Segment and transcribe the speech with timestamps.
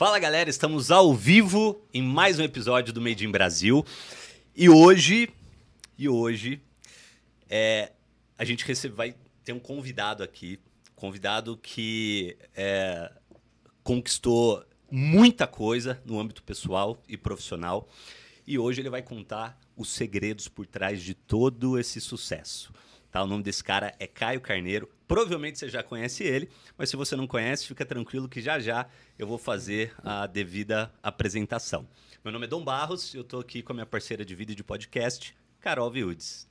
[0.00, 3.84] Fala galera, estamos ao vivo em mais um episódio do Made in Brasil.
[4.56, 5.28] E hoje,
[5.98, 6.58] e hoje,
[7.50, 7.92] é,
[8.38, 10.58] a gente recebe, vai ter um convidado aqui,
[10.96, 13.12] convidado que é,
[13.84, 17.86] conquistou muita coisa no âmbito pessoal e profissional.
[18.46, 22.72] E hoje ele vai contar os segredos por trás de todo esse sucesso.
[23.10, 23.22] Tá?
[23.22, 24.88] O nome desse cara é Caio Carneiro.
[25.08, 26.48] Provavelmente você já conhece ele,
[26.78, 28.86] mas se você não conhece, fica tranquilo que já já
[29.18, 31.86] eu vou fazer a devida apresentação.
[32.24, 34.62] Meu nome é Dom Barros, eu estou aqui com a minha parceira de vídeo de
[34.62, 36.49] podcast, Carol Viudes.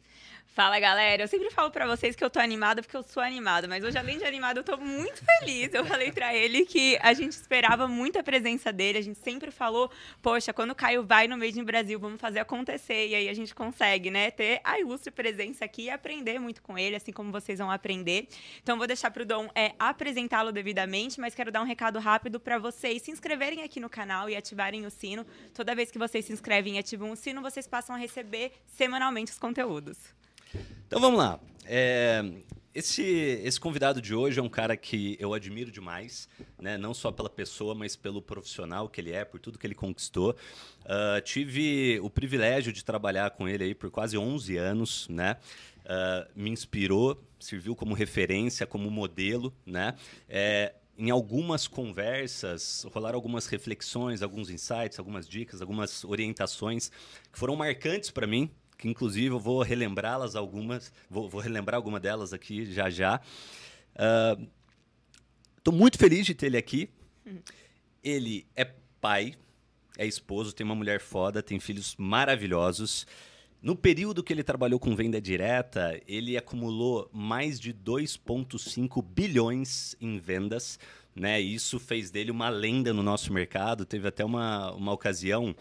[0.53, 1.23] Fala, galera.
[1.23, 3.97] Eu sempre falo para vocês que eu tô animada porque eu sou animada, mas hoje,
[3.97, 5.73] além de animada, eu tô muito feliz.
[5.73, 8.97] Eu falei para ele que a gente esperava muita presença dele.
[8.97, 9.91] A gente sempre falou,
[10.21, 13.07] poxa, quando o Caio vai no Made in Brasil, vamos fazer acontecer.
[13.09, 16.77] E aí a gente consegue, né, ter a ilustre presença aqui e aprender muito com
[16.77, 18.27] ele, assim como vocês vão aprender.
[18.61, 22.57] Então, vou deixar pro Dom é, apresentá-lo devidamente, mas quero dar um recado rápido para
[22.57, 25.25] vocês se inscreverem aqui no canal e ativarem o sino.
[25.53, 29.31] Toda vez que vocês se inscrevem e ativam o sino, vocês passam a receber semanalmente
[29.31, 30.18] os conteúdos.
[30.87, 31.39] Então vamos lá.
[31.65, 32.23] É,
[32.73, 36.77] esse, esse convidado de hoje é um cara que eu admiro demais, né?
[36.77, 40.35] não só pela pessoa, mas pelo profissional que ele é, por tudo que ele conquistou.
[40.85, 45.37] Uh, tive o privilégio de trabalhar com ele aí por quase 11 anos, né?
[45.79, 49.95] Uh, me inspirou, serviu como referência, como modelo, né?
[50.27, 56.91] É, em algumas conversas, rolaram algumas reflexões, alguns insights, algumas dicas, algumas orientações
[57.31, 61.99] que foram marcantes para mim, que inclusive eu vou relembrá-las algumas, vou, vou, relembrar alguma
[61.99, 63.19] delas aqui já já.
[65.57, 66.89] Estou uh, muito feliz de ter ele aqui.
[68.01, 68.63] Ele é
[69.01, 69.35] pai,
[69.97, 73.05] é esposo, tem uma mulher foda, tem filhos maravilhosos.
[73.61, 80.17] No período que ele trabalhou com venda direta, ele acumulou mais de 2,5 bilhões em
[80.17, 80.79] vendas.
[81.13, 81.41] Né?
[81.41, 83.85] Isso fez dele uma lenda no nosso mercado.
[83.85, 85.53] Teve até uma, uma ocasião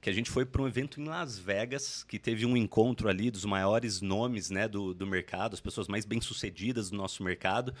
[0.00, 3.30] que a gente foi para um evento em Las Vegas, que teve um encontro ali
[3.30, 7.74] dos maiores nomes né, do, do mercado, as pessoas mais bem-sucedidas do nosso mercado.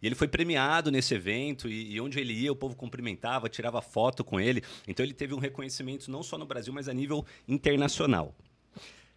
[0.00, 3.82] E ele foi premiado nesse evento, e, e, onde ele ia, o povo cumprimentava, tirava
[3.82, 4.62] foto com ele.
[4.86, 8.34] Então ele teve um reconhecimento não só no Brasil, mas a nível internacional.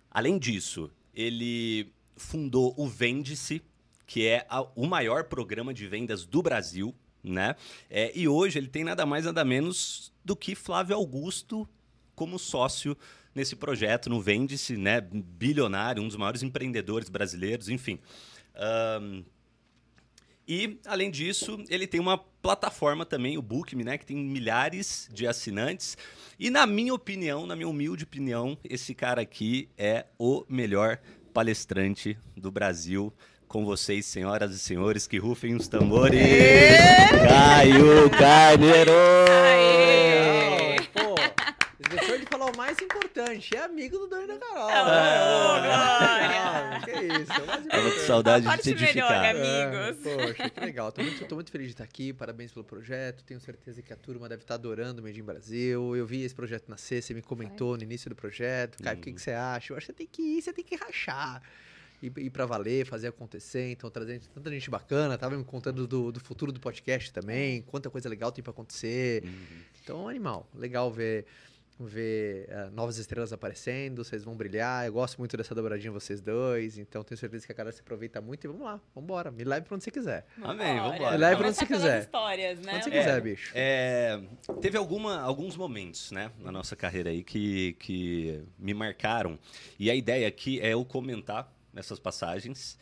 [0.10, 3.62] Além disso, ele fundou o Vende-se,
[4.08, 6.96] que é a, o maior programa de vendas do Brasil.
[7.24, 7.56] Né?
[7.90, 11.68] É, e hoje ele tem nada mais nada menos do que Flávio Augusto
[12.18, 12.98] como sócio
[13.34, 15.00] nesse projeto, no Vende-se, né?
[15.00, 18.00] Bilionário, um dos maiores empreendedores brasileiros, enfim.
[19.00, 19.24] Um,
[20.48, 25.28] e, além disso, ele tem uma plataforma também, o Bookme, né, que tem milhares de
[25.28, 25.96] assinantes.
[26.40, 31.00] E, na minha opinião, na minha humilde opinião, esse cara aqui é o melhor
[31.34, 33.14] palestrante do Brasil.
[33.48, 36.20] Com vocês, senhoras e senhores, que rufem os tambores.
[37.28, 38.92] Caio Carneiro!
[39.44, 40.08] Aê!
[41.90, 42.78] Deixou de falar o mais
[43.18, 44.68] importante, é amigo do Dani da Carol.
[44.68, 46.82] Oh, glória!
[46.86, 48.06] Que isso, é o mais Tava com importante.
[48.06, 49.36] saudade de te parte melhor, edificar.
[49.36, 50.06] amigos.
[50.06, 50.92] É, poxa, que legal.
[50.92, 52.14] Tô muito, tô muito feliz de estar aqui.
[52.14, 53.24] Parabéns pelo projeto.
[53.24, 55.96] Tenho certeza que a turma deve estar adorando o Made in Brasil.
[55.96, 58.82] Eu vi esse projeto nascer, você me comentou no início do projeto.
[58.84, 59.74] Caio, o que, que você acha?
[59.74, 61.42] Eu acho que você tem que ir, você tem que rachar.
[62.02, 63.72] Ir, ir pra valer, fazer acontecer.
[63.72, 65.18] Então, trazendo tanta gente bacana.
[65.18, 67.64] Tava me contando do, do futuro do podcast também.
[67.64, 69.24] Quanta coisa legal tem pra acontecer.
[69.82, 70.48] Então, animal.
[70.54, 71.26] Legal ver
[71.86, 74.86] ver uh, novas estrelas aparecendo, vocês vão brilhar.
[74.88, 78.20] Eu gosto muito dessa dobradinha vocês dois, então tenho certeza que a cara se aproveita
[78.20, 79.32] muito e vamos lá, vamos embora.
[79.32, 80.26] Me leve pra onde você quiser.
[80.42, 80.92] Amém, vambora.
[80.98, 81.16] Vambora.
[81.18, 82.00] Leve pra onde você quiser.
[82.02, 82.74] histórias, né?
[82.76, 83.52] Onde você É, quiser, bicho.
[83.54, 84.22] É,
[84.62, 89.38] teve alguma, alguns momentos né, na nossa carreira aí que, que me marcaram.
[89.78, 92.78] E a ideia aqui é eu comentar essas passagens.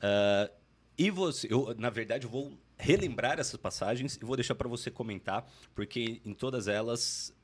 [0.00, 0.50] ah,
[0.98, 4.90] e você, eu, na verdade, eu vou relembrar essas passagens e vou deixar para você
[4.90, 7.34] comentar, porque em todas elas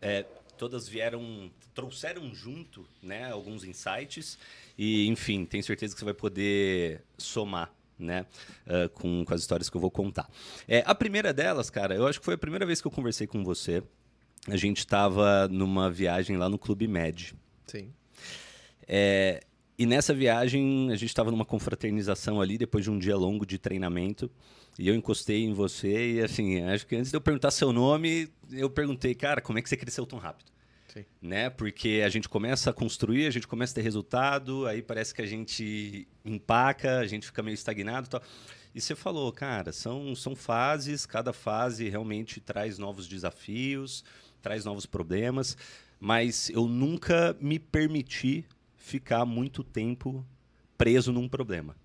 [0.00, 0.24] é,
[0.56, 4.38] todas vieram, trouxeram junto, né, alguns insights
[4.76, 8.26] e, enfim, tenho certeza que você vai poder somar, né,
[8.66, 10.28] ah, com, com as histórias que eu vou contar.
[10.68, 13.26] É, a primeira delas, cara, eu acho que foi a primeira vez que eu conversei
[13.26, 13.82] com você.
[14.48, 17.34] A gente estava numa viagem lá no Clube Med.
[17.66, 17.92] Sim.
[18.86, 19.42] É,
[19.78, 23.58] e nessa viagem a gente estava numa confraternização ali depois de um dia longo de
[23.58, 24.30] treinamento.
[24.78, 28.28] E eu encostei em você e assim, acho que antes de eu perguntar seu nome,
[28.50, 30.50] eu perguntei, cara, como é que você cresceu tão rápido?
[30.88, 31.04] Sim.
[31.20, 31.50] Né?
[31.50, 35.22] Porque a gente começa a construir, a gente começa a ter resultado, aí parece que
[35.22, 38.22] a gente empaca, a gente fica meio estagnado e tal.
[38.74, 44.04] E você falou, cara, são, são fases, cada fase realmente traz novos desafios,
[44.40, 45.56] traz novos problemas,
[45.98, 48.44] mas eu nunca me permiti
[48.76, 50.24] ficar muito tempo
[50.78, 51.76] preso num problema.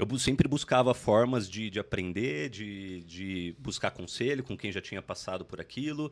[0.00, 5.02] Eu sempre buscava formas de, de aprender, de, de buscar conselho com quem já tinha
[5.02, 6.10] passado por aquilo,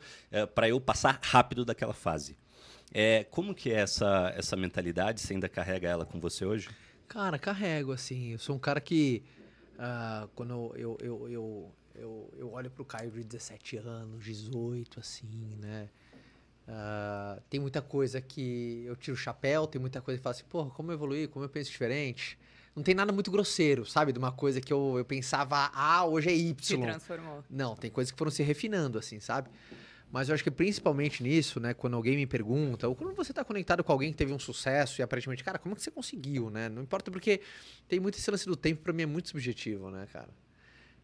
[0.55, 2.37] para eu passar rápido daquela fase.
[2.93, 5.21] É, como que é essa, essa mentalidade?
[5.21, 6.69] Você ainda carrega ela com você hoje?
[7.07, 8.33] Cara, carrego, assim.
[8.33, 9.23] Eu sou um cara que.
[9.79, 15.57] ah, quando eu, eu, eu, eu, eu olho pro Caio de 17 anos, 18, assim,
[15.59, 15.89] né?
[16.67, 20.37] Ah, tem muita coisa que eu tiro o chapéu, tem muita coisa que eu falo
[20.37, 22.39] assim, porra, como eu evoluí, como eu penso diferente.
[22.79, 24.13] Não tem nada muito grosseiro, sabe?
[24.13, 26.33] De uma coisa que eu, eu pensava, ah, hoje é
[26.63, 26.81] Se Y.
[26.83, 27.45] transformou.
[27.51, 29.51] Não, tem coisas que foram se refinando, assim, sabe?
[30.11, 31.75] Mas eu acho que principalmente nisso, né?
[31.75, 35.01] Quando alguém me pergunta, ou quando você tá conectado com alguém que teve um sucesso
[35.01, 36.69] e aparentemente, cara, como é que você conseguiu, né?
[36.69, 37.41] Não importa porque
[37.89, 40.31] tem muito esse lance do tempo, pra mim é muito subjetivo, né, cara?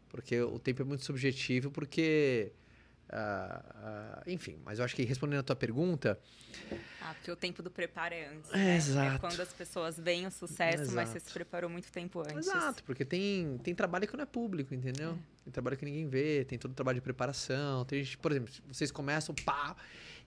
[0.08, 2.52] Porque o tempo é muito subjetivo, porque.
[3.10, 6.18] Ah, enfim, mas eu acho que respondendo a tua pergunta,
[7.00, 8.50] Ah, porque o tempo do preparo é antes.
[8.52, 8.76] É, né?
[8.76, 9.16] exato.
[9.16, 11.26] É quando as pessoas veem o sucesso, mas você Exato.
[11.28, 12.48] se preparou muito tempo antes.
[12.48, 15.18] Exato, porque tem, tem trabalho que não é público, entendeu?
[15.44, 17.84] Tem trabalho que ninguém vê, tem todo o trabalho de preparação.
[17.84, 19.76] Tem gente, por exemplo, vocês começam, pá,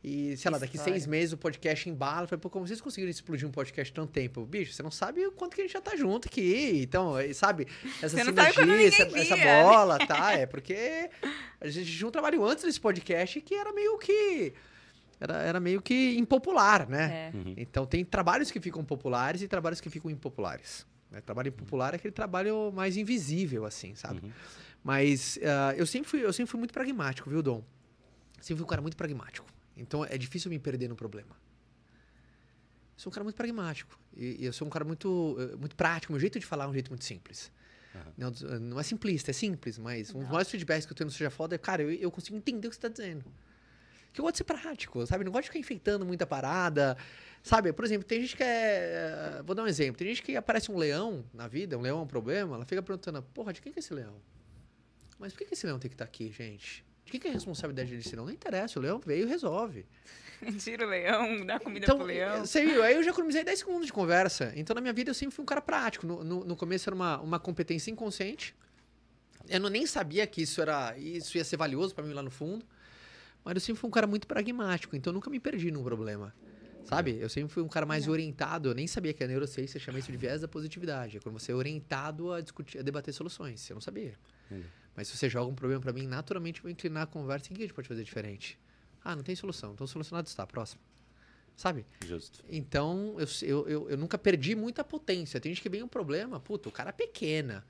[0.04, 0.94] e sei lá, daqui História.
[0.94, 2.24] seis meses o podcast embala.
[2.24, 4.46] Eu falei, pô, como vocês conseguiram explodir um podcast tanto tempo?
[4.46, 6.82] Bicho, você não sabe o quanto que a gente já tá junto aqui.
[6.84, 7.68] Então, eh, sabe,
[8.02, 9.64] essa sinergia, essa, essa né?
[9.64, 10.34] bola, tá?
[10.34, 11.10] É porque
[11.60, 14.54] a gente tinha um trabalho antes desse podcast que era meio que.
[15.20, 17.32] Era, era meio que impopular, né?
[17.34, 17.38] É.
[17.38, 17.54] Uhum.
[17.58, 20.86] Então tem trabalhos que ficam populares e trabalhos que ficam impopulares.
[21.10, 21.22] né?
[21.22, 24.22] Trabalho impopular é aquele trabalho mais invisível, assim, sabe?
[24.24, 24.32] Uhum.
[24.84, 27.64] Mas ah, eu, sempre fui, eu sempre fui muito pragmático, viu, Dom?
[28.40, 29.57] Sempre fui um cara muito pragmático.
[29.78, 31.36] Então é difícil me perder no problema.
[32.98, 33.98] Eu sou um cara muito pragmático.
[34.16, 36.12] E, e eu sou um cara muito, eh, muito prático.
[36.12, 37.52] Meu jeito de falar é um jeito muito simples.
[37.96, 38.14] Aham.
[38.18, 41.12] Não, não é simplista, é simples, mas um dos maiores feedbacks que eu tenho no
[41.12, 43.26] Seja Foda é, cara, eu, eu consigo entender o que você está dizendo.
[44.12, 45.24] Que eu gosto de ser prático, sabe?
[45.24, 46.98] Não gosto de ficar enfeitando muita parada.
[47.44, 49.42] Sabe, por exemplo, tem gente que é.
[49.46, 49.98] Vou dar um exemplo.
[49.98, 52.82] Tem gente que aparece um leão na vida, um leão é um problema, ela fica
[52.82, 54.16] perguntando, porra, de quem que é esse leão?
[55.20, 56.84] Mas por que, que esse leão tem que estar aqui, gente?
[57.08, 58.26] De quem que é a responsabilidade desse leão?
[58.26, 59.86] Não interessa, o leão veio e resolve.
[60.60, 62.46] Tira o leão, dá comida Então, pro leão.
[62.46, 64.52] você viu, aí eu já economizei 10 segundos de conversa.
[64.58, 66.06] Então, na minha vida, eu sempre fui um cara prático.
[66.06, 68.54] No, no, no começo era uma, uma competência inconsciente.
[69.48, 72.30] Eu não, nem sabia que isso era isso ia ser valioso para mim lá no
[72.30, 72.66] fundo.
[73.46, 76.36] Mas eu sempre fui um cara muito pragmático, então eu nunca me perdi num problema.
[76.84, 77.18] Sabe?
[77.20, 78.14] Eu sempre fui um cara mais Legal.
[78.14, 78.70] orientado.
[78.70, 81.18] Eu nem sabia que a neurociência chama isso de viés da positividade.
[81.18, 83.70] É quando você é orientado a discutir, a debater soluções.
[83.70, 84.14] Eu não sabia.
[84.52, 84.68] Entendi.
[84.98, 87.46] Mas se você joga um problema para mim, naturalmente eu vou inclinar a conversa.
[87.46, 88.60] O que a gente pode fazer diferente?
[89.06, 89.74] Ah, não tem solução.
[89.74, 90.46] Então solucionado está.
[90.48, 90.82] Próximo.
[91.56, 91.86] Sabe?
[92.04, 92.44] Justo.
[92.50, 95.40] Então, eu, eu, eu, eu nunca perdi muita potência.
[95.40, 97.64] Tem gente que vem um problema, puta, o cara é pequena.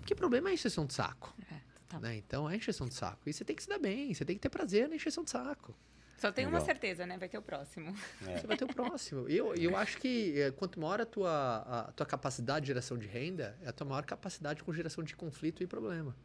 [0.00, 1.32] Porque problema é encheção de saco.
[1.50, 2.00] É, total.
[2.00, 2.16] Né?
[2.16, 3.28] Então é encheção de saco.
[3.28, 5.30] E você tem que se dar bem, você tem que ter prazer na encheção de
[5.30, 5.76] saco.
[6.16, 7.18] Só tem uma certeza, né?
[7.18, 7.94] Vai ter o próximo.
[8.26, 8.38] É.
[8.38, 9.28] Você vai ter o próximo.
[9.28, 11.56] E eu, eu acho que eh, quanto maior a tua,
[11.88, 15.14] a tua capacidade de geração de renda, é a tua maior capacidade com geração de
[15.14, 16.16] conflito e problema.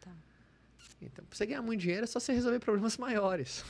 [0.00, 0.14] Total.
[1.00, 3.64] Então, pra você ganhar muito dinheiro, é só você resolver problemas maiores.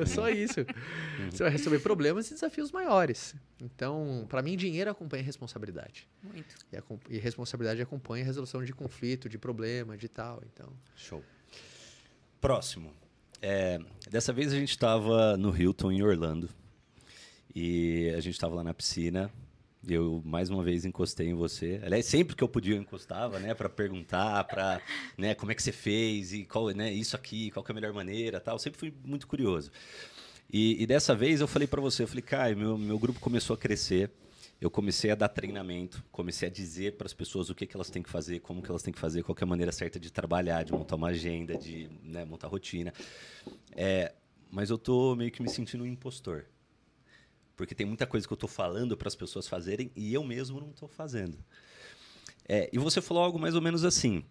[0.00, 0.60] é só isso.
[1.30, 3.34] Você vai resolver problemas e desafios maiores.
[3.60, 6.08] Então, pra mim, dinheiro acompanha responsabilidade.
[6.22, 6.54] Muito.
[6.72, 10.42] E, a, e responsabilidade acompanha a resolução de conflito, de problema, de tal.
[10.52, 11.22] Então, Show.
[12.40, 12.92] Próximo.
[13.42, 13.78] É,
[14.10, 16.48] dessa vez a gente estava no Hilton, em Orlando.
[17.54, 19.30] E a gente estava lá na piscina.
[19.86, 21.80] Eu, mais uma vez, encostei em você.
[21.84, 23.54] Aliás, sempre que eu podia, eu encostava, né?
[23.54, 24.80] Pra perguntar, pra,
[25.16, 25.34] né?
[25.34, 26.32] Como é que você fez?
[26.32, 26.92] E qual, né?
[26.92, 28.58] Isso aqui, qual é a melhor maneira, tal.
[28.58, 29.70] Sempre fui muito curioso.
[30.50, 33.54] E, e dessa vez eu falei pra você, eu falei, Caio, meu, meu grupo começou
[33.54, 34.10] a crescer.
[34.60, 37.90] Eu comecei a dar treinamento, comecei a dizer para as pessoas o que, que elas
[37.90, 39.98] têm que fazer, como que elas têm que fazer, qual que é a maneira certa
[39.98, 42.92] de trabalhar, de montar uma agenda, de né, montar rotina.
[43.72, 44.14] É,
[44.50, 46.46] mas eu tô meio que me sentindo um impostor.
[47.56, 50.60] Porque tem muita coisa que eu tô falando para as pessoas fazerem e eu mesmo
[50.60, 51.38] não tô fazendo.
[52.48, 54.24] É, e você falou algo mais ou menos assim.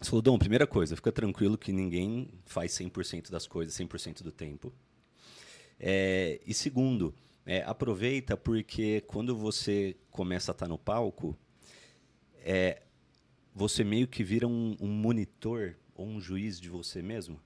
[0.00, 4.32] Você falou, Dom, primeira coisa, fica tranquilo que ninguém faz 100% das coisas 100% do
[4.32, 4.72] tempo.
[5.78, 11.36] É, e segundo, é, aproveita porque quando você começa a estar no palco,
[12.38, 12.82] é,
[13.54, 17.40] você meio que vira um, um monitor ou um juiz de você mesmo.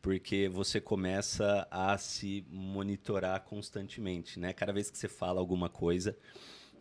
[0.00, 4.52] Porque você começa a se monitorar constantemente, né?
[4.52, 6.16] Cada vez que você fala alguma coisa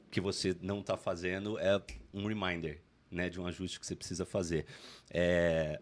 [0.09, 1.81] que você não está fazendo, é
[2.13, 3.29] um reminder, né?
[3.29, 4.65] De um ajuste que você precisa fazer.
[5.09, 5.81] É,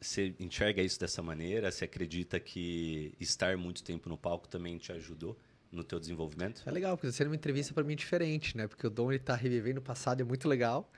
[0.00, 1.70] você enxerga isso dessa maneira?
[1.70, 5.38] Você acredita que estar muito tempo no palco também te ajudou
[5.70, 6.62] no teu desenvolvimento?
[6.64, 8.68] é legal, porque sendo uma entrevista para mim diferente, né?
[8.68, 10.90] Porque o Dom ele tá revivendo o passado, é muito legal,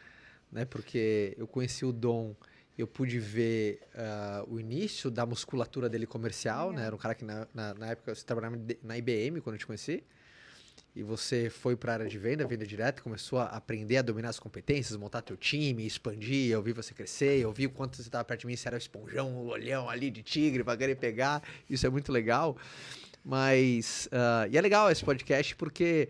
[0.52, 0.64] né?
[0.64, 2.34] Porque eu conheci o Dom,
[2.78, 6.84] eu pude ver ah, o início da musculatura dele comercial, né?
[6.84, 9.66] Era um cara que na, na, na época eu trabalhava na IBM quando eu te
[9.66, 10.04] conheci.
[10.94, 14.28] e você foi para a área de venda, venda direta, começou a aprender a dominar
[14.28, 18.02] as competências, montar teu time, expandir, eu vi você crescer, eu vi o quanto você
[18.02, 20.96] estava perto de mim, você era o esponjão, o olhão ali de tigre para querer
[20.96, 22.56] pegar, isso é muito legal.
[23.24, 26.08] Mas, uh, e é legal esse podcast porque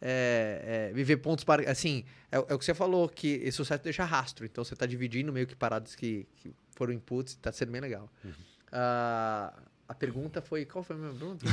[0.00, 1.70] é, é, viver pontos para.
[1.70, 4.44] Assim, é, é, o que você falou, que esse sucesso deixa rastro.
[4.44, 8.10] Então você está dividindo meio que paradas que, que foram inputs, está sendo bem legal.
[8.24, 8.30] Uhum.
[8.30, 10.64] Uh, a pergunta foi.
[10.64, 11.46] Qual foi a minha pergunta?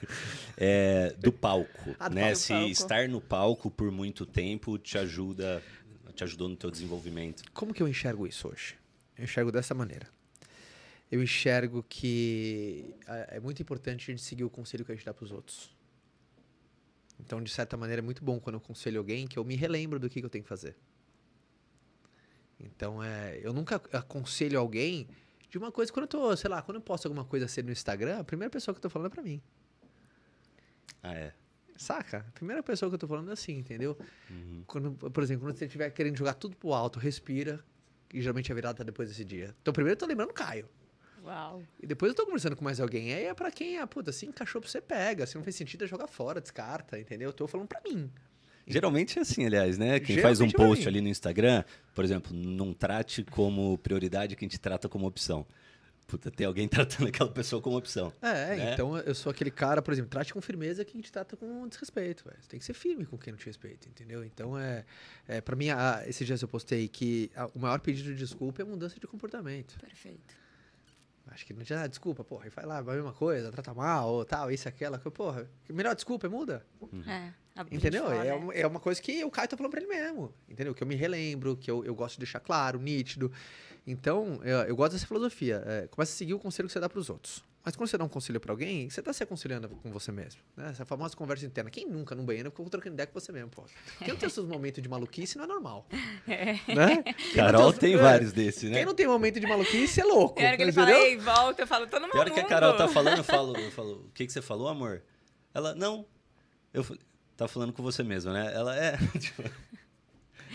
[0.56, 1.96] é, do palco.
[1.98, 2.22] Ah, do né?
[2.22, 2.36] Palco.
[2.36, 5.62] Se estar no palco por muito tempo te ajuda,
[6.14, 7.42] te ajudou no teu desenvolvimento.
[7.52, 8.76] Como que eu enxergo isso hoje?
[9.18, 10.08] Eu enxergo dessa maneira.
[11.10, 15.04] Eu enxergo que é, é muito importante a gente seguir o conselho que a gente
[15.04, 15.70] dá para os outros.
[17.24, 19.98] Então, de certa maneira, é muito bom quando eu aconselho alguém que eu me relembro
[19.98, 20.76] do que, que eu tenho que fazer.
[22.58, 25.08] Então, é, eu nunca aconselho alguém
[25.48, 27.70] de uma coisa, quando eu tô, sei lá, quando eu posto alguma coisa assim no
[27.70, 29.40] Instagram, a primeira pessoa que eu tô falando é pra mim.
[31.02, 31.32] Ah, é?
[31.76, 32.24] Saca?
[32.28, 33.96] A primeira pessoa que eu tô falando é assim, entendeu?
[34.30, 34.64] Uhum.
[34.66, 37.64] Quando, por exemplo, quando você estiver querendo jogar tudo pro alto, respira,
[38.12, 39.54] e geralmente a virada tá depois desse dia.
[39.62, 40.68] Então, primeiro eu tô lembrando Caio.
[41.24, 41.62] Uau.
[41.80, 43.12] E depois eu tô conversando com mais alguém.
[43.14, 45.26] Aí é pra quem, ah, puta, se encaixou pra você pega.
[45.26, 47.28] Se não fez sentido, é jogar fora, descarta, entendeu?
[47.28, 48.10] Eu tô falando pra mim.
[48.66, 49.98] Geralmente é assim, aliás, né?
[49.98, 51.64] Quem Geralmente faz um é post ali no Instagram,
[51.94, 55.46] por exemplo, não trate como prioridade quem te trata como opção.
[56.06, 58.12] Puta, tem alguém tratando aquela pessoa como opção.
[58.20, 58.72] É, né?
[58.72, 62.24] então eu sou aquele cara, por exemplo, trate com firmeza quem te trata com desrespeito.
[62.24, 62.36] Véio.
[62.40, 64.24] Você tem que ser firme com quem não te respeita, entendeu?
[64.24, 64.84] Então, é,
[65.26, 68.62] é para mim, a, esses dias eu postei que a, o maior pedido de desculpa
[68.62, 69.78] é mudança de comportamento.
[69.80, 70.41] Perfeito.
[71.28, 73.72] Acho que não tinha, ah, desculpa, porra, e vai lá, vai a mesma coisa, trata
[73.72, 74.98] mal, ou tal, isso, aquela.
[74.98, 76.66] Porra, melhor desculpa, é muda.
[76.80, 77.02] Uhum.
[77.08, 77.32] É.
[77.70, 78.04] Entendeu?
[78.04, 80.34] Fora, é, uma, é uma coisa que o Caio tá falando pra ele mesmo.
[80.48, 80.74] Entendeu?
[80.74, 83.30] Que eu me relembro, que eu, eu gosto de deixar claro, nítido.
[83.86, 85.62] Então, eu, eu gosto dessa filosofia.
[85.66, 87.44] É, começa a seguir o conselho que você dá pros outros.
[87.64, 90.40] Mas quando você dá um conselho para alguém, você tá se aconselhando com você mesmo.
[90.56, 90.70] Né?
[90.70, 91.70] Essa famosa conversa interna.
[91.70, 93.64] Quem nunca no banheiro ficou trocando ideia com você mesmo, pô?
[93.98, 95.86] Quem não tem seus momentos de maluquice não é normal.
[96.26, 96.54] É.
[96.74, 97.04] Né?
[97.34, 98.78] Carol tem, tem vários desses, né?
[98.78, 100.40] Quem não tem momento de maluquice é louco.
[100.40, 102.88] É que ele fala, ei, volta, eu falo, tô no Pior que a Carol tá
[102.88, 105.02] falando, eu falo, eu falo, o que, que você falou, amor?
[105.54, 106.04] Ela, não.
[106.74, 107.00] Eu falei,
[107.36, 108.52] tá falando com você mesmo, né?
[108.52, 108.96] Ela é.
[109.18, 109.42] Tipo,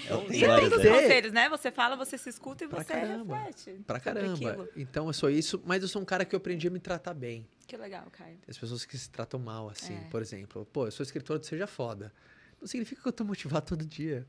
[0.08, 1.50] tem você tem os conselhos, né?
[1.50, 3.38] Você fala, você se escuta e pra você caramba.
[3.38, 3.84] reflete.
[3.86, 4.70] Pra caramba.
[4.76, 7.14] Então eu sou isso, mas eu sou um cara que eu aprendi a me tratar
[7.14, 7.48] bem.
[7.68, 8.38] Que legal, Caio.
[8.48, 10.10] As pessoas que se tratam mal, assim, é.
[10.10, 10.66] por exemplo.
[10.72, 12.14] Pô, eu sou escritor do Seja Foda.
[12.60, 14.26] Não significa que eu tô motivado todo dia.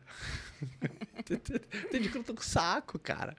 [1.90, 3.34] tem dia que eu tô com saco, cara.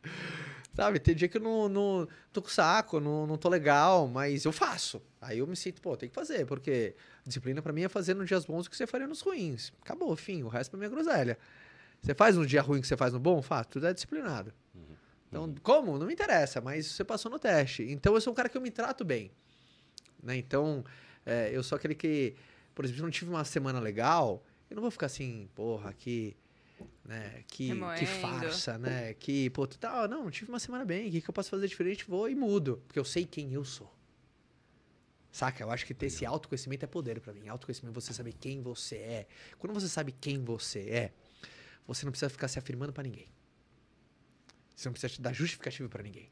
[0.73, 0.99] Sabe?
[0.99, 4.51] Tem dia que eu não, não tô com saco, não, não tô legal, mas eu
[4.51, 5.01] faço.
[5.21, 8.27] Aí eu me sinto, pô, tem que fazer, porque disciplina para mim é fazer nos
[8.27, 9.73] dias bons o que você faria nos ruins.
[9.81, 10.43] Acabou, fim.
[10.43, 11.37] O resto pra mim é groselha.
[12.01, 13.41] Você faz um dia ruim que você faz no bom?
[13.41, 14.53] Faz, tudo é disciplinado.
[14.73, 14.81] Uhum.
[15.27, 15.55] Então, uhum.
[15.61, 15.97] como?
[15.97, 17.83] Não me interessa, mas você passou no teste.
[17.83, 19.31] Então, eu sou um cara que eu me trato bem.
[20.21, 20.37] Né?
[20.37, 20.83] Então,
[21.25, 22.35] é, eu sou aquele que,
[22.73, 25.93] por exemplo, se eu não tive uma semana legal, eu não vou ficar assim, porra,
[25.93, 26.35] que.
[27.03, 29.13] Né, que, que farsa, né?
[29.15, 31.67] Que, pô, tal, não, não tive uma semana bem, o que, que eu posso fazer
[31.67, 32.05] diferente?
[32.07, 33.91] Vou e mudo, porque eu sei quem eu sou.
[35.31, 35.63] Saca?
[35.63, 37.47] Eu acho que ter esse autoconhecimento é poder para mim.
[37.47, 39.27] Autoconhecimento é você saber quem você é.
[39.57, 41.13] Quando você sabe quem você é,
[41.93, 43.27] você não precisa ficar se afirmando para ninguém.
[44.75, 46.31] Você não precisa dar justificativa para ninguém.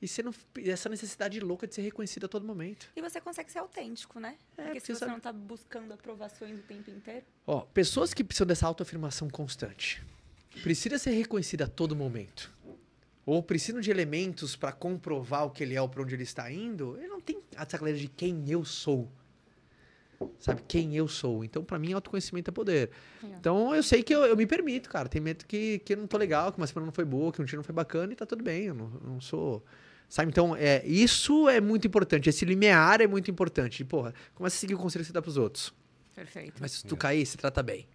[0.00, 0.32] E você não,
[0.64, 2.88] essa necessidade louca de ser reconhecido a todo momento.
[2.96, 4.38] E você consegue ser autêntico, né?
[4.56, 5.10] É, porque se você sabe...
[5.10, 7.26] não está buscando aprovações o tempo inteiro.
[7.46, 10.02] Ó, pessoas que precisam dessa autoafirmação constante,
[10.62, 12.50] precisa ser reconhecida a todo momento.
[13.26, 16.50] Ou precisam de elementos para comprovar o que ele é ou para onde ele está
[16.50, 19.10] indo, ele não tem essa clareza de quem eu sou
[20.38, 21.44] sabe quem eu sou.
[21.44, 22.90] Então, para mim, autoconhecimento é poder.
[23.22, 25.08] Então, eu sei que eu, eu, me permito, cara.
[25.08, 27.40] Tem momento que, que eu não tô legal, que uma semana não foi boa, que
[27.40, 28.64] um dia não foi bacana e tá tudo bem.
[28.64, 29.64] Eu não, não sou.
[30.08, 30.30] Sabe?
[30.30, 32.28] Então, é, isso é muito importante.
[32.28, 33.80] Esse limiar é muito importante.
[33.80, 35.72] E, porra, começa a seguir o conselho que você dá pros outros.
[36.14, 36.54] Perfeito.
[36.60, 37.86] Mas se tu cair, se trata bem.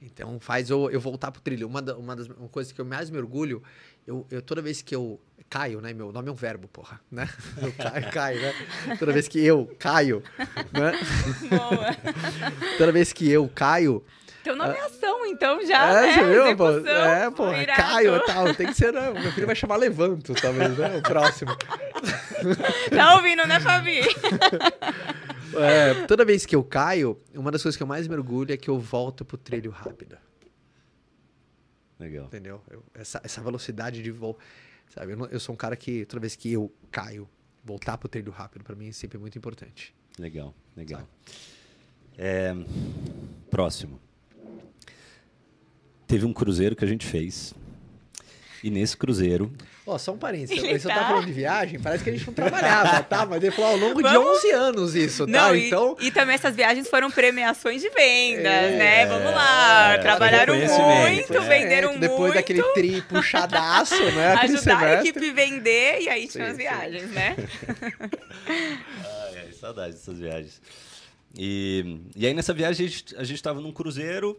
[0.00, 1.66] Então faz eu, eu voltar pro trilho.
[1.66, 3.62] Uma, da, uma das uma coisas que eu mais me orgulho,
[4.06, 5.92] eu, eu toda vez que eu caio, né?
[5.92, 7.28] Meu nome é um verbo, porra, né?
[7.60, 8.54] Eu caio, caio né?
[8.98, 10.22] Toda vez que eu caio,
[10.72, 10.92] né?
[11.48, 11.96] Boa.
[12.76, 14.04] toda vez que eu caio.
[14.44, 16.12] Teu nome é ação, então, já, é, né?
[16.12, 16.70] Você viu, pô?
[16.88, 17.44] É, pô,
[17.76, 18.54] caio e tal.
[18.54, 19.10] Tem que ser, né?
[19.10, 20.96] Meu filho vai chamar Levanto, talvez, né?
[20.96, 21.56] O próximo.
[22.94, 24.00] tá ouvindo, né, Fabi?
[25.58, 28.68] É, toda vez que eu caio, uma das coisas que eu mais mergulho é que
[28.68, 30.16] eu volto pro trilho rápido.
[31.98, 32.26] Legal.
[32.26, 32.62] Entendeu?
[32.70, 34.38] Eu, essa, essa velocidade de voo.
[34.88, 35.12] Sabe?
[35.12, 37.28] Eu, eu, sou um cara que toda vez que eu caio,
[37.64, 39.94] voltar pro trilho rápido para mim é sempre muito importante.
[40.18, 41.06] Legal, legal.
[42.16, 42.54] É,
[43.50, 44.00] próximo.
[46.06, 47.54] Teve um cruzeiro que a gente fez.
[48.62, 49.52] E nesse cruzeiro.
[49.86, 50.62] Ó, só um parênteses.
[50.62, 51.78] Ele Você tá- tá falando de viagem?
[51.80, 53.24] Parece que a gente não trabalhava, tá?
[53.24, 55.32] Mas ele falou ao longo de Vamos- 11 anos isso, tá?
[55.32, 55.96] Não, e, então.
[56.00, 59.06] e também essas viagens foram premiações de vendas, É, né?
[59.06, 61.40] Vamos lá, é, trabalharam muito, né?
[61.48, 62.34] venderam Depois muito.
[62.34, 64.34] daquele tri puxadaço, né?
[64.42, 66.56] Ajudaram a equipe a vender e aí Sim, tinha as sim.
[66.58, 67.36] viagens, né?
[68.48, 70.60] Ai, ai, saudade dessas viagens.
[71.36, 74.38] E, e aí nessa viagem a gente, a gente tava num cruzeiro,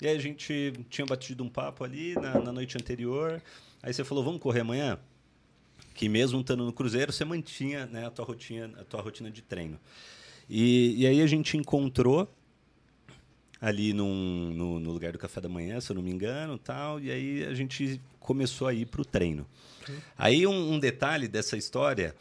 [0.00, 3.42] e aí a gente tinha batido um papo ali na, na noite anterior.
[3.82, 4.98] Aí você falou, vamos correr amanhã?
[5.94, 9.40] Que mesmo estando no cruzeiro, você mantinha né, a, tua rotina, a tua rotina de
[9.40, 9.78] treino.
[10.48, 12.30] E, e aí a gente encontrou
[13.60, 17.00] ali num, no, no lugar do café da manhã, se eu não me engano, tal,
[17.00, 19.46] e aí a gente começou a ir para o treino.
[20.18, 22.14] Aí um, um detalhe dessa história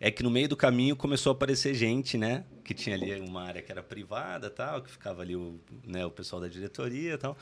[0.00, 2.44] é que no meio do caminho começou a aparecer gente, né?
[2.64, 6.10] Que tinha ali uma área que era privada, tal, que ficava ali o, né, o
[6.10, 7.36] pessoal da diretoria, tal,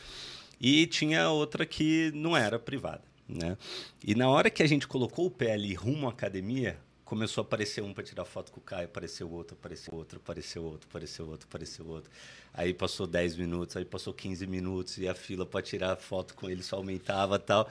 [0.60, 3.58] e tinha outra que não era privada, né?
[4.02, 7.44] E na hora que a gente colocou o pé ali rumo à academia, começou a
[7.44, 11.28] aparecer um para tirar foto com o Caio, apareceu outro, apareceu outro, apareceu outro, apareceu
[11.28, 12.10] outro, apareceu outro.
[12.52, 16.50] Aí passou 10 minutos, aí passou 15 minutos e a fila para tirar foto com
[16.50, 17.68] ele só aumentava, tal.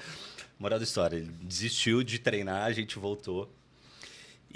[0.57, 3.51] Moral da história, ele desistiu de treinar, a gente voltou.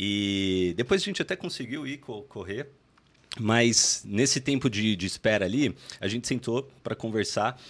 [0.01, 2.69] E depois a gente até conseguiu ir co- correr,
[3.37, 7.61] mas nesse tempo de, de espera ali, a gente sentou para conversar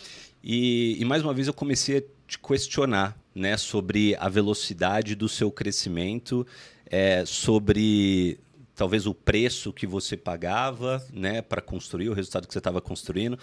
[0.44, 5.28] e, e mais uma vez eu comecei a te questionar né, sobre a velocidade do
[5.28, 6.46] seu crescimento,
[6.86, 8.40] é, sobre
[8.76, 13.40] talvez o preço que você pagava né, para construir o resultado que você estava construindo.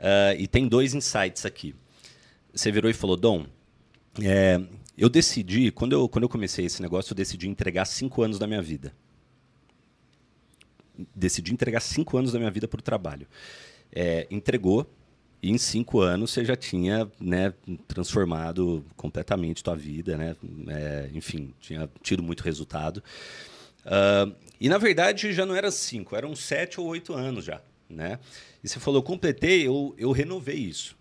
[0.00, 1.74] Ah, e tem dois insights aqui.
[2.52, 3.46] Você virou e falou, Dom,
[4.22, 4.60] é,
[5.00, 8.46] eu decidi, quando eu, quando eu comecei esse negócio, eu decidi entregar cinco anos da
[8.46, 8.92] minha vida.
[11.14, 13.26] Decidi entregar cinco anos da minha vida para o trabalho.
[13.92, 14.86] É, entregou,
[15.42, 17.54] e em cinco anos você já tinha né,
[17.88, 20.36] transformado completamente tua vida, né?
[20.68, 23.02] É, enfim, tinha tido muito resultado.
[23.84, 24.30] Ah,
[24.60, 27.62] e na verdade já não eram cinco, eram sete ou oito anos já.
[27.88, 28.18] Né?
[28.62, 30.96] E você falou, eu completei, eu, eu renovei isso.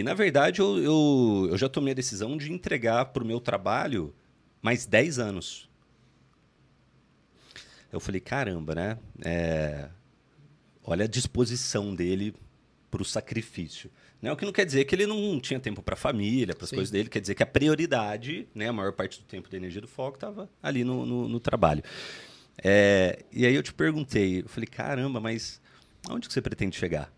[0.00, 3.38] E na verdade eu, eu, eu já tomei a decisão de entregar para o meu
[3.38, 4.14] trabalho
[4.62, 5.68] mais 10 anos.
[7.92, 8.98] Eu falei, caramba, né?
[9.22, 9.90] É,
[10.82, 12.34] olha a disposição dele
[12.90, 13.90] para o sacrifício.
[14.22, 14.32] Né?
[14.32, 16.70] O que não quer dizer que ele não tinha tempo para a família, para as
[16.70, 19.82] coisas dele, quer dizer que a prioridade, né, a maior parte do tempo da energia
[19.82, 21.82] do foco estava ali no, no, no trabalho.
[22.64, 25.60] É, e aí eu te perguntei, eu falei, caramba, mas
[26.08, 27.12] aonde que você pretende chegar?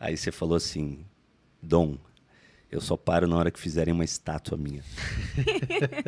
[0.00, 1.04] Aí você falou assim,
[1.62, 1.98] Dom,
[2.70, 4.82] eu só paro na hora que fizerem uma estátua minha.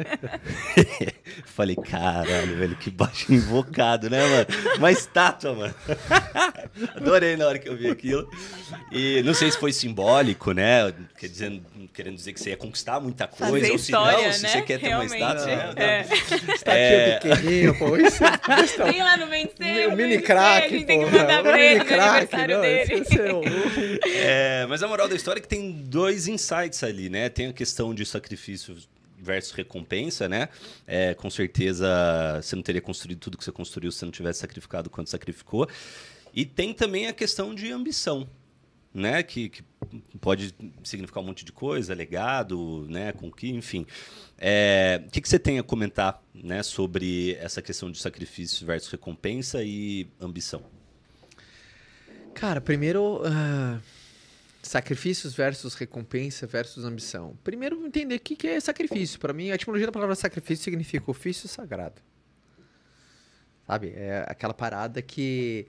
[1.44, 4.46] Falei, caralho, velho, que baixo invocado, né, mano?
[4.78, 5.74] Uma estátua, mano.
[6.96, 8.28] Adorei na hora que eu vi aquilo.
[8.90, 10.92] E não sei se foi simbólico, né?
[11.18, 11.60] Quer dizer,
[11.92, 13.52] querendo dizer que você ia conquistar muita coisa.
[13.52, 14.48] Fazer ou se história, não, se né?
[14.48, 15.16] você quer ter Realmente.
[15.16, 15.46] uma estátua.
[15.46, 15.72] né?
[15.76, 16.00] É.
[16.54, 17.18] Estatinha É.
[17.18, 17.96] pequenininha, pô.
[17.96, 18.22] Isso,
[18.64, 21.68] isso é Vem lá no Vencer, o mini crack, gente tem que mandar pra ele
[21.70, 24.00] mini no crack, aniversário não, dele.
[24.14, 27.28] é mas a moral da história é que tem dois insights ali, né?
[27.28, 28.76] Tem a questão de sacrifício
[29.18, 30.48] versus recompensa, né?
[30.86, 31.86] É, com certeza
[32.42, 35.68] você não teria construído tudo que você construiu se não tivesse sacrificado quanto sacrificou.
[36.34, 38.28] E tem também a questão de ambição,
[38.92, 39.22] né?
[39.22, 39.62] Que, que
[40.20, 43.12] pode significar um monte de coisa, legado, né?
[43.12, 43.86] Com que, enfim.
[44.38, 46.62] É, o que, que você tem a comentar, né?
[46.62, 50.62] Sobre essa questão de sacrifício versus recompensa e ambição?
[52.34, 53.22] Cara, primeiro.
[53.24, 53.78] ah,
[54.62, 57.36] sacrifícios versus recompensa versus ambição.
[57.42, 59.18] Primeiro, entender o que é sacrifício.
[59.18, 62.00] Para mim, a etimologia da palavra sacrifício significa ofício sagrado.
[63.66, 63.92] Sabe?
[63.96, 65.66] É aquela parada que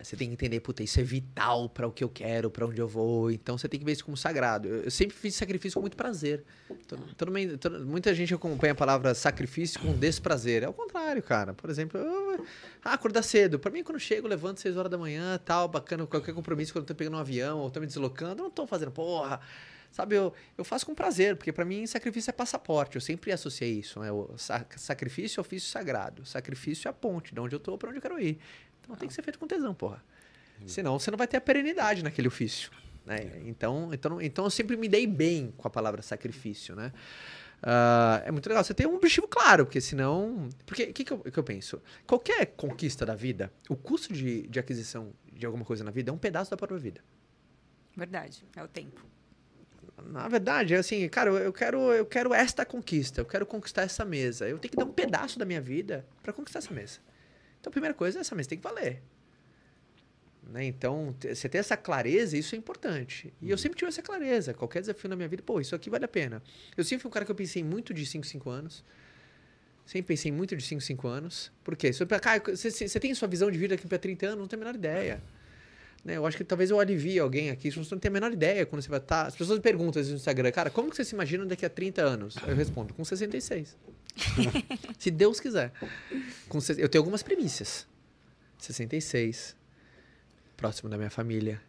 [0.00, 2.80] você tem que entender, puta, isso é vital para o que eu quero, para onde
[2.80, 3.30] eu vou.
[3.30, 4.68] Então você tem que ver isso como sagrado.
[4.68, 6.44] Eu, eu sempre fiz sacrifício com muito prazer.
[6.86, 10.62] Todo- todo mundo- todo- muita gente acompanha a palavra sacrifício com desprazer.
[10.62, 11.52] É o contrário, cara.
[11.54, 12.44] Por exemplo, eu,
[12.84, 13.58] ah, acordar cedo.
[13.58, 16.72] Pra mim, quando eu chego, eu levanto 6 horas da manhã, tal, bacana, qualquer compromisso,
[16.72, 19.40] quando eu tô pegando um avião ou tô me deslocando, eu não tô fazendo, porra.
[19.90, 22.96] Sabe, eu, eu faço com prazer, porque pra mim sacrifício é passaporte.
[22.96, 24.12] Eu sempre associei isso, né?
[24.12, 26.26] O sa- sacrifício é ofício sagrado.
[26.26, 28.38] Sacrifício é a ponte, de onde eu tô pra onde eu quero ir.
[28.88, 30.02] Então tem que ser feito com tesão, porra.
[30.66, 32.70] Senão você não vai ter a perenidade naquele ofício.
[33.04, 33.42] Né?
[33.44, 36.92] Então, então, então eu sempre me dei bem com a palavra sacrifício, né?
[37.62, 40.48] Ah, é muito legal você ter um objetivo claro, porque senão.
[40.64, 41.82] Porque o que, que, eu, que eu penso?
[42.06, 46.12] Qualquer conquista da vida, o custo de, de aquisição de alguma coisa na vida é
[46.14, 47.00] um pedaço da própria vida.
[47.96, 49.04] Verdade, é o tempo.
[50.06, 53.82] Na verdade, é assim, cara, eu- eu quero, eu quero esta conquista, eu quero conquistar
[53.82, 54.48] essa mesa.
[54.48, 57.00] Eu tenho que dar um pedaço da minha vida para conquistar essa mesa.
[57.60, 59.02] Então, a primeira coisa, essa mesa tem que valer.
[60.50, 60.64] Né?
[60.64, 63.32] Então, você ter essa clareza, isso é importante.
[63.42, 63.58] E eu Uhum.
[63.58, 64.54] sempre tive essa clareza.
[64.54, 66.42] Qualquer desafio na minha vida, pô, isso aqui vale a pena.
[66.76, 68.82] Eu sempre fui um cara que eu pensei muito de 5, 5 anos.
[69.84, 71.50] Sempre pensei muito de 5, 5 anos.
[71.64, 71.90] Por quê?
[71.98, 74.38] Eu pe- Cara, você, você você tem sua visão de vida aqui para 30 anos?
[74.38, 75.22] Não tenho a menor ideia.
[76.04, 76.16] Né?
[76.16, 77.70] Eu acho que talvez eu alivie alguém aqui.
[77.70, 79.26] Você não tem a menor ideia quando você vai estar.
[79.26, 81.66] As pessoas me perguntam às vezes no Instagram, cara, como que você se imagina daqui
[81.66, 82.36] a 30 anos?
[82.46, 83.76] Eu respondo, com 66.
[84.98, 85.72] se Deus quiser.
[86.48, 87.86] Com Eu tenho algumas premissas.
[88.58, 89.56] 66.
[90.56, 91.60] Próximo da minha família.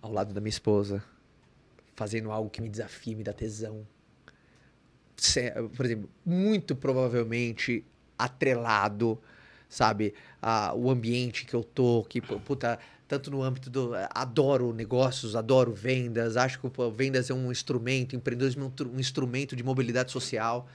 [0.00, 1.02] Ao lado da minha esposa.
[1.94, 3.86] Fazendo algo que me desafie, me dá tesão.
[5.76, 7.84] Por exemplo, muito provavelmente
[8.18, 9.20] atrelado,
[9.68, 10.14] sabe?
[10.42, 13.92] A- o ambiente que eu tô, que, pu- puta, tanto no âmbito do.
[14.10, 19.54] Adoro negócios, adoro vendas, acho que vendas é um instrumento, empreendedorismo é um um instrumento
[19.54, 20.68] de mobilidade social.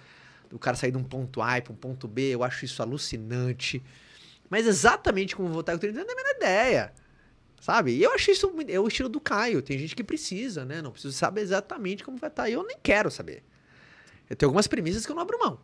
[0.52, 3.84] O cara sair de um ponto A para um ponto B, eu acho isso alucinante.
[4.50, 6.94] Mas exatamente como 30 anos, não é a menor ideia.
[7.60, 7.92] Sabe?
[7.92, 9.62] E eu acho isso é o estilo do Caio.
[9.62, 10.82] Tem gente que precisa, né?
[10.82, 12.48] Não precisa saber exatamente como vai estar.
[12.48, 13.44] E eu nem quero saber.
[14.30, 15.60] Eu tenho algumas premissas que eu não abro mão.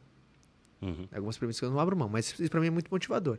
[0.84, 1.08] Uhum.
[1.14, 3.38] Algumas premissas que eu não abro mão, mas isso pra mim é muito motivador.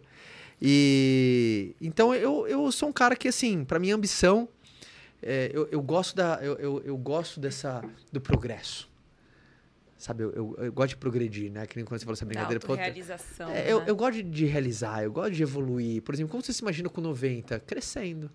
[0.61, 4.49] E então eu, eu sou um cara que, assim, pra minha ambição,
[5.23, 6.39] é, eu, eu gosto da.
[6.43, 7.83] Eu, eu, eu gosto dessa.
[8.13, 8.93] do progresso.
[9.97, 11.67] Sabe, eu, eu, eu gosto de progredir, né?
[11.67, 12.61] Que nem quando você falou essa Da brincadeira.
[12.61, 13.51] pô, autorrealização.
[13.51, 13.87] é, eu, né?
[13.89, 16.03] eu gosto de, realizar, eu gosto de evoluir.
[16.03, 17.61] Por exemplo, como você se imagina com 90?
[17.61, 18.31] Crescendo.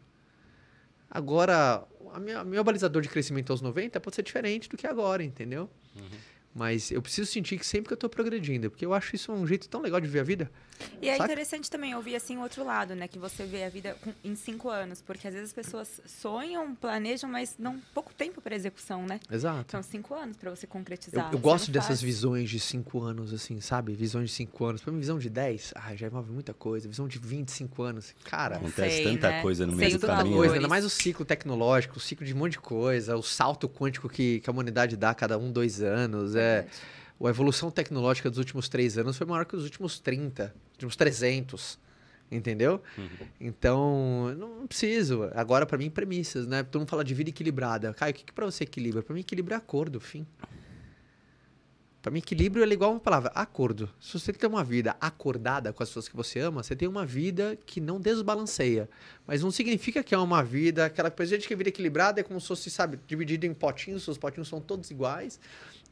[1.12, 5.24] Agora, a minha, meu balizador de crescimento aos 90 pode ser diferente do que agora,
[5.24, 5.70] entendeu?
[6.54, 9.46] Mas eu preciso sentir que sempre que eu tô progredindo, porque eu acho isso um
[9.46, 10.52] jeito tão legal de ver a vida.
[11.02, 11.26] E é Saca?
[11.26, 13.08] interessante também ouvir assim o outro lado, né?
[13.08, 15.02] Que você vê a vida com- em cinco anos.
[15.02, 19.20] Porque às vezes as pessoas sonham, planejam, mas não pouco tempo para execução, né?
[19.32, 19.72] Exato.
[19.72, 21.26] São cinco anos para você Eu, concretizar.
[21.28, 22.02] eu Você gosto dessas faz.
[22.02, 23.94] visões de 5 anos, assim, sabe?
[23.94, 24.82] Visões de 5 anos.
[24.82, 26.88] Pra mim, visão de 10, ah, já envolve muita coisa.
[26.88, 28.56] Visão de 25 anos, cara.
[28.56, 29.42] Não Acontece sei, tanta né?
[29.42, 30.38] coisa no meio do caminho.
[30.38, 33.68] coisa, ainda mais o ciclo tecnológico, o ciclo de um monte de coisa, o salto
[33.70, 36.36] quântico que, que a humanidade dá a cada um, dois anos.
[36.36, 36.78] É, Verdade.
[37.28, 40.96] A evolução tecnológica dos últimos três anos foi maior que os últimos 30, os últimos
[40.96, 41.80] 300.
[42.32, 42.80] Entendeu?
[43.42, 45.32] Então, eu não preciso.
[45.34, 46.62] Agora, pra mim, premissas, né?
[46.62, 47.92] Todo mundo fala de vida equilibrada.
[47.94, 49.02] Caio, o que, que pra você equilibra?
[49.02, 50.28] Pra mim, equilíbrio é acordo, fim.
[52.02, 53.90] Pra mim, equilíbrio é igual uma palavra, acordo.
[54.00, 57.06] Se você tem uma vida acordada com as pessoas que você ama, você tem uma
[57.06, 58.88] vida que não desbalanceia.
[59.28, 62.24] Mas não significa que é uma vida, aquela coisa de que a vida equilibrada é
[62.24, 65.42] como se fosse, sabe, dividido em potinhos, os potinhos são todos iguais.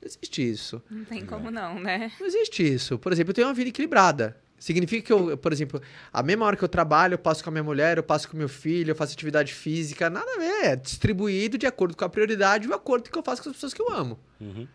[0.02, 0.82] Não existe isso.
[0.90, 2.12] Não tem como não, né?
[2.20, 2.98] Não existe isso.
[2.98, 4.38] Por exemplo, eu tenho uma vida equilibrada.
[4.60, 5.80] Significa que eu, por exemplo,
[6.12, 8.36] a mesma hora que eu trabalho, eu passo com a minha mulher, eu passo com
[8.36, 10.66] meu filho, eu faço atividade física, nada a ver.
[10.66, 13.56] É distribuído de acordo com a prioridade e o acordo que eu faço com as
[13.56, 14.20] pessoas que eu amo.
[14.42, 14.68] Uhum.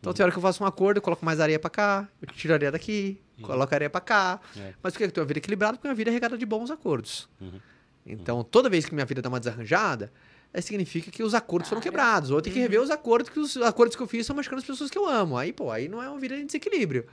[0.00, 2.28] Então, tem hora que eu faço um acordo, eu coloco mais areia pra cá, eu
[2.28, 4.40] tiro areia daqui, coloco areia pra cá.
[4.56, 4.74] É.
[4.82, 5.78] Mas por que eu tenho uma vida equilibrada?
[5.78, 7.28] Porque minha vida é regada de bons acordos.
[7.40, 7.60] Uhum.
[8.04, 10.12] Então, toda vez que minha vida dá uma desarranjada,
[10.54, 11.90] é, significa que os acordos foram Cara.
[11.90, 12.30] quebrados.
[12.30, 14.60] Ou eu tenho que rever os acordos, que os acordos que eu fiz estão machucando
[14.60, 15.36] as pessoas que eu amo.
[15.36, 17.06] Aí, pô, aí não é uma vida em desequilíbrio.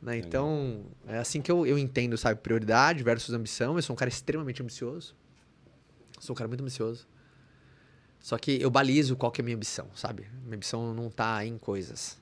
[0.00, 0.16] Né?
[0.16, 2.40] Então, é assim que eu, eu entendo, sabe?
[2.40, 3.76] Prioridade versus ambição.
[3.76, 5.14] Eu sou um cara extremamente ambicioso.
[6.18, 7.06] Sou um cara muito ambicioso.
[8.18, 10.26] Só que eu balizo qual que é a minha ambição, sabe?
[10.44, 12.18] Minha ambição não tá em coisas.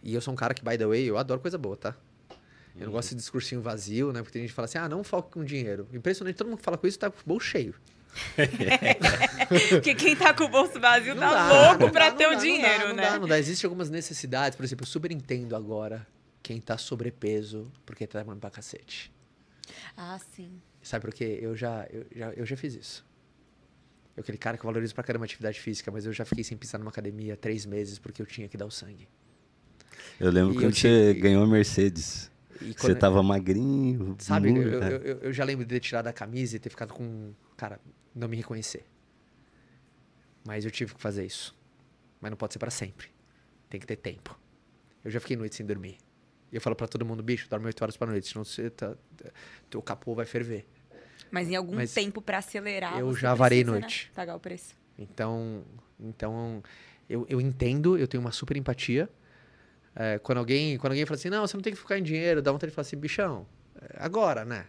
[0.00, 1.96] E eu sou um cara que, by the way, eu adoro coisa boa, tá?
[2.78, 4.20] Eu não gosto de discursinho vazio, né?
[4.22, 5.88] Porque tem gente que fala assim, ah, não foque com dinheiro.
[5.92, 7.74] Impressionante, todo mundo que fala com isso tá com o bolso cheio.
[9.70, 12.36] Porque quem tá com o bolso vazio Não tá dá, louco dá, ter não o
[12.36, 13.02] dá, dinheiro, não dá, né?
[13.02, 13.38] Não dá, não dá.
[13.38, 14.56] Existem algumas necessidades.
[14.56, 16.06] Por exemplo, eu super entendo agora
[16.42, 19.12] quem tá sobrepeso porque tá trabalhando pra cacete.
[19.96, 20.60] Ah, sim.
[20.82, 21.38] Sabe por quê?
[21.40, 23.06] Eu já, eu, já, eu já fiz isso.
[24.16, 26.56] Eu aquele cara que valoriza pra caramba a atividade física, mas eu já fiquei sem
[26.56, 29.06] pisar numa academia três meses porque eu tinha que dar o sangue.
[30.18, 32.30] Eu lembro E quando eu você te- ganhou a Mercedes.
[32.60, 34.16] E Você quando- tava magrinho.
[34.18, 36.70] Sabe, muito- eu, eu, eu- eu já lembro de ter tirado a camisa e ter
[36.70, 37.32] ficado com.
[37.58, 37.80] Cara,
[38.14, 38.86] não me reconhecer.
[40.46, 41.54] Mas eu tive que fazer isso.
[42.20, 43.08] Mas não pode ser pra sempre.
[43.68, 44.38] Tem que ter tempo.
[45.04, 45.98] Eu já fiquei noite sem dormir.
[46.50, 48.96] E eu falo pra todo mundo, bicho, dorme 8 horas pra noite, senão você tá,
[49.68, 50.64] teu capô vai ferver.
[51.30, 52.98] Mas em algum Mas tempo pra acelerar.
[52.98, 54.12] eu já varei precisa, né, noite.
[54.14, 54.74] Pagar o preço.
[54.96, 55.62] Então,
[56.00, 56.62] então
[57.08, 59.10] eu, eu entendo, eu tenho uma super empatia.
[59.94, 62.40] É, quando, alguém, quando alguém fala assim, não, você não tem que ficar em dinheiro,
[62.40, 63.46] dá vontade de falar assim, bichão,
[63.80, 64.66] é agora, né?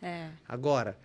[0.00, 0.30] É.
[0.48, 0.96] agora.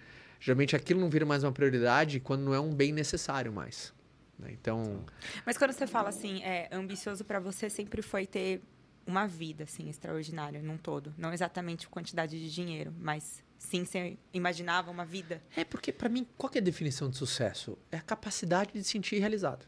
[0.46, 3.92] Geralmente aquilo não vira mais uma prioridade quando não é um bem necessário mais.
[4.38, 4.50] né?
[4.52, 5.04] Então,
[5.44, 8.62] Mas quando você fala assim, é, ambicioso pra você sempre foi ter
[9.08, 11.12] uma vida, assim, extraordinária, num todo.
[11.18, 15.42] Não exatamente quantidade de dinheiro, mas sim você imaginava uma vida.
[15.56, 17.76] é porque pra mim, qual que é a definição de sucesso?
[17.92, 19.66] É a capacidade de se sentir realizado.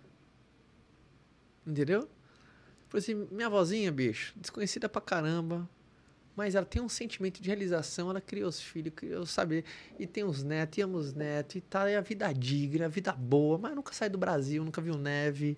[1.66, 2.08] Entendeu?
[2.88, 5.68] Por assim, minha vozinha, bicho, desconhecida pra caramba,
[6.38, 9.66] mas ela tem um sentimento de realização, ela criou os filhos, criou, sabe?
[9.98, 12.88] E tem os netos, e ama os netos, e tá e a vida digna, a
[12.88, 15.58] vida boa, mas nunca sai do Brasil, nunca viu neve.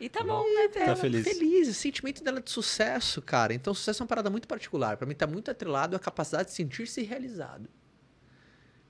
[0.00, 0.68] E tá bom, né?
[0.68, 1.24] Tá feliz.
[1.24, 3.52] feliz, o sentimento dela de sucesso, cara.
[3.52, 4.96] Então, sucesso é uma parada muito particular.
[4.96, 7.68] Pra mim, tá muito atrelado à capacidade de sentir-se realizado.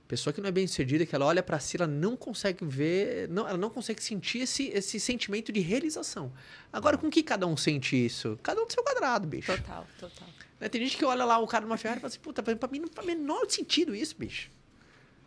[0.07, 3.27] Pessoa que não é bem sucedida, que ela olha pra si, ela não consegue ver,
[3.27, 6.31] não, ela não consegue sentir esse, esse sentimento de realização.
[6.71, 8.39] Agora, com que cada um sente isso?
[8.41, 9.53] Cada um do seu quadrado, bicho.
[9.53, 10.27] Total, total.
[10.61, 12.69] Né, Tem gente que olha lá o cara numa Ferrari e fala assim, puta, pra
[12.69, 14.49] mim não faz o menor sentido isso, bicho.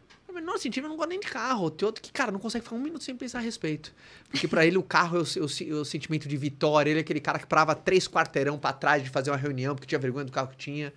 [0.09, 1.71] Não faz o menor sentido, eu não gosto nem de carro.
[1.71, 3.95] Tem outro que, cara, não consegue ficar um minuto sem pensar a respeito.
[4.31, 7.21] Porque pra ele o carro é o, o o sentimento de vitória, ele é aquele
[7.21, 10.33] cara que parava três quarteirão pra trás de fazer uma reunião porque tinha vergonha do
[10.33, 10.91] carro que tinha.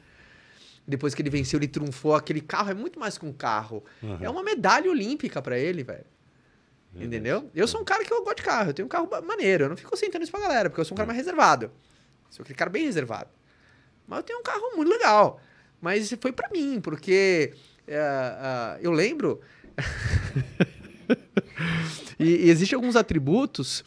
[0.88, 2.16] Depois que ele venceu, ele trunfou.
[2.16, 3.84] Aquele carro é muito mais que um carro.
[4.20, 6.06] É uma medalha olímpica pra ele, velho.
[6.96, 7.50] Entendeu?
[7.56, 8.70] Eu sou um cara que eu gosto de carro.
[8.70, 9.66] Eu tenho um carro maneiro.
[9.66, 11.72] Eu não fico sentando isso pra galera, porque eu sou um cara mais reservado.
[12.30, 13.30] Sou aquele cara bem reservado.
[14.08, 15.40] Mas eu tenho um carro muito legal.
[15.82, 17.54] Mas foi pra mim, porque
[17.90, 19.42] ah, eu lembro.
[22.20, 23.84] e, e existem alguns atributos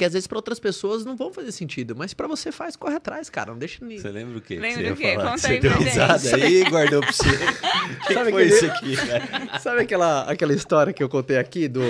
[0.00, 1.94] que às vezes pra outras pessoas não vão fazer sentido.
[1.94, 3.50] Mas pra você faz, corre atrás, cara.
[3.52, 3.98] Não deixa ninguém.
[3.98, 4.58] Você lembra o quê?
[4.58, 5.12] Lembra o quê?
[5.14, 5.24] falar?
[5.32, 7.28] Conta você aí deu risada aí e guardou pra você.
[8.00, 9.24] O que Sabe foi aquele- isso aqui, velho?
[9.60, 11.82] Sabe aquela, aquela história que eu contei aqui do,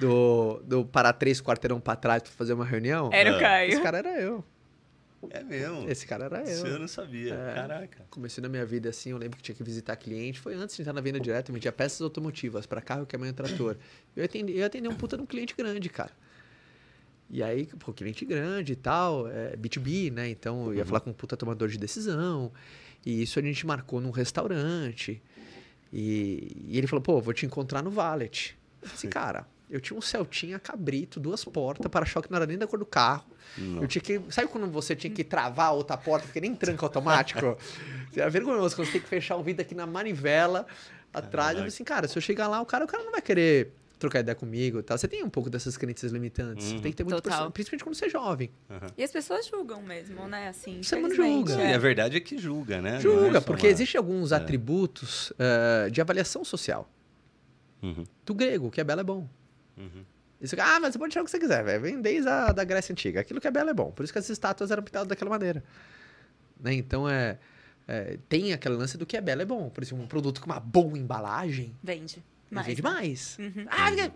[0.00, 3.10] do, do parar três quarteirão pra trás pra fazer uma reunião?
[3.12, 3.36] Era Ah.
[3.36, 3.70] o Caio.
[3.72, 4.44] Esse cara era eu.
[5.30, 5.88] É mesmo.
[5.90, 6.78] Esse cara era Isso eu eu.
[6.80, 7.34] não sabia.
[7.34, 7.54] É.
[7.54, 8.04] Caraca.
[8.10, 10.40] Comecei na minha vida assim, eu lembro que tinha que visitar cliente.
[10.40, 13.16] Foi antes de entrar na venda direta, eu vendia peças automotivas para carro que é
[13.18, 13.76] amanhã trator.
[14.16, 16.10] Eu atendi, eu atendi um puta de um cliente grande, cara.
[17.32, 20.28] E aí, pô, cliente grande e tal, é B2B, né?
[20.28, 22.52] Então eu ia falar com um puta tomador de decisão.
[23.06, 25.20] E isso a gente marcou num restaurante.
[25.90, 28.54] E, e ele falou, pô, vou te encontrar no Valet.
[28.82, 32.58] Eu falei assim, cara, eu tinha um Celtinha cabrito, duas portas, para-choque não era nem
[32.58, 33.24] da cor do carro.
[33.56, 33.80] Não.
[33.80, 34.20] Eu tinha que.
[34.28, 37.56] Sabe quando você tinha que travar a outra porta, porque nem tranca automático?
[38.14, 40.66] é vergonhoso quando você tem que fechar o vidro aqui na manivela
[41.14, 41.52] atrás.
[41.52, 43.72] Eu falei assim, cara, se eu chegar lá, o cara, o cara não vai querer
[44.02, 44.98] trocar ideia comigo e tal.
[44.98, 46.72] Você tem um pouco dessas crenças limitantes.
[46.72, 46.80] Uhum.
[46.80, 47.38] tem que ter muito Total.
[47.38, 48.50] perso- Principalmente quando você é jovem.
[48.98, 50.48] E as pessoas julgam mesmo, né?
[50.48, 51.54] Assim, Você não julga.
[51.54, 51.74] E é.
[51.74, 52.96] a verdade é que julga, né?
[52.96, 54.36] É Julga, só porque uma- existem alguns é.
[54.36, 56.88] atributos eh, de avaliação social.
[57.82, 59.28] Uhum, Do grego, o que é belo é bom.
[59.76, 60.04] uhum.
[60.40, 61.80] Isso, ah, mas você pode achar o que você quiser, velho.
[61.80, 63.20] Vem desde a da Grécia Antiga.
[63.20, 63.92] Aquilo que é belo é bom.
[63.92, 65.62] Por isso que as estátuas eram pintadas daquela maneira.
[66.60, 66.74] Né?
[66.74, 67.38] Então, é,
[67.86, 69.70] é, tem aquele lance do que é belo é bom.
[69.70, 72.24] Por exemplo, um produto com uma boa embalagem Vende.
[72.54, 72.90] Mais, Mais, vende né?
[72.90, 73.38] mais.
[73.38, 73.66] Uhum.
[73.68, 74.10] Ah,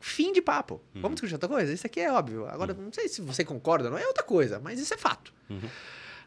[0.00, 0.80] fim de papo.
[0.94, 1.72] Vamos discutir outra coisa?
[1.72, 2.46] Isso aqui é óbvio.
[2.46, 5.32] Agora, não sei se você concorda, não é outra coisa, mas isso é fato.
[5.48, 5.68] Uhum.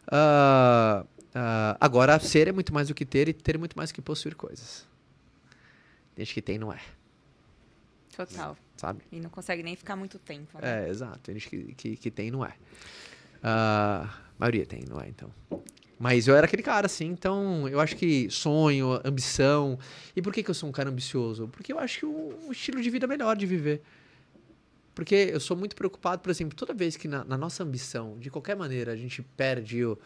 [0.07, 3.91] Ah, ah, agora, ser é muito mais do que ter e ter é muito mais
[3.91, 4.87] do que possuir coisas.
[6.15, 6.79] Tem gente que tem e não é,
[8.15, 8.57] Total.
[8.77, 9.01] sabe?
[9.11, 10.57] E não consegue nem ficar muito tempo.
[10.61, 10.85] Né?
[10.85, 11.19] É, exato.
[11.19, 12.55] Tem gente que, que, que tem e não é.
[13.43, 15.29] Ah, a maioria tem, não é, então.
[15.97, 19.79] Mas eu era aquele cara, assim, então eu acho que sonho, ambição.
[20.15, 21.47] E por que, que eu sou um cara ambicioso?
[21.47, 23.81] Porque eu acho que um, estilo de vida melhor de viver.
[24.93, 28.29] Porque eu sou muito preocupado, por exemplo, toda vez que na, na nossa ambição, de
[28.29, 29.97] qualquer maneira, a gente perde o,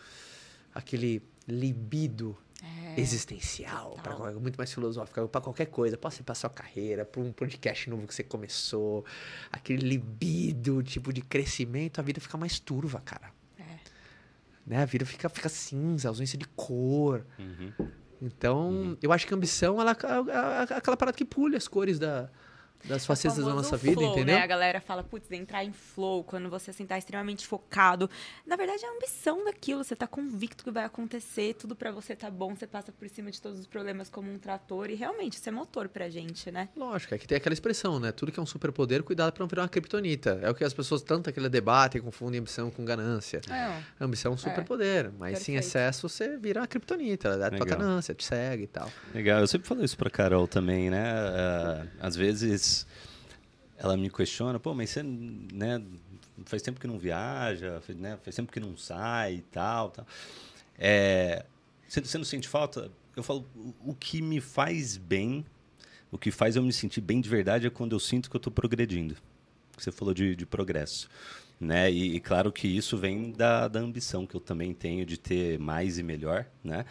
[0.73, 2.99] aquele libido É.
[2.99, 7.31] existencial, para muito mais filosófica, para qualquer coisa, pode ser para sua carreira, para um
[7.31, 9.05] podcast novo que você começou,
[9.51, 13.38] aquele libido, tipo de crescimento, a vida fica mais turva, cara.
[14.69, 14.83] Né?
[14.83, 17.25] A vida fica, fica cinza, ausência de cor.
[17.39, 17.73] Uhum.
[18.21, 21.97] Então, eu acho que a ambição ela é, é aquela parada que pulha as cores
[21.97, 22.29] da,
[22.85, 24.35] das facetas da É nossa vida, flow, entendeu?
[24.35, 24.43] Né?
[24.43, 28.09] A galera fala, putz, entrar em flow, quando você sentar extremamente focado.
[28.45, 29.83] Na verdade, é a ambição daquilo.
[29.83, 33.31] Você tá convicto que vai acontecer, tudo pra você tá bom, você passa por cima
[33.31, 34.89] de todos os problemas como um trator.
[34.89, 36.69] E realmente, isso é motor pra gente, né?
[36.75, 38.11] Lógico, é que tem aquela expressão, né?
[38.11, 40.39] Tudo que é um superpoder, cuidado para não virar uma criptonita.
[40.41, 43.41] É o que as pessoas tanto aquele debatem, confundem ambição com ganância.
[43.49, 45.59] É, Ambição é um superpoder, mas se em perfeito.
[45.67, 48.91] excesso você vira uma criptonita, dá tua ganância, te segue e tal.
[49.13, 51.03] Legal, eu sempre falo isso pra Carol também, né?
[51.11, 52.68] Ah, às vezes
[53.77, 55.81] ela me questiona, pô, mas você, né,
[56.45, 60.05] faz tempo que não viaja, né, faz tempo que não sai e tal, tal.
[60.77, 61.45] É,
[61.87, 62.91] você, você não sente falta?
[63.15, 63.45] Eu falo,
[63.85, 65.45] o, que me faz bem,
[66.11, 68.39] o que faz eu me sentir bem de verdade é quando eu sinto que eu
[68.39, 69.15] tô progredindo.
[69.77, 71.09] Você falou de, de progresso.
[71.59, 71.91] Né?
[71.91, 75.59] E, e claro que isso vem da, da ambição que eu também tenho de ter
[75.59, 76.85] mais e melhor, né?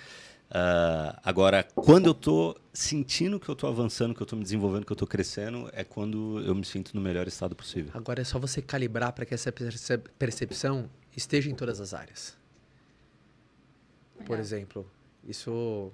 [0.50, 4.86] Ah, agora, quando eu tô sentindo que eu tô avançando, que eu tô me desenvolvendo,
[4.86, 7.90] que eu tô crescendo, é quando eu me sinto no melhor estado possível.
[7.94, 12.36] Agora é só você calibrar para que essa perce- percepção esteja em todas as áreas.
[14.24, 14.90] Por exemplo,
[15.26, 15.92] isso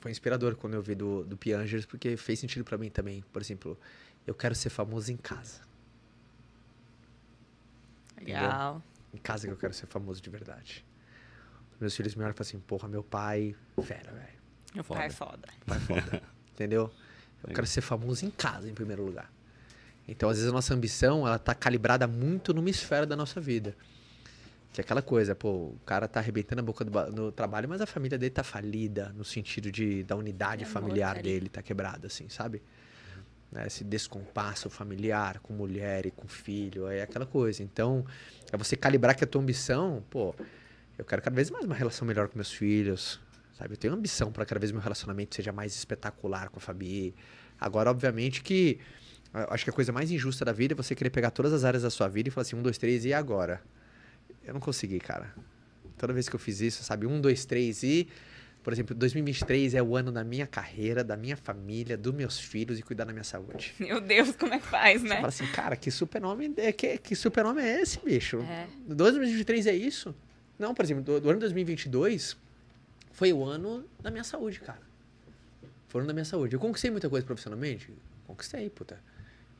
[0.00, 3.24] foi inspirador quando eu vi do, do Piangers, porque fez sentido para mim também.
[3.32, 3.78] Por exemplo,
[4.26, 5.60] eu quero ser famoso em casa.
[8.20, 8.82] legal.
[9.12, 10.84] Em casa que eu quero ser famoso de verdade.
[11.80, 14.34] Meus filhos me olham e falam assim, porra, meu pai, fera, velho.
[14.74, 15.00] Meu Foda.
[15.00, 15.48] pai é foda.
[15.66, 16.22] Pai foda.
[16.52, 16.90] Entendeu?
[17.46, 19.30] Eu quero ser famoso em casa, em primeiro lugar.
[20.06, 23.76] Então, às vezes, a nossa ambição, ela tá calibrada muito numa esfera da nossa vida.
[24.72, 27.80] Que é aquela coisa, pô, o cara tá arrebentando a boca do no trabalho, mas
[27.80, 32.08] a família dele tá falida, no sentido de da unidade Amor, familiar dele tá quebrada,
[32.08, 32.60] assim, sabe?
[33.52, 37.62] Né, Esse descompasso familiar com mulher e com filho, é aquela coisa.
[37.62, 38.04] Então,
[38.52, 40.34] é você calibrar que a tua ambição, pô,
[40.98, 43.20] eu quero cada vez mais uma relação melhor com meus filhos,
[43.58, 43.74] sabe?
[43.74, 47.14] Eu tenho ambição para cada vez meu relacionamento seja mais espetacular com a Fabi.
[47.60, 48.78] Agora, obviamente que
[49.32, 51.64] eu acho que a coisa mais injusta da vida é você querer pegar todas as
[51.64, 53.60] áreas da sua vida e falar assim, um, dois, três, e agora?
[54.44, 55.34] Eu não consegui, cara.
[55.98, 57.06] Toda vez que eu fiz isso, sabe?
[57.06, 58.08] Um, dois, três e...
[58.62, 62.78] Por exemplo, 2023 é o ano da minha carreira, da minha família, dos meus filhos
[62.78, 63.74] e cuidar da minha saúde.
[63.78, 65.16] Meu Deus, como é que faz, Você né?
[65.16, 68.38] fala assim, cara, que super-nome é, que, que super é esse, bicho?
[68.40, 68.66] É.
[68.88, 70.14] 2023 é isso?
[70.58, 72.36] Não, por exemplo, do, do ano 2022
[73.12, 74.80] foi o ano da minha saúde, cara.
[75.88, 76.54] Foi o ano da minha saúde.
[76.54, 77.90] Eu conquistei muita coisa profissionalmente?
[78.26, 78.98] Conquistei, puta.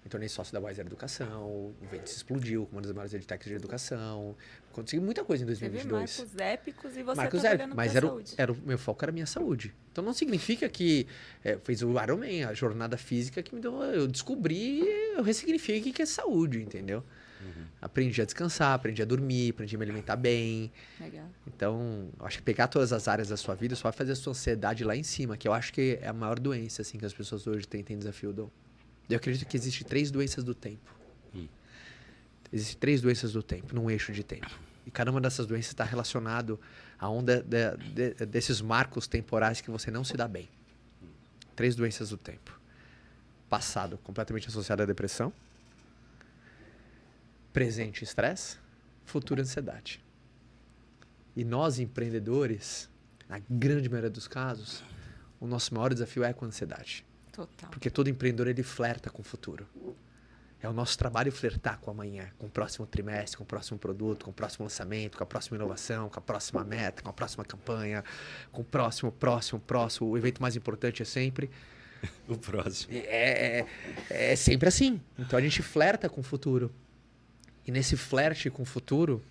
[0.05, 3.55] Me tornei sócio da Wiser Educação, o Ventes explodiu como uma das maiores edtechs de
[3.55, 4.37] educação.
[4.73, 6.19] Consegui muita coisa em Teve 2022.
[6.19, 8.35] marcos épicos e você Marcos tá olhando mas era, o- saúde.
[8.37, 9.73] era meu foco era a minha saúde.
[9.91, 11.07] Então não significa que
[11.43, 14.81] é, fez o Ironman, a jornada física que me deu, eu descobri,
[15.17, 17.03] eu ressignifiquei o que que é saúde, entendeu?
[17.85, 20.73] Aprendi a descansar, aprendi a dormir, aprendi a me alimentar bem.
[20.99, 21.29] Legal.
[21.47, 24.31] Então, acho que pegar todas as áreas da sua vida só vai fazer a sua
[24.31, 27.13] ansiedade lá em cima, que eu acho que é a maior doença assim que as
[27.13, 28.51] pessoas hoje têm, têm desafio do.
[29.11, 30.91] Eu acredito que existem três doenças do tempo.
[31.35, 31.47] Hum.
[32.51, 34.59] Existem três doenças do tempo, num eixo de tempo.
[34.87, 36.59] E cada uma dessas doenças está relacionado
[36.99, 40.49] a um de- de- de- desses marcos temporais que você não se dá bem.
[41.55, 42.59] Três doenças do tempo.
[43.51, 45.31] Passado, completamente associado à depressão.
[47.55, 48.59] Presente, estresse.
[49.05, 50.03] Futuro, ansiedade.
[51.37, 52.91] E nós, empreendedores,
[53.29, 54.83] na grande maioria dos casos,
[55.39, 57.07] o nosso maior desafio é com a ansiedade.
[57.31, 57.71] Total.
[57.71, 59.69] Porque todo empreendedor ele flerta com o futuro.
[60.61, 64.25] É o nosso trabalho flertar com amanhã, com o próximo trimestre, com o próximo produto,
[64.25, 67.45] com o próximo lançamento, com a próxima inovação, com a próxima meta, com a próxima
[67.45, 68.03] campanha,
[68.51, 70.09] com o próximo, próximo, próximo.
[70.09, 71.49] O evento mais importante é sempre.
[72.29, 72.93] O próximo.
[72.93, 73.61] É,
[74.11, 75.01] é, é sempre assim.
[75.19, 76.71] Então a gente flerta com o futuro.
[77.67, 79.23] E nesse flerte com o futuro,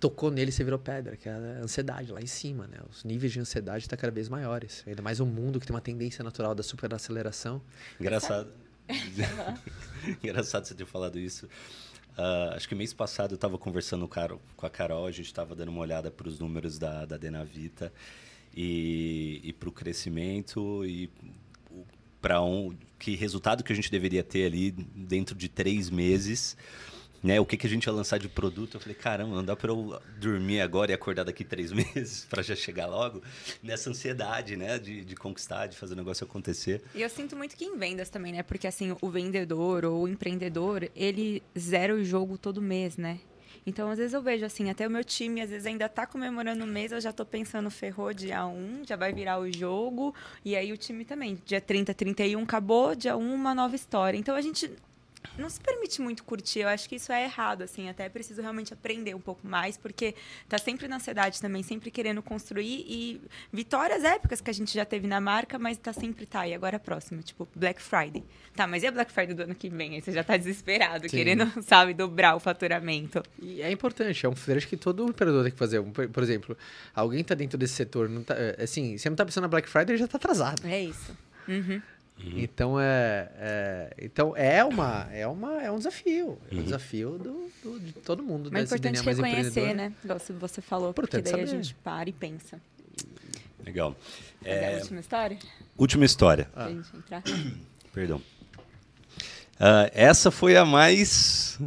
[0.00, 2.78] tocou nele e você virou pedra, que é a ansiedade lá em cima, né?
[2.90, 4.82] Os níveis de ansiedade estão cada vez maiores.
[4.86, 7.60] Ainda mais um mundo que tem uma tendência natural da superaceleração.
[8.00, 8.50] Engraçado.
[10.22, 11.48] Engraçado você ter falado isso.
[12.16, 15.68] Ah, acho que mês passado eu estava conversando com a Carol, a gente estava dando
[15.68, 17.92] uma olhada para os números da, da Denavita
[18.54, 21.10] e, e para o crescimento e
[22.26, 26.56] para um que resultado que a gente deveria ter ali dentro de três meses.
[27.22, 28.76] Né, o que, que a gente ia lançar de produto?
[28.76, 32.42] Eu falei, caramba, não dá para eu dormir agora e acordar daqui três meses para
[32.42, 33.22] já chegar logo
[33.62, 36.82] nessa ansiedade, né, de, de conquistar, de fazer o negócio acontecer.
[36.94, 38.42] E eu sinto muito que em vendas também, né?
[38.42, 43.20] Porque assim, o vendedor ou o empreendedor, ele zera o jogo todo mês, né?
[43.66, 46.62] Então, às vezes eu vejo assim, até o meu time, às vezes ainda tá comemorando
[46.62, 50.14] o mês, eu já tô pensando, ferrou dia 1, já vai virar o jogo.
[50.44, 54.16] E aí o time também, dia 30, 31 acabou, dia 1, uma nova história.
[54.16, 54.70] Então a gente
[55.38, 56.60] não se permite muito curtir.
[56.60, 57.88] Eu acho que isso é errado, assim.
[57.88, 60.14] Até preciso realmente aprender um pouco mais, porque
[60.48, 63.20] tá sempre na ansiedade também, sempre querendo construir e
[63.52, 66.76] vitórias épicas que a gente já teve na marca, mas tá sempre, tá, e agora
[66.78, 68.24] a próxima, tipo, Black Friday.
[68.54, 69.94] Tá, mas e a Black Friday do ano que vem?
[69.94, 71.16] Aí você já tá desesperado, Sim.
[71.16, 73.22] querendo, sabe, dobrar o faturamento.
[73.40, 75.82] E é importante, é um flerte que todo empreendedor tem que fazer.
[75.82, 76.56] Por por exemplo,
[76.94, 79.68] alguém tá dentro desse setor, não tá, é, assim, você não tá pensando na Black
[79.68, 80.66] Friday, ele já tá atrasado.
[80.66, 81.14] É isso.
[81.46, 81.82] Uhum.
[82.18, 87.50] Então é, é- então é uma é uma é um desafio, é um desafio do,
[87.62, 88.48] do- de todo mundo.
[88.50, 89.92] Mas é importante reconhecer, né?
[90.02, 91.62] Igual se você falou, porque Importante daí a saber.
[91.62, 92.60] gente para e pensa.
[93.64, 93.94] Legal.
[94.44, 95.38] É a última história?
[95.76, 96.48] última história.
[96.54, 96.64] Ah.
[96.64, 97.22] Pra gente entrar?
[97.92, 98.22] Perdão.
[99.60, 101.58] Ah, essa foi a mais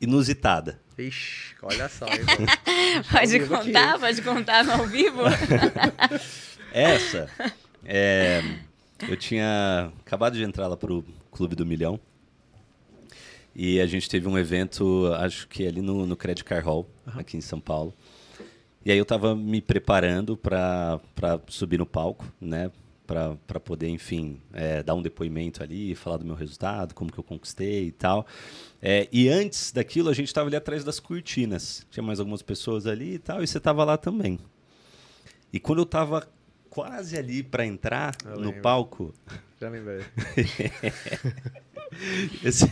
[0.00, 0.78] inusitada.
[0.98, 2.06] Ixi, olha só.
[3.10, 3.66] Pode vivo aqui.
[3.66, 3.98] contar?
[3.98, 5.20] Pode contar no ao vivo?
[6.72, 7.30] Essa,
[7.84, 8.42] é,
[9.08, 12.00] eu tinha acabado de entrar lá pro Clube do Milhão.
[13.54, 17.36] E a gente teve um evento, acho que ali no, no Credit Car Hall, aqui
[17.36, 17.94] em São Paulo.
[18.84, 21.00] E aí eu tava me preparando para
[21.48, 22.70] subir no palco, né?
[23.06, 27.24] Para poder, enfim, é, dar um depoimento ali, falar do meu resultado, como que eu
[27.24, 28.26] conquistei e tal.
[28.82, 31.86] É, e antes daquilo, a gente estava ali atrás das cortinas.
[31.90, 34.38] Tinha mais algumas pessoas ali e tal, e você estava lá também.
[35.52, 36.28] E quando eu tava
[36.70, 38.62] quase ali para entrar Eu no lembro.
[38.62, 39.14] palco,
[39.60, 40.02] Já lembrei.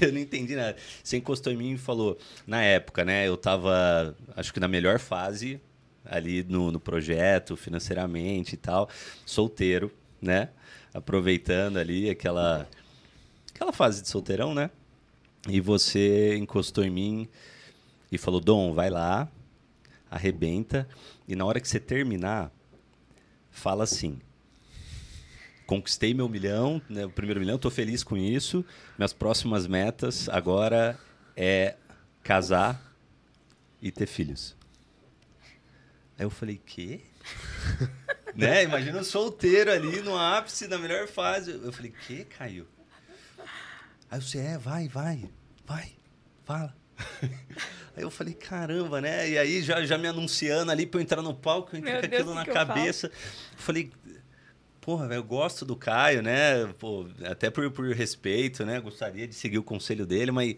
[0.01, 0.77] eu não entendi nada.
[1.03, 3.27] Você encostou em mim e falou, na época, né?
[3.27, 5.61] Eu tava, acho que na melhor fase
[6.05, 8.89] ali no, no projeto, financeiramente e tal,
[9.25, 9.91] solteiro,
[10.21, 10.51] né?
[10.93, 12.69] Aproveitando ali aquela,
[13.55, 14.71] aquela fase de solteirão, né?
[15.49, 17.29] E você encostou em mim
[18.13, 19.29] e falou: Dom, vai lá,
[20.11, 20.87] arrebenta,
[21.27, 22.53] e na hora que você terminar,
[23.55, 24.21] fala assim.
[25.67, 28.63] Conquistei meu milhão, né, o primeiro milhão, estou feliz com isso.
[28.99, 30.99] Minhas próximas metas agora
[31.35, 31.77] é
[32.23, 32.95] casar
[33.81, 34.55] e ter filhos.
[36.19, 37.01] Aí eu falei, quê?
[38.37, 38.65] né?
[38.65, 41.53] Imagina solteiro ali no ápice da melhor fase.
[41.53, 42.69] Eu falei, que, Caio?
[44.11, 45.31] Aí você, é, vai, vai,
[45.67, 45.93] vai,
[46.45, 46.77] fala.
[47.97, 49.29] Aí eu falei, caramba, né?
[49.31, 52.01] E aí já, já me anunciando ali pra eu entrar no palco, eu entrei Meu
[52.01, 53.11] com aquilo na que eu cabeça.
[53.57, 53.91] falei,
[54.81, 56.67] porra, velho, eu gosto do Caio, né?
[56.79, 58.81] Pô, até por, por respeito, né?
[58.81, 60.57] Gostaria de seguir o conselho dele, mas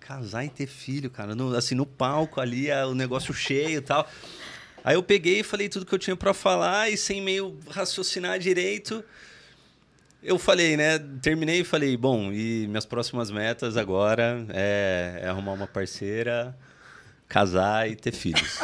[0.00, 3.80] casar e ter filho, cara, no, assim, no palco ali, a- o negócio cheio e
[3.80, 4.08] tal.
[4.82, 8.36] Aí eu peguei e falei tudo que eu tinha pra falar e sem meio raciocinar
[8.40, 9.04] direito,
[10.22, 10.98] eu falei, né?
[11.20, 16.56] Terminei e falei, bom, e minhas próximas metas agora é, é arrumar uma parceira,
[17.28, 18.60] casar e ter filhos.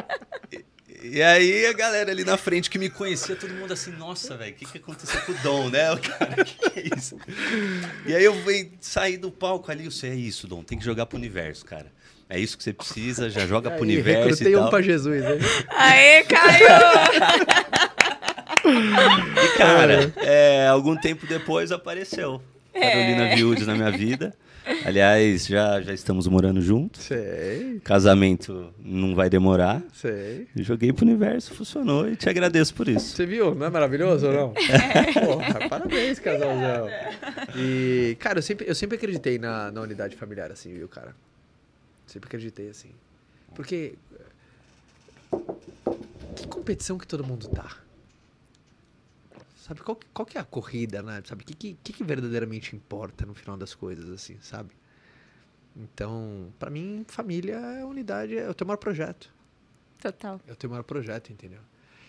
[1.02, 4.52] e, aí a galera ali na frente que me conhecia, todo mundo assim, nossa, velho,
[4.52, 5.90] o que, que aconteceu com o Dom, né?
[5.92, 7.18] O cara, o que, que é isso?
[8.06, 11.06] E aí eu fui sair do palco ali, você é isso, Dom, tem que jogar
[11.06, 11.90] pro universo, cara.
[12.28, 14.70] É isso que você precisa, já joga pro Aí, universo recrutei e um tal.
[14.70, 15.38] pra Jesus, né?
[15.68, 16.66] Aê, Caio!
[18.66, 22.40] E, cara, é, algum tempo depois apareceu
[22.72, 23.36] Carolina É.
[23.36, 24.34] Viúdes na minha vida.
[24.86, 27.02] Aliás, já, já estamos morando juntos.
[27.02, 29.82] Sei, Casamento não vai demorar.
[29.92, 30.48] sei.
[30.56, 33.14] Joguei pro universo, funcionou e te agradeço por isso.
[33.14, 33.54] Você viu?
[33.54, 34.54] Não é maravilhoso ou não?
[35.22, 36.88] Porra, parabéns, casalzão.
[37.54, 41.14] E, cara, eu sempre, eu sempre acreditei na, na unidade familiar, assim, viu, cara?
[42.06, 42.88] Sempre acreditei, assim.
[43.54, 43.94] Porque.
[46.36, 47.83] Que competição que todo mundo tá?
[49.66, 51.22] Sabe, qual, que- qual que é a corrida, né?
[51.24, 54.70] Sabe, o que, que, que verdadeiramente importa no final das coisas, assim, sabe?
[55.74, 59.32] Então, pra mim, família é unidade, é o teu maior projeto.
[59.98, 60.38] Total.
[60.46, 61.60] É o teu maior projeto, entendeu?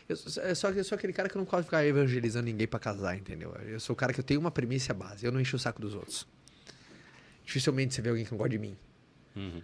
[0.10, 2.68] Eu, sou- eu, só, eu sou aquele cara que não gosta de ficar evangelizando ninguém
[2.68, 3.54] pra casar, entendeu?
[3.66, 5.80] Eu sou o cara que eu tenho uma premissa base, eu não encho o saco
[5.80, 6.28] dos outros.
[7.46, 8.78] Dificilmente você vê alguém que não gosta de mim.
[9.34, 9.62] Uhum.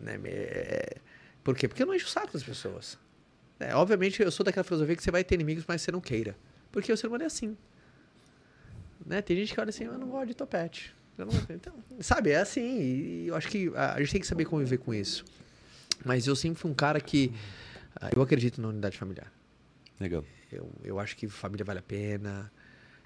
[0.00, 0.18] Né?
[0.24, 0.96] É,
[1.44, 1.68] Por quê?
[1.68, 2.98] Porque eu não encho o saco das pessoas.
[3.60, 6.34] É, obviamente, eu sou daquela filosofia que você vai ter inimigos, mas você não queira.
[6.76, 7.56] Porque o ser humano é assim.
[9.06, 9.22] Né?
[9.22, 10.94] Tem gente que olha assim, eu não gosto de topete.
[11.16, 12.78] Não- Então, sabe, é assim.
[12.78, 15.24] E eu acho que a, gente tem que saber conviver com isso.
[16.04, 17.32] Mas eu sempre fui um cara que...
[17.98, 19.32] ah, Eu acredito na unidade familiar.
[19.98, 20.22] Legal.
[20.52, 22.52] Eu, eu acho que família vale a pena.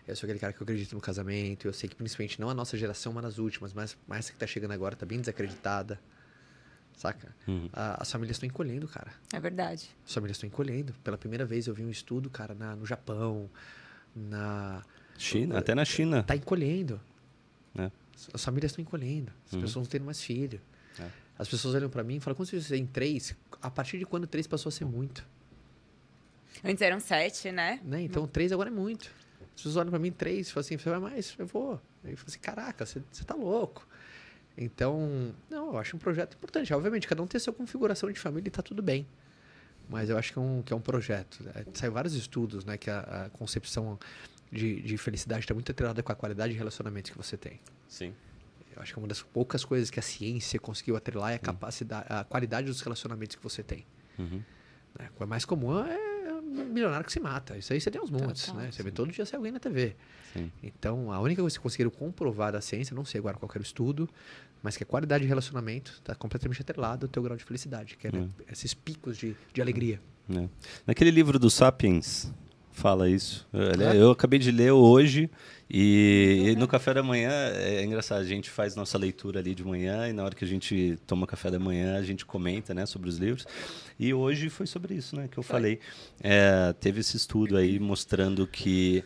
[0.05, 1.69] Eu sou aquele cara que eu acredito no casamento.
[1.69, 4.49] Eu sei que principalmente não a nossa geração, mas nas últimas, mas, essa que tá
[4.49, 6.01] chegando agora tá bem desacreditada.
[7.01, 7.35] Saca?
[7.49, 7.67] Uhum.
[7.73, 9.11] A- as famílias estão encolhendo, cara.
[9.33, 9.89] É verdade.
[10.07, 10.93] As famílias estão encolhendo.
[11.03, 13.49] Pela primeira vez eu vi um estudo, cara, na- no Japão,
[14.15, 14.83] na.
[15.17, 16.23] China, até na China.
[16.23, 17.01] Tá encolhendo.
[17.75, 17.85] É.
[18.15, 19.33] As- As famílias estão encolhendo.
[19.47, 19.61] As Uhum.
[19.63, 20.61] pessoas não tendo mais filho.
[20.99, 21.09] É.
[21.39, 23.35] As pessoas olham pra mim e falam: quando você tem três?
[23.63, 25.27] A partir de quando três passou a ser muito?
[26.63, 27.81] Antes eram sete, né?
[27.83, 28.03] Né?
[28.03, 29.11] Então, três agora é muito.
[29.41, 31.35] As pessoas olham pra mim, três, e falam assim, você vai mais?
[31.39, 31.81] Eu vou.
[32.05, 33.87] Aí eu falo assim, caraca, você, você tá louco.
[34.57, 36.73] Então, não, eu acho um projeto importante.
[36.75, 39.07] Obviamente, cada um tem a sua configuração de família e tá tudo bem.
[39.89, 41.43] Mas eu acho que é um, que é um projeto.
[41.43, 41.65] né?
[41.75, 42.77] Saiu vários estudos, né?
[42.77, 43.99] Que a, a concepção
[44.51, 47.61] de, de felicidade está muito atrelada com a qualidade de relacionamentos que você tem.
[47.89, 48.15] Sim.
[48.75, 51.39] Eu acho que é uma das poucas coisas que a ciência conseguiu atrelar é a
[51.39, 53.85] capacidade, a qualidade dos relacionamentos que você tem.
[54.19, 54.43] Uhum.
[54.99, 55.11] Né?
[55.19, 56.10] O mais comum é
[56.51, 57.57] milionário que se mata.
[57.57, 58.63] Isso aí você tem uns montes, Total.
[58.63, 58.71] né?
[58.71, 59.95] Você vê todo dia sai alguém na TV.
[60.33, 60.51] Sim.
[60.63, 63.63] Então, a única coisa que conseguiram comprovar da ciência, não sei agora qual era o
[63.63, 64.09] estudo,
[64.63, 68.07] mas que a qualidade de relacionamento está completamente atrelada ao teu grau de felicidade, que
[68.07, 70.01] é né, esses picos de, de alegria.
[70.31, 70.49] É.
[70.87, 72.33] Naquele livro do Sapiens,
[72.81, 73.47] fala isso.
[73.53, 73.97] Eu, É?
[73.97, 75.31] eu acabei de ler hoje
[75.69, 78.21] e, e no café da manhã é engraçado.
[78.21, 81.27] A gente faz nossa leitura ali de manhã e na hora que a gente toma
[81.27, 83.47] café da manhã a gente comenta, né, sobre os livros.
[83.99, 85.79] E hoje foi sobre isso, né, que eu falei.
[86.23, 89.05] É, teve esse estudo aí mostrando que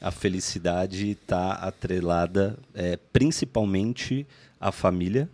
[0.00, 4.26] a felicidade está atrelada é, principalmente
[4.60, 5.28] à família,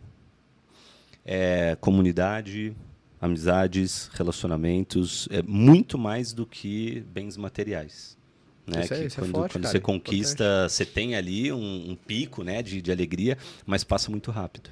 [1.25, 2.75] é, comunidade,
[3.23, 8.18] amizades, relacionamentos, é muito mais do que bens materiais.
[8.66, 8.83] Né?
[8.85, 11.91] Isso é- isso é quando forte, quando cara, você é conquista, você tem ali um,
[11.93, 14.70] um pico né, de, de alegria, mas passa muito rápido.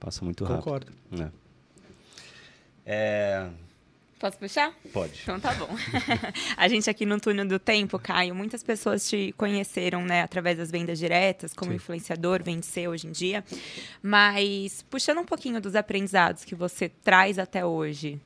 [0.00, 0.86] Passa muito Concordo.
[0.86, 1.18] rápido.
[1.24, 1.30] né?
[2.84, 3.48] É,
[4.18, 4.74] Posso puxar?
[4.92, 5.20] pode.
[5.22, 5.68] Então tá bom.
[6.56, 10.70] a gente aqui no Túnel do Tempo, Caio, muitas pessoas te conheceram, né, através das
[10.70, 11.76] vendas diretas, como Sim.
[11.76, 13.44] influenciador, vencer hoje em dia.
[14.02, 18.20] Mas puxando um pouquinho dos aprendizados que você traz até hoje,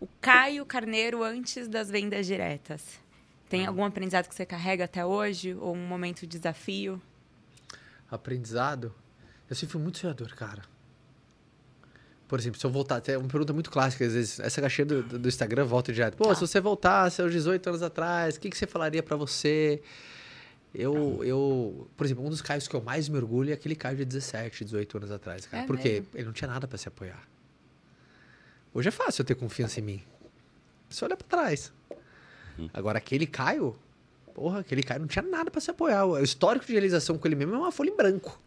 [0.00, 3.00] o Caio Carneiro antes das vendas diretas.
[3.48, 5.54] Tem algum aprendizado que você carrega até hoje?
[5.54, 7.00] Ou um momento de desafio?
[8.10, 8.94] Aprendizado?
[9.48, 10.62] Eu sempre fui muito sonhador, cara.
[12.32, 15.02] Por exemplo, se eu voltar, é uma pergunta muito clássica, às vezes, essa caixinha do,
[15.02, 16.16] do Instagram volta direto.
[16.16, 16.34] Pô, Tá.
[16.34, 19.82] se você voltasse aos 18 anos atrás, o que, que você falaria pra você?
[20.74, 23.98] Eu, eu, por exemplo, um dos caios que eu mais me orgulho é aquele caio
[23.98, 25.64] de 17, 18 anos atrás, cara.
[25.64, 26.06] É Porque mesmo?
[26.14, 27.22] ele não tinha nada pra se apoiar.
[28.72, 30.02] Hoje é fácil eu ter confiança em mim.
[30.88, 31.70] Só olha pra trás.
[32.72, 33.76] Agora, aquele Caio,
[34.32, 36.06] porra, aquele Caio não tinha nada pra se apoiar.
[36.06, 38.40] O histórico de realização com ele mesmo é uma folha em branco.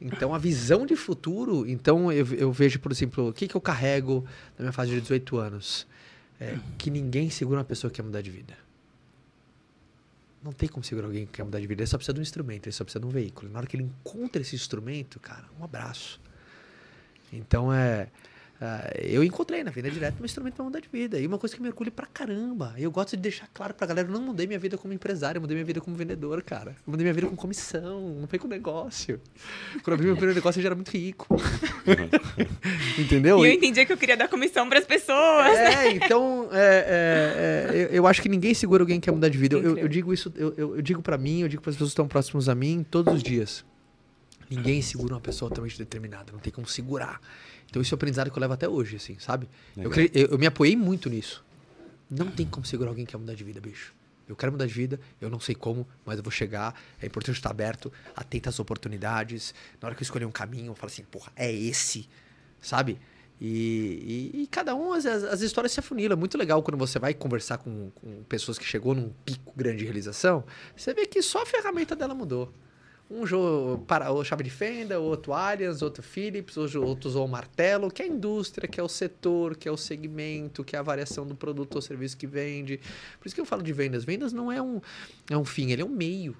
[0.00, 1.66] Então, a visão de futuro.
[1.66, 4.24] Então, eu, eu vejo, por exemplo, o que, que eu carrego
[4.58, 5.86] na minha fase de 18 anos?
[6.38, 8.54] É, que ninguém segura uma pessoa que quer mudar de vida.
[10.42, 11.82] Não tem como segurar alguém que quer mudar de vida.
[11.82, 13.50] Ele só precisa de um instrumento, ele só precisa de um veículo.
[13.50, 16.20] Na hora que ele encontra esse instrumento, cara, um abraço.
[17.32, 18.08] Então, é.
[18.60, 21.18] Ah, eu encontrei na vida direta um instrumento para mudar de vida.
[21.18, 22.74] E uma coisa que me orgulha pra caramba.
[22.78, 25.42] Eu gosto de deixar claro pra galera: eu não mudei minha vida como empresário, eu
[25.42, 26.70] mudei minha vida como vendedor, cara.
[26.86, 29.20] Eu mudei minha vida com comissão, não foi com negócio.
[29.82, 31.36] Quando eu abri meu primeiro negócio, eu já era muito rico.
[32.98, 33.44] Entendeu?
[33.44, 35.56] E eu entendi que eu queria dar comissão para as pessoas.
[35.56, 39.28] É, então, é, é, é, eu, eu acho que ninguém segura alguém que quer mudar
[39.28, 39.56] de vida.
[39.56, 41.92] Eu, eu- digo isso, eu, eu, digo para mim, eu digo para as pessoas que
[41.92, 43.64] estão próximas a mim todos os dias.
[44.48, 47.20] Ninguém segura uma pessoa altamente determinada, não tem como segurar.
[47.68, 49.48] Então, esse é o aprendizado que eu levo até hoje, assim, sabe?
[49.76, 51.44] Eu, cre- eu, eu me apoiei muito nisso.
[52.10, 53.92] Não tem como segurar alguém que quer mudar de vida, bicho.
[54.28, 56.74] Eu quero mudar de vida, eu não sei como, mas eu vou chegar.
[57.00, 59.54] É importante estar aberto, atento às oportunidades.
[59.80, 62.08] Na hora que eu escolher um caminho, eu falo assim, porra, é esse,
[62.60, 62.98] sabe?
[63.40, 66.16] E, e- e cada um, as, as- as histórias se afunilam.
[66.16, 69.78] É muito legal quando você vai conversar com, com pessoas que chegou num pico grande
[69.78, 70.44] de realização,
[70.76, 72.52] você vê que só a ferramenta dela mudou.
[73.08, 77.28] Um usou para, o chave de fenda, outro Allianz, outro Philips, outro, outro usou o
[77.28, 80.78] martelo, que é a indústria, que é o setor, que é o segmento, que é
[80.78, 82.80] a variação do produto ou serviço que vende.
[83.20, 84.04] Por isso que eu falo de vendas.
[84.04, 84.80] Vendas não é um,
[85.30, 86.36] é um fim, ele é um meio.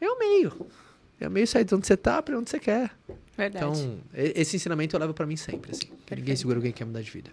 [0.00, 0.66] É um meio.
[1.20, 2.90] É o meio sair de onde você tá para onde você quer.
[3.36, 3.64] Verdade.
[3.64, 5.88] Então, esse ensinamento eu levo para mim sempre, assim.
[6.10, 7.30] Ninguém segura alguém que quer mudar de vida.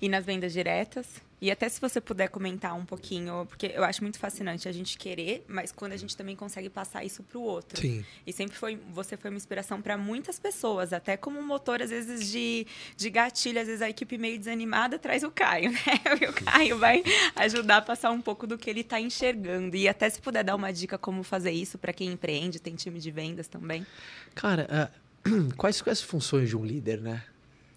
[0.00, 1.06] E nas vendas diretas.
[1.40, 4.96] E até se você puder comentar um pouquinho, porque eu acho muito fascinante a gente
[4.96, 7.78] querer, mas quando a gente também consegue passar isso pro outro.
[7.78, 8.04] Sim.
[8.26, 11.90] E sempre foi, você foi uma inspiração para muitas pessoas, até como um motor, às
[11.90, 12.66] vezes, de,
[12.96, 13.60] de gatilho.
[13.60, 15.80] Às vezes a equipe meio desanimada traz o Caio, né?
[16.22, 17.04] E o Caio vai
[17.36, 19.76] ajudar a passar um pouco do que ele está enxergando.
[19.76, 22.98] E até se puder dar uma dica como fazer isso para quem empreende, tem time
[22.98, 23.86] de vendas também.
[24.34, 24.88] Cara, ah,
[25.56, 27.22] quais, quais as funções de um líder, né?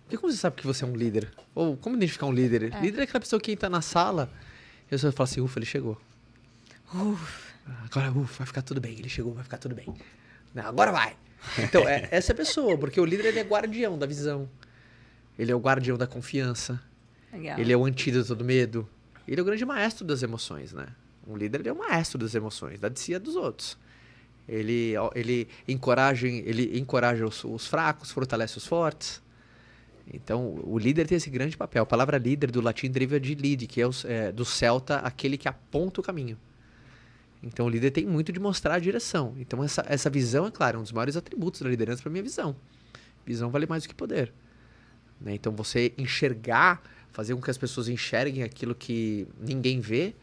[0.09, 1.31] Porque como você sabe que você é um líder?
[1.53, 2.73] Ou como identificar um líder?
[2.73, 2.81] É.
[2.81, 4.27] Líder é aquela pessoa que entra na sala
[4.91, 6.01] e você fala assim, ufa, ele chegou.
[6.91, 7.53] Uf,
[7.85, 8.93] Agora, ufa, vai ficar tudo bem.
[8.97, 9.85] Ele chegou, vai ficar tudo bem.
[10.51, 11.15] Não, agora vai.
[11.59, 14.49] Então, é, essa é a pessoa, porque o líder ele é guardião da visão.
[15.37, 16.81] Ele é o guardião da confiança.
[17.31, 17.59] legal.
[17.59, 18.89] Ele é o antídoto do medo.
[19.27, 20.87] Ele é o grande maestro das emoções, né?
[21.27, 23.77] Um líder ele é o maestro das emoções, da de e dos outros.
[24.47, 29.21] Ele, ele, encoraja, ele encoraja os, os fracos, fortalece os fortes.
[30.11, 31.83] Então, o líder tem esse grande papel.
[31.83, 35.37] A palavra líder do latim deriva de lead, que é, os- é, do celta aquele
[35.37, 36.37] que aponta o caminho.
[37.43, 39.35] Então, o líder tem muito de mostrar a direção.
[39.39, 42.21] Então, essa, essa visão, é claro, é um dos maiores atributos da liderança para é
[42.21, 42.55] visão.
[43.25, 44.33] Visão vale mais do que poder.
[45.21, 45.33] né?
[45.35, 46.81] Então, você enxergar,
[47.11, 50.15] fazer com que as pessoas enxerguem aquilo que ninguém vê,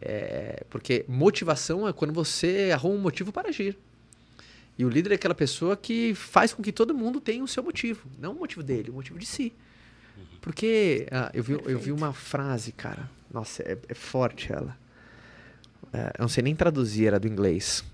[0.00, 3.78] é, porque motivação é quando você arruma um motivo para agir.
[4.78, 7.62] E o líder é aquela pessoa que faz com que todo mundo tenha o seu
[7.62, 8.08] motivo.
[8.18, 9.52] Não o motivo dele, o motivo de si.
[10.40, 13.08] Porque ah, eu, vi, eu vi uma frase, cara.
[13.32, 14.76] Nossa, é, é forte ela.
[15.92, 17.84] É, eu não sei nem traduzir, era do inglês.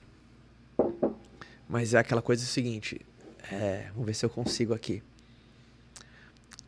[1.69, 3.01] Mas é aquela coisa seguinte.
[3.51, 5.03] é, vamos ver se eu consigo aqui.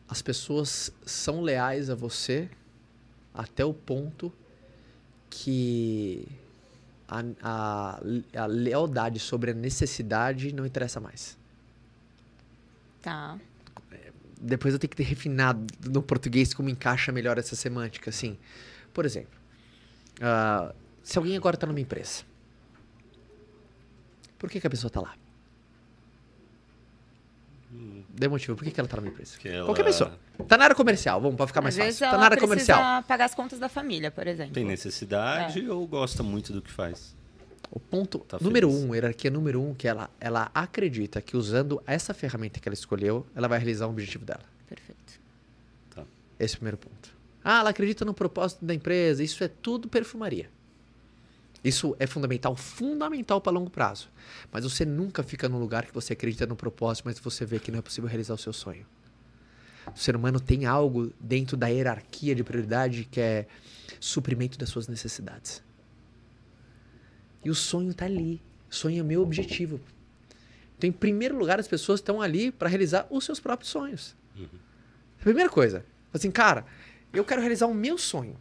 [0.07, 2.49] As pessoas são leais a você
[3.33, 4.31] até o ponto
[5.29, 6.27] que
[7.11, 7.99] a, a,
[8.43, 11.37] a lealdade sobre a necessidade não interessa mais.
[13.01, 13.37] Tá.
[14.39, 18.37] Depois eu tenho que ter refinado no português como encaixa melhor essa semântica, assim.
[18.93, 19.37] Por exemplo,
[20.21, 22.23] ah, se alguém agora está numa empresa,
[24.39, 25.15] por que, que a pessoa está lá?
[28.13, 29.37] Dê motivo, por que, que ela está numa empresa?
[29.37, 30.17] Que ela Qualquer pessoa.
[30.47, 32.11] Tá na área comercial, vamos, para ficar mais Às vezes fácil.
[32.11, 33.03] Tá ela na área precisa comercial.
[33.03, 34.53] pagar as contas da família, por exemplo.
[34.53, 37.15] Tem necessidade ou gosta muito do que faz?
[37.69, 38.83] O ponto Tá número feliz.
[38.83, 43.25] um, hierarquia número um, que ela, ela acredita que usando essa ferramenta que ela escolheu,
[43.33, 44.43] ela vai realizar o objetivo dela.
[44.67, 45.21] Perfeito.
[46.37, 47.15] Esse é o primeiro ponto.
[47.43, 49.23] Ah, ela acredita no propósito da empresa.
[49.23, 50.49] Isso é tudo perfumaria.
[51.63, 54.09] Isso é fundamental, fundamental para longo prazo.
[54.51, 57.71] Mas você nunca fica num lugar que você acredita no propósito, mas você vê que
[57.71, 58.85] não é possível realizar o seu sonho.
[59.95, 63.47] O ser humano tem algo dentro da hierarquia de prioridade que é
[63.99, 65.63] suprimento das suas necessidades.
[67.43, 68.41] E o sonho está ali.
[68.69, 69.79] O sonho é meu objetivo.
[70.77, 74.15] Então, em primeiro lugar, as pessoas estão ali para realizar os seus próprios sonhos.
[74.35, 74.47] Uhum.
[75.19, 76.65] Primeira coisa, assim, cara,
[77.13, 78.35] eu quero realizar o meu sonho.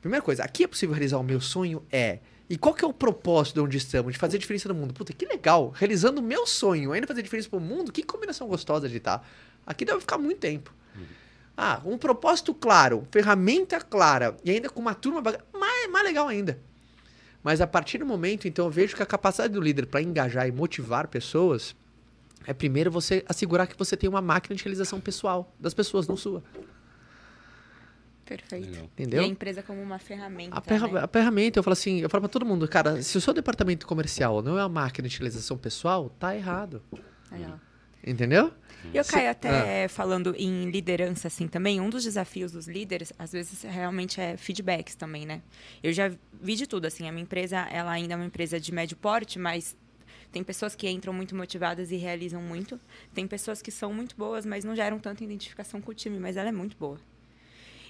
[0.00, 1.82] Primeira coisa, aqui é possível realizar o meu sonho?
[1.90, 2.20] É.
[2.48, 4.12] E qual que é o propósito de onde estamos?
[4.12, 4.92] De fazer diferença no mundo.
[4.94, 5.70] Puta, que legal.
[5.70, 9.24] Realizando o meu sonho, ainda fazer diferença pro mundo, que combinação gostosa de estar.
[9.66, 10.74] Aqui deve ficar muito tempo.
[10.96, 11.04] Uhum.
[11.56, 15.22] Ah, um propósito claro, ferramenta clara e ainda com uma turma
[15.52, 16.58] mais, mais legal ainda.
[17.42, 20.46] Mas a partir do momento, então, eu vejo que a capacidade do líder para engajar
[20.48, 21.74] e motivar pessoas
[22.46, 26.16] é primeiro você assegurar que você tem uma máquina de realização pessoal das pessoas, não
[26.16, 26.42] sua.
[28.30, 28.78] Perfeito.
[28.78, 29.22] Entendeu?
[29.22, 30.56] E a empresa como uma ferramenta.
[30.56, 31.00] A, ferra né?
[31.00, 33.88] a ferramenta, eu falo assim, eu falo para todo mundo, cara, se o seu departamento
[33.88, 36.80] comercial não é uma máquina de realização pessoal, tá errado.
[37.32, 37.58] Legal.
[38.06, 38.52] Entendeu?
[38.94, 39.88] E eu caio até ah.
[39.88, 44.94] falando em liderança, assim, também, um dos desafios dos líderes, às vezes, realmente é feedbacks
[44.94, 45.42] também, né?
[45.82, 46.08] Eu já
[46.40, 49.40] vi de tudo, assim, a minha empresa, ela ainda é uma empresa de médio porte,
[49.40, 49.76] mas
[50.30, 52.78] tem pessoas que entram muito motivadas e realizam muito.
[53.12, 56.36] Tem pessoas que são muito boas, mas não geram tanta identificação com o time, mas
[56.36, 56.98] ela é muito boa.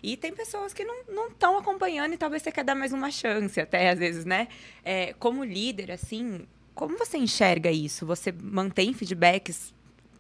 [0.03, 3.61] E tem pessoas que não estão acompanhando e talvez você quer dar mais uma chance,
[3.61, 4.49] até às vezes, né?
[4.85, 8.07] É, como líder, assim, como você enxerga isso?
[8.07, 9.75] Você mantém feedbacks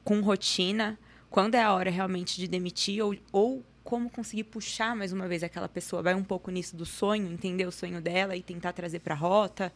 [0.04, 0.98] com rotina?
[1.30, 3.02] Quando é a hora realmente de demitir?
[3.02, 6.02] Ou, ou como conseguir puxar mais uma vez aquela pessoa?
[6.02, 9.16] Vai um pouco nisso do sonho, entender o sonho dela e tentar trazer para a
[9.16, 9.72] rota?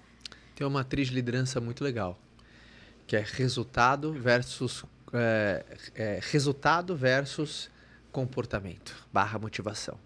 [0.54, 2.18] Tem uma matriz de liderança muito legal,
[3.06, 7.70] que é resultado versus é, é, resultado versus
[8.14, 9.98] comportamento barra motivação.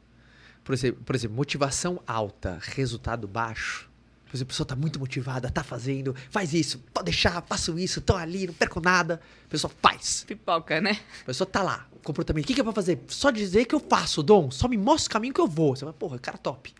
[0.65, 3.87] Por exemplo, por exemplo, motivação alta, resultado baixo.
[4.27, 7.99] Por exemplo, a pessoa está muito motivada, está fazendo, faz isso, pode deixar, faço isso,
[7.99, 9.21] estou ali, não perco nada.
[9.45, 10.25] A pessoa faz.
[10.27, 10.99] Pipoca, né?
[11.23, 12.45] A pessoa tá lá, comportamento.
[12.45, 12.99] O que, que é pra fazer?
[13.09, 14.51] Só dizer que eu faço, Dom.
[14.51, 15.77] Só me mostra o caminho que eu vou.
[15.77, 16.75] Você vai, porra, cara top.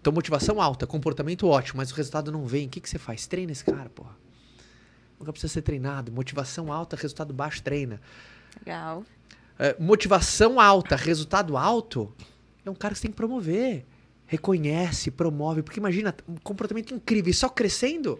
[0.00, 2.66] Então, motivação alta, comportamento ótimo, mas o resultado não vem.
[2.66, 3.26] O que, que você faz?
[3.26, 4.16] Treina esse cara, porra.
[5.18, 6.10] Nunca precisa ser treinado.
[6.10, 8.00] Motivação alta, resultado baixo, treina.
[8.58, 9.04] Legal.
[9.62, 12.10] É, motivação alta, resultado alto,
[12.64, 13.84] é um cara que você tem que promover.
[14.26, 15.62] Reconhece, promove.
[15.62, 18.18] Porque imagina, um comportamento incrível e só crescendo.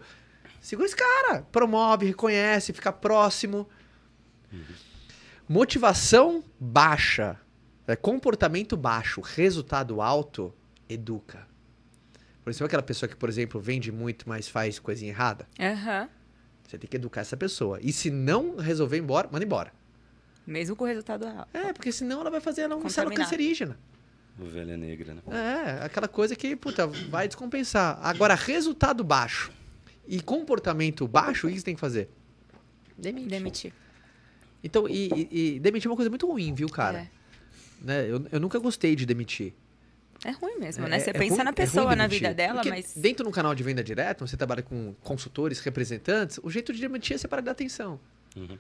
[0.61, 1.41] Segura esse cara.
[1.51, 3.67] Promove, reconhece, fica próximo.
[4.53, 4.61] Uhum.
[5.49, 7.41] Motivação baixa,
[7.87, 10.53] é, comportamento baixo, resultado alto,
[10.91, 11.49] educa.
[12.45, 15.49] Por exemplo, aquela pessoa que, por exemplo, vende muito, mas faz coisinha errada.
[15.59, 16.07] Uhum.
[16.69, 17.79] Você tem que educar essa pessoa.
[17.81, 19.80] E se não resolver ir embora, manda embora.
[20.51, 21.49] Mesmo com o resultado alto.
[21.55, 23.79] É, porque senão ela vai fazer ela uma célula cancerígena.
[24.37, 25.23] Ovelha negra, né?
[25.31, 28.01] É, aquela coisa que, puta, vai descompensar.
[28.03, 29.53] Agora, resultado baixo
[30.09, 32.09] e comportamento baixo, o que você tem que fazer?
[32.99, 33.31] Demitir.
[33.31, 33.73] Demitir.
[34.65, 36.99] Então, e, e, e, demitir é uma coisa muito ruim, viu, cara?
[36.99, 37.09] É.
[37.81, 38.11] Né?
[38.11, 39.55] Eu, eu nunca gostei de demitir.
[40.25, 40.97] É ruim mesmo, né?
[40.97, 42.93] É, você é pensa ruim, na é pessoa, na vida dela, Porque mas.
[42.97, 46.81] Dentro de um canal de venda direta, você trabalha com consultores, representantes, o jeito de
[46.81, 48.01] demitir é separar da atenção.
[48.37, 48.59] Uhum.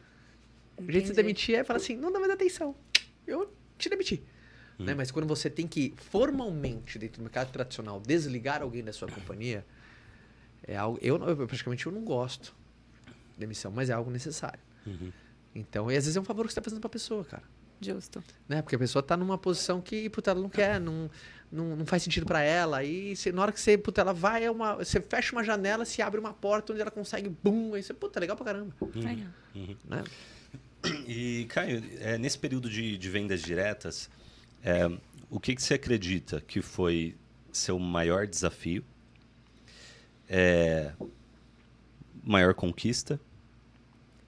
[0.87, 2.74] O jeito de demitir é falar assim, não dá mais atenção.
[3.26, 4.22] Eu te demiti.
[4.78, 4.85] Hum.
[4.85, 4.95] Né?
[4.95, 9.64] Mas quando você tem que formalmente, dentro do mercado tradicional, desligar alguém da sua companhia,
[10.66, 10.99] é algo.
[11.03, 12.55] Eu, eu praticamente eu não gosto
[13.35, 14.61] de demissão, mas é algo necessário.
[14.87, 15.12] Uhum.
[15.55, 17.43] Então, e às vezes é um favor que você está fazendo para a pessoa, cara.
[17.81, 18.22] Justo.
[18.49, 18.61] Né?
[18.61, 21.11] Porque a pessoa está numa posição que, puta, ela não quer, não,
[21.51, 22.85] não, não faz sentido para ela.
[22.85, 25.85] E você, na hora que você, puta, ela vai, é uma, você fecha uma janela,
[25.85, 28.74] se abre uma porta onde ela consegue, bum, aí você, puta, legal pra caramba.
[28.81, 29.26] Uhum.
[29.55, 29.76] Uhum.
[29.89, 30.05] Né?
[31.07, 34.09] E, Caio, é, nesse período de, de vendas diretas,
[34.62, 34.91] é,
[35.28, 37.16] o que, que você acredita que foi
[37.53, 38.85] seu maior desafio,
[40.28, 40.93] é,
[42.22, 43.20] maior conquista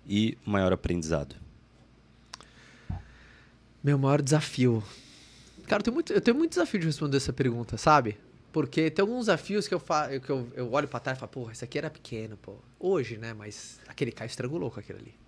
[0.06, 1.36] e maior aprendizado?
[3.82, 4.82] Meu maior desafio.
[5.66, 8.18] Cara, eu tenho, muito, eu tenho muito desafio de responder essa pergunta, sabe?
[8.52, 11.32] Porque tem alguns desafios que eu, fa que eu, eu olho pra trás e falo,
[11.32, 12.56] porra, esse aqui era pequeno, pô.
[12.78, 13.32] Hoje, né?
[13.32, 15.21] Mas aquele cara estrangulou com aquele ali.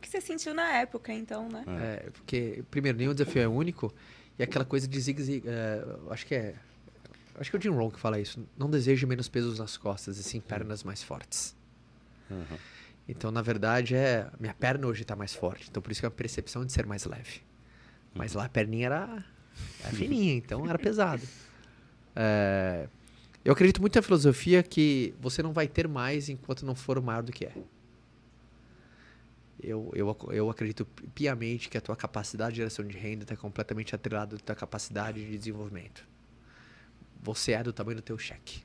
[0.00, 1.62] O que você sentiu na época, então, né?
[1.66, 3.92] É, porque, primeiro, nenhum desafio é único.
[4.38, 5.46] E aquela coisa de zig-zig.
[5.46, 6.54] Uh, acho que é.
[7.38, 8.42] Acho que é o Jim Rohn que fala isso.
[8.56, 11.54] Não deseje menos pesos nas costas, e sim pernas mais fortes.
[12.30, 12.56] Uhum.
[13.06, 14.26] Então, na verdade, é.
[14.40, 15.68] Minha perna hoje está mais forte.
[15.70, 17.42] Então, por isso que é a percepção de ser mais leve.
[18.14, 19.24] Mas lá a perninha era,
[19.84, 21.22] era fininha, então era pesado.
[22.16, 22.88] É,
[23.44, 27.22] eu acredito muito na filosofia que você não vai ter mais enquanto não for maior
[27.22, 27.52] do que é
[29.62, 30.84] eu, eu, eu acredito
[31.14, 35.24] piamente que a tua capacidade de geração de renda está completamente atrelada à tua capacidade
[35.24, 36.06] de desenvolvimento.
[37.22, 38.62] Você é do tamanho do teu cheque.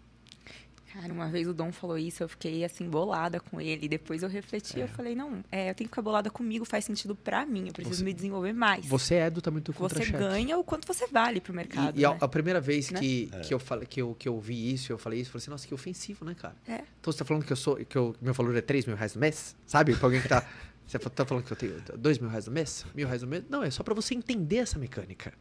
[0.94, 3.86] Cara, uma vez o Dom falou isso, eu fiquei assim, bolada com ele.
[3.90, 7.14] Depois eu refleti, eu falei, não, é, eu tenho que ficar bolada comigo, faz sentido
[7.14, 8.86] pra mim, eu preciso Você- me desenvolver mais.
[8.86, 10.18] Você é do tamanho do Você contra-cheque.
[10.18, 11.98] ganha o quanto você vale pro mercado.
[11.98, 12.18] E, e a, né?
[12.22, 13.00] a primeira vez Né?
[13.02, 15.44] que, que, eu falei, que, eu, que eu vi isso, eu falei isso, eu falei
[15.44, 16.56] assim, nossa, que ofensivo, né, cara?
[16.66, 16.76] É.
[17.02, 19.14] Então você tá falando que eu sou, que eu, meu valor é 3 mil reais
[19.16, 19.54] no mês?
[19.66, 19.94] Sabe?
[19.98, 20.48] Pra alguém que tá.
[20.88, 22.86] Você tá falando que eu tenho 2 mil reais no mês?
[22.94, 23.44] Mil reais no mês?
[23.50, 25.34] Não, é só pra você entender essa mecânica.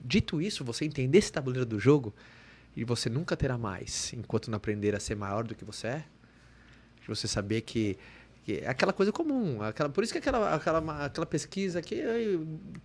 [0.00, 2.14] Dito isso, você entender esse tabuleiro do jogo
[2.74, 6.04] e você nunca terá mais enquanto não aprender a ser maior do que você é.
[7.08, 7.96] Você saber que,
[8.44, 9.62] que é aquela coisa comum.
[9.62, 12.38] Aquela, por isso que aquela, aquela, aquela pesquisa que é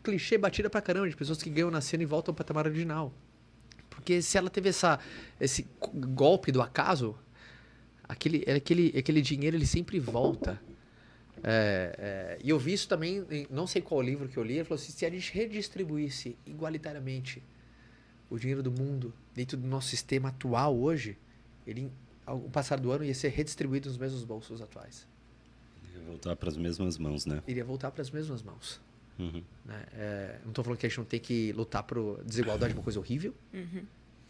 [0.03, 3.11] clichê batida pra caramba de pessoas que ganham na cena e voltam ao patamar original.
[3.89, 4.99] Porque se ela teve essa,
[5.39, 7.15] esse golpe do acaso,
[8.07, 10.61] aquele, aquele, aquele dinheiro ele sempre volta.
[11.43, 14.55] É, é, e eu vi isso também, em não sei qual livro que eu li,
[14.55, 17.41] ele falou assim, se a gente redistribuísse igualitariamente
[18.29, 21.17] o dinheiro do mundo dentro do nosso sistema atual hoje,
[21.65, 21.91] ele,
[22.25, 25.07] ao passar do ano, ia ser redistribuído nos mesmos bolsos atuais.
[26.07, 27.41] Voltar para as mesmas mãos, né?
[27.47, 28.79] Iria voltar para as mesmas mãos.
[29.19, 29.43] Uhum.
[29.65, 29.85] né?
[29.93, 32.81] É, não estou falando que a gente não tem que lutar por desigualdade, é uma
[32.83, 33.83] coisa horrível, Uhum.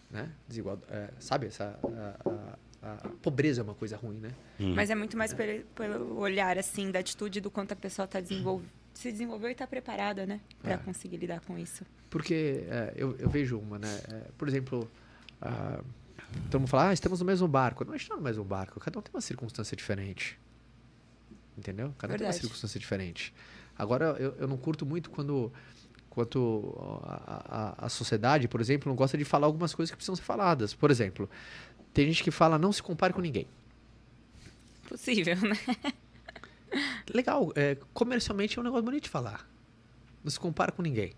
[0.09, 0.29] né?
[0.47, 4.31] Desigual, é, sabe, essa, a, a- a pobreza é uma coisa ruim, né?
[4.59, 4.73] Uhum.
[4.75, 8.19] Mas é muito mais pelo, pelo olhar, assim, da atitude do quanto a pessoa tá
[8.19, 8.61] desenvol...
[8.93, 10.39] se desenvolveu e tá preparada, né?
[10.61, 10.77] Pra É.
[10.77, 11.85] conseguir lidar com isso.
[12.09, 14.01] Porque é, eu, eu vejo uma, né?
[14.11, 14.89] É, por exemplo,
[15.41, 15.79] ah,
[16.49, 17.85] todo mundo fala, ah, estamos no mesmo barco.
[17.85, 18.79] Não, a gente não é no mesmo barco.
[18.79, 20.39] Cada um tem uma circunstância diferente.
[21.57, 21.93] Entendeu?
[21.97, 23.33] Cada um tem uma circunstância diferente.
[23.77, 25.51] Agora, eu, eu não curto muito quando,
[26.09, 30.15] quando a, a, a sociedade, por exemplo, não gosta de falar algumas coisas que precisam
[30.15, 30.73] ser faladas.
[30.73, 31.29] Por exemplo,
[31.93, 33.47] tem gente que fala, não se compare com ninguém.
[34.87, 35.57] Possível, né?
[37.13, 39.47] Legal, é, comercialmente é um negócio bonito de falar.
[40.23, 41.13] Não se compara com ninguém.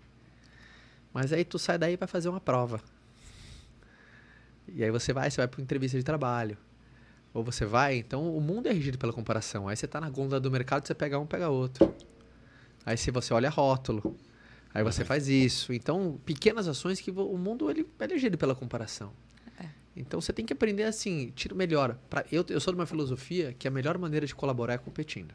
[1.12, 2.80] Mas aí tu sai daí vai fazer uma prova.
[4.68, 6.56] E aí você vai, você vai para entrevista de trabalho.
[7.32, 9.68] Ou você vai, então o mundo é regido pela comparação.
[9.68, 11.92] Aí você tá na gôndola do mercado, você pega um, pega outro.
[12.86, 14.16] Aí se você olha rótulo,
[14.72, 15.72] aí você faz isso.
[15.72, 19.12] Então, pequenas ações que o mundo ele é regido pela comparação.
[19.96, 20.00] É.
[20.00, 21.96] Então você tem que aprender assim, tira o melhor.
[22.10, 25.34] Pra, eu, eu sou de uma filosofia que a melhor maneira de colaborar é competindo.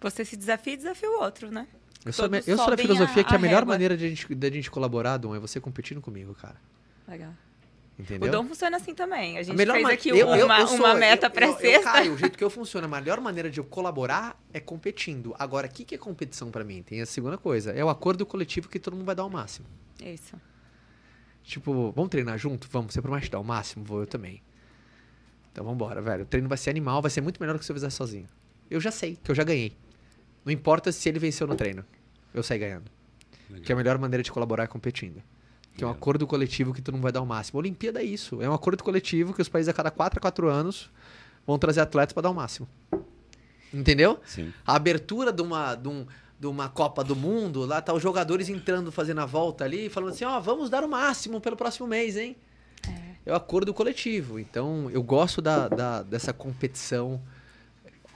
[0.00, 1.66] Você se desafia e desafia o outro, né?
[2.04, 3.74] Eu sou, eu sou da filosofia a- que a, a melhor régua.
[3.74, 6.56] maneira de a, gente, de a gente colaborar, Dom, é você competindo comigo, cara.
[7.06, 7.32] Legal.
[7.96, 8.28] Entendeu?
[8.28, 9.38] O Dom funciona assim também.
[9.38, 11.84] A gente melhor fez aqui eu- uma, eu- eu sou- uma meta pra sexta.
[11.92, 15.36] Caio, o jeito que eu funciono, a melhor maneira de eu colaborar é competindo.
[15.38, 16.82] Agora, o que, que é competição pra mim?
[16.82, 17.70] Tem a segunda coisa.
[17.70, 19.66] É o acordo coletivo que todo mundo vai dar o máximo.
[20.04, 20.34] Isso.
[21.44, 22.68] Tipo, vamos treinar junto?
[22.70, 23.84] Vamos, você promete dar o máximo?
[23.84, 24.42] Vou eu também.
[25.52, 26.22] Então vamos embora, velho.
[26.22, 28.26] O treino vai ser animal, vai ser muito melhor do que se eu fizesse sozinho.
[28.70, 29.72] Eu já sei, que eu já ganhei.
[30.44, 31.84] Não importa se ele venceu no treino.
[32.32, 32.90] Eu saí ganhando.
[33.50, 33.64] Legal.
[33.64, 35.22] Que a melhor maneira de colaborar é competindo.
[35.76, 36.00] Que é um Legal.
[36.00, 37.58] acordo coletivo que todo mundo vai dar o máximo.
[37.58, 38.40] A Olimpíada é isso.
[38.40, 40.90] É um acordo coletivo que os países a cada 4 a 4 anos
[41.46, 42.66] vão trazer atletas para dar o máximo.
[43.72, 44.20] Entendeu?
[44.24, 44.52] Sim.
[44.66, 46.06] A abertura de uma, de, um-
[46.42, 50.10] de uma Copa do Mundo, lá tá os jogadores entrando, fazendo a volta ali, falando
[50.10, 52.34] assim, ó, vamos dar o máximo pelo próximo mês, hein?
[53.24, 54.40] É o acordo coletivo.
[54.40, 57.22] Então, eu gosto da, da- dessa competição,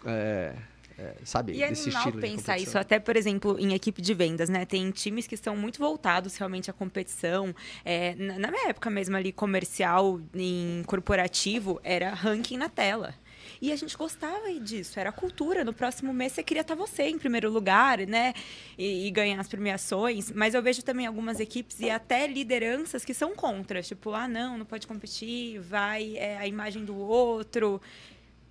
[0.05, 0.57] é,
[0.99, 1.53] é, sabe?
[1.53, 4.49] E é desse animal estilo de pensar isso, até, por exemplo, em equipe de vendas,
[4.49, 4.65] né?
[4.65, 7.55] Tem times que são muito voltados realmente à competição.
[7.85, 13.15] É, na, na minha época mesmo ali, comercial, em corporativo, era ranking na tela.
[13.61, 15.65] E a gente gostava disso, era a cultura.
[15.65, 18.35] No próximo mês você queria estar você em primeiro lugar, né?
[18.77, 20.31] E, e ganhar as premiações.
[20.31, 23.83] Mas eu vejo também algumas equipes e até lideranças que são contra.
[23.83, 27.81] Tipo, ah, não, não pode competir, vai é, a imagem do outro.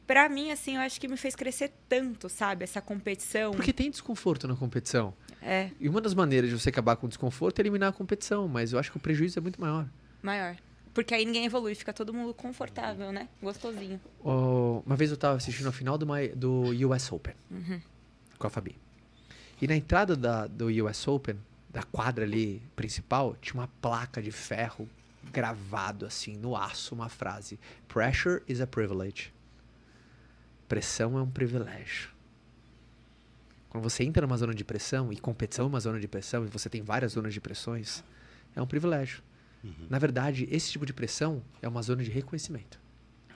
[0.08, 2.64] Pra mim, assim, eu acho que me fez crescer tanto, sabe?
[2.64, 3.52] Essa competição.
[3.54, 5.14] Porque tem desconforto na competição.
[5.42, 8.48] É, E uma das maneiras de você acabar com o desconforto é eliminar a competição,
[8.48, 9.88] mas eu acho que o prejuízo é muito maior.
[10.22, 10.56] maior.
[10.96, 13.28] Porque aí ninguém evolui, fica todo mundo confortável, né?
[13.44, 14.00] Gostosinho.
[14.24, 17.36] Ó, uma vez eu tava assistindo a final do, do US Open
[18.40, 18.78] com a Fabi.
[19.62, 21.36] E na entrada da, do US Open,
[21.70, 24.88] da quadra ali principal, tinha uma placa de ferro
[25.34, 29.34] gravado assim no aço, uma frase: Pressure is a privilege.
[30.66, 32.10] Pressão é um privilégio.
[33.68, 36.48] Quando você entra numa zona de pressão, e competição é uma zona de pressão, e
[36.48, 38.02] você tem várias zonas de pressões,
[38.56, 39.22] é um privilégio.
[39.90, 42.80] Na verdade, esse tipo de pressão é uma zona de reconhecimento.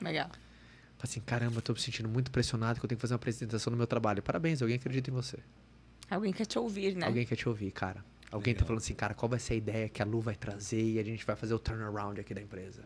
[0.02, 0.30] Legal.
[0.30, 3.18] Fala assim, caramba, eu tô me sentindo muito pressionado que eu tenho que fazer uma
[3.18, 4.22] apresentação no meu trabalho.
[4.22, 5.38] Parabéns, alguém acredita em você.
[6.10, 7.06] Alguém quer te ouvir, né?
[7.06, 8.04] Alguém quer te ouvir, cara.
[8.32, 8.68] Alguém tá Legal.
[8.68, 11.04] falando assim, cara, qual vai ser a ideia que a Lu vai trazer e a
[11.04, 12.84] gente vai fazer o turnaround aqui da empresa.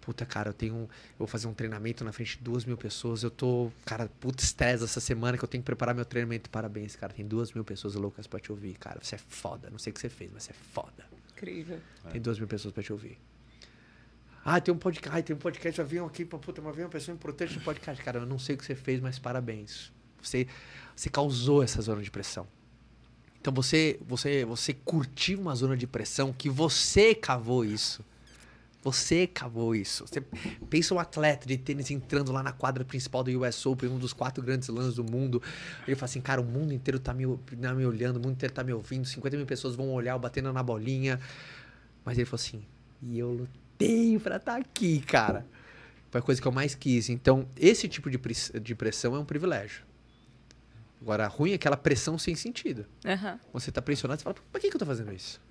[0.00, 0.74] Puta, cara, eu tenho.
[0.74, 0.88] um- Eu
[1.18, 3.22] vou fazer um treinamento na frente de duas mil pessoas.
[3.24, 6.48] Eu tô, cara, puta estresse essa semana que eu tenho que preparar meu treinamento.
[6.48, 7.12] Parabéns, cara.
[7.12, 9.00] Tem duas mil pessoas loucas pra te ouvir, cara.
[9.02, 9.68] Você é foda.
[9.68, 11.04] Não sei o que você fez, mas você é foda.
[11.36, 11.80] Incrível.
[12.10, 13.18] Tem duas mil pessoas pra te ouvir.
[14.44, 16.90] Ah, tem um podcast, ah, tem um podcast, avião aqui, pô, puta, um avião, uma
[16.90, 18.02] pessoa importante no podcast.
[18.02, 19.92] Cara, eu não sei o que você fez, mas parabéns.
[20.22, 20.46] Você,
[20.94, 22.46] você causou essa zona de pressão.
[23.40, 28.04] Então você, você, você curtiu uma zona de pressão que você cavou isso.
[28.86, 30.06] Você cavou isso.
[30.06, 30.20] Você
[30.70, 34.12] pensa um atleta de tênis entrando lá na quadra principal do US Open, um dos
[34.12, 35.42] quatro grandes lãs do mundo.
[35.88, 37.24] Ele fala assim, cara, o mundo inteiro tá me,
[37.60, 40.52] tá me olhando, o mundo inteiro tá me ouvindo, 50 mil pessoas vão olhar, batendo
[40.52, 41.18] na bolinha.
[42.04, 42.64] Mas ele falou assim,
[43.02, 45.44] e eu lutei pra estar tá aqui, cara.
[46.08, 47.08] Foi a coisa que eu mais quis.
[47.08, 49.82] Então, esse tipo de, pressão é um privilégio.
[51.02, 52.86] Agora, ruim é aquela pressão sem sentido.
[53.04, 53.36] Uhum.
[53.52, 55.44] Você tá pressionado, você fala, pra que, que eu tô fazendo isso?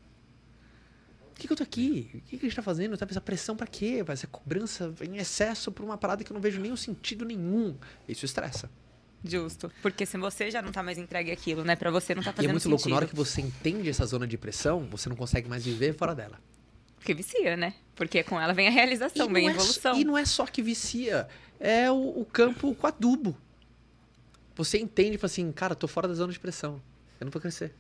[1.36, 2.10] Por que, que eu tô aqui?
[2.14, 2.98] O que, que a gente tá fazendo?
[2.98, 4.02] Tá essa pressão pra quê?
[4.02, 7.76] Vai ser cobrança em excesso por uma parada que eu não vejo nenhum sentido nenhum.
[8.08, 8.72] Isso estressa.
[9.22, 9.70] Justo.
[9.82, 11.76] Porque se você já não tá mais entregue aquilo, né?
[11.76, 12.72] Pra você não tá fazendo E é muito sentido.
[12.78, 15.94] louco, na hora que você entende essa zona de pressão, você não consegue mais viver
[15.94, 16.40] fora dela.
[16.96, 17.74] Porque vicia, né?
[17.96, 19.94] Porque com ela vem a realização, vem a é evolução.
[19.94, 21.28] É, e não é só que vicia,
[21.60, 23.38] é o, o campo com adubo.
[24.56, 26.82] Você entende e fala assim, cara, eu tô fora da zona de pressão.
[27.20, 27.74] Eu não vou crescer.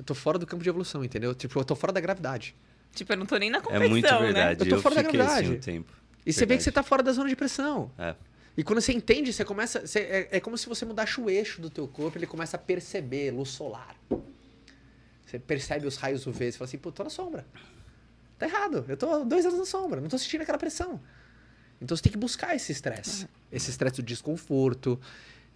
[0.00, 1.34] Eu tô fora do campo de evolução, entendeu?
[1.34, 2.56] Tipo, eu tô fora da gravidade.
[2.94, 4.64] Tipo, eu não tô nem na competição, É muito verdade.
[4.64, 4.66] Né?
[4.66, 5.46] Eu tô fora eu da gravidade.
[5.46, 5.92] Assim um tempo.
[6.24, 7.90] E você vê que você tá fora da zona de pressão.
[7.98, 8.14] É.
[8.56, 9.86] E quando você entende, você começa.
[9.86, 12.58] Você, é, é, como se você mudasse o eixo do teu corpo, ele começa a
[12.58, 13.94] perceber luz solar.
[15.26, 17.44] Você percebe os raios UV, você fala assim, pô, tô na sombra.
[18.38, 18.86] Tá errado.
[18.88, 20.98] Eu tô dois anos na sombra, não tô sentindo aquela pressão.
[21.80, 23.28] Então você tem que buscar esse estresse.
[23.52, 24.98] Esse estresse do desconforto,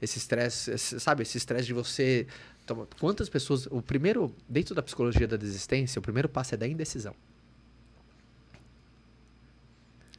[0.00, 2.26] esse estresse, sabe, esse estresse de você.
[2.66, 3.66] Toma, quantas pessoas.
[3.66, 7.14] O primeiro, dentro da psicologia da desistência, o primeiro passo é da indecisão.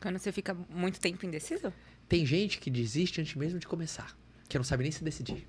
[0.02, 1.74] Quando você fica muito tempo indeciso?
[2.08, 4.16] Tem gente que desiste antes mesmo de começar,
[4.48, 5.48] que não sabe nem se decidir.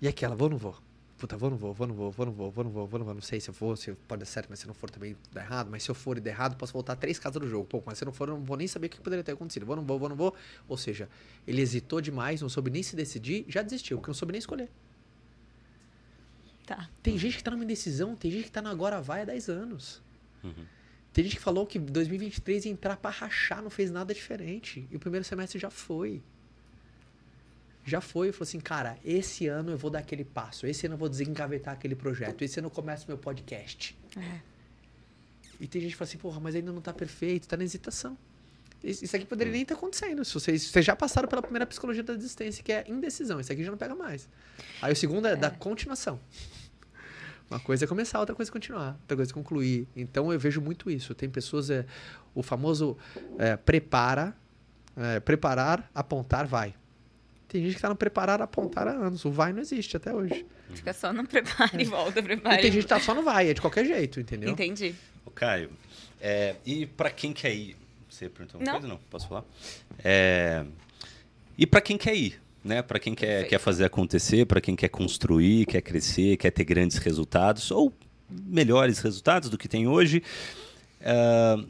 [0.00, 0.76] E aquela, vou ou não vou?
[1.16, 2.64] Puta, vou ou não vou, vou ou não vou, vou ou não vou, vou ou
[2.64, 4.48] não vou, vou ou não vou, não sei se eu vou, se pode dar certo,
[4.50, 6.72] mas se não for também dá errado, mas se eu for e der errado, posso
[6.72, 7.64] voltar três casas do jogo.
[7.66, 9.64] Pô, mas se não for, eu não vou nem saber o que poderia ter acontecido.
[9.64, 10.34] Vou ou não vou, vou ou não vou.
[10.66, 11.08] Ou seja,
[11.46, 14.68] ele hesitou demais, não soube nem se decidir, já desistiu, porque não soube nem escolher.
[16.68, 16.86] Tá.
[17.02, 19.48] Tem gente que tá numa indecisão, tem gente que tá no agora vai há 10
[19.48, 20.02] anos.
[20.44, 20.66] Uhum.
[21.14, 24.86] Tem gente que falou que 2023 ia entrar pra rachar, não fez nada diferente.
[24.90, 26.22] E o primeiro semestre já foi.
[27.86, 28.32] Já foi.
[28.32, 30.66] Falei assim, cara, esse ano eu vou dar aquele passo.
[30.66, 32.42] Esse ano eu vou desengavetar aquele projeto.
[32.42, 33.96] Esse ano eu começo meu podcast.
[34.14, 34.40] É.
[35.58, 38.16] E tem gente que fala assim, porra, mas ainda não tá perfeito, tá na hesitação.
[38.82, 40.24] Isso aqui poderia nem estar tá acontecendo.
[40.24, 43.40] Se vocês, vocês já passaram pela primeira psicologia da desistência, que é indecisão.
[43.40, 44.28] Isso aqui já não pega mais.
[44.80, 45.36] Aí o segundo é, é.
[45.36, 46.20] da continuação.
[47.50, 49.88] Uma coisa é começar, outra coisa é continuar, outra coisa é concluir.
[49.96, 51.14] Então eu vejo muito isso.
[51.14, 51.86] Tem pessoas, é,
[52.34, 52.96] o famoso
[53.38, 54.36] é, prepara,
[54.96, 56.74] é, preparar, apontar, vai.
[57.48, 59.24] Tem gente que está no preparar, apontar há anos.
[59.24, 60.44] O vai não existe até hoje.
[60.74, 62.56] Fica só no prepara e volta, prepara.
[62.56, 64.50] E tem gente que tá só no vai, é de qualquer jeito, entendeu?
[64.50, 64.94] Entendi.
[65.24, 65.70] O Caio,
[66.20, 67.76] é, e para quem quer ir?
[68.18, 68.72] Você perguntou uma não.
[68.72, 68.88] coisa?
[68.88, 69.44] Não, posso falar?
[70.02, 70.64] É,
[71.56, 72.40] e para quem quer ir?
[72.64, 72.82] né?
[72.82, 76.98] Para quem quer, quer fazer acontecer, para quem quer construir, quer crescer, quer ter grandes
[76.98, 77.92] resultados ou
[78.28, 80.22] melhores resultados do que tem hoje.
[81.00, 81.66] Uh,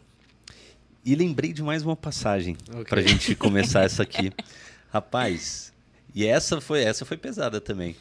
[1.04, 2.84] e lembrei de mais uma passagem okay.
[2.84, 4.32] para a gente começar essa aqui.
[4.90, 5.72] Rapaz,
[6.14, 7.94] e essa foi essa foi pesada também.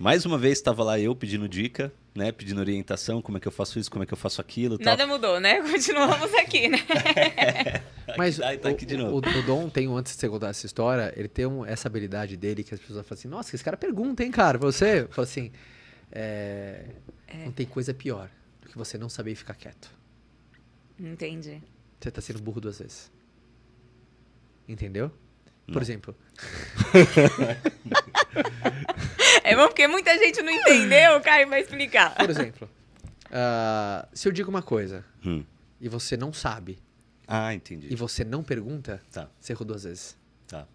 [0.00, 2.32] Mais uma vez estava lá eu pedindo dica, né?
[2.32, 4.78] Pedindo orientação, como é que eu faço isso, como é que eu faço aquilo.
[4.80, 5.60] Nada mudou, né?
[5.60, 6.78] Continuamos aqui, né?
[8.16, 11.28] Mas tá, tá o, o, o, Dom tem, antes de você contar essa história, ele
[11.28, 14.30] tem um, essa habilidade dele que as pessoas falam assim, nossa, esse cara pergunta, hein,
[14.30, 14.56] cara?
[14.56, 15.52] Você fala assim,
[16.10, 16.86] é,
[17.28, 17.44] é.
[17.44, 18.30] não tem coisa pior
[18.62, 19.94] do que você não saber ficar quieto.
[20.98, 21.62] Entendi.
[22.00, 23.12] Você tá sendo burro duas vezes.
[24.66, 25.12] Entendeu?
[25.72, 26.16] Por exemplo.
[29.42, 32.14] É bom porque muita gente não entendeu, o Caio vai explicar.
[32.14, 32.70] Por exemplo,
[33.26, 35.44] uh, se eu digo uma coisa hum.
[35.80, 36.78] e você não sabe.
[37.26, 37.88] Ah, entendi.
[37.90, 39.28] E você não pergunta, tá.
[39.40, 40.16] você errou duas vezes.
[40.46, 40.66] Tá.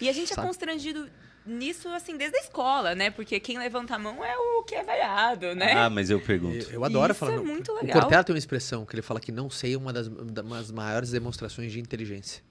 [0.00, 0.46] E a gente é sabe?
[0.46, 1.08] é constrangido
[1.46, 3.10] nisso, assim, desde a escola, né?
[3.10, 5.72] Porque quem levanta a mão é o que é vaiado, né?
[5.72, 6.66] Ah, mas eu pergunto.
[6.66, 7.34] Eu, eu adoro Isso falar.
[7.34, 7.98] é muito o legal.
[7.98, 10.70] O Cortella tem uma expressão que ele fala que não sei é uma das, das
[10.70, 12.42] maiores demonstrações de inteligência.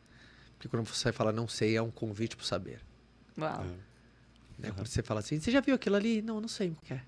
[0.66, 2.80] Porque quando você fala não sei, é um convite para saber.
[3.38, 3.64] Uau.
[3.64, 4.70] Né?
[4.70, 4.74] Uhum.
[4.74, 6.22] Quando você fala assim, você já viu aquilo ali?
[6.22, 7.02] Não, não sei o que é.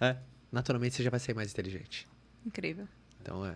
[0.00, 0.16] É.
[0.52, 2.06] Naturalmente você já vai ser mais inteligente.
[2.44, 2.86] Incrível.
[3.20, 3.54] Então é.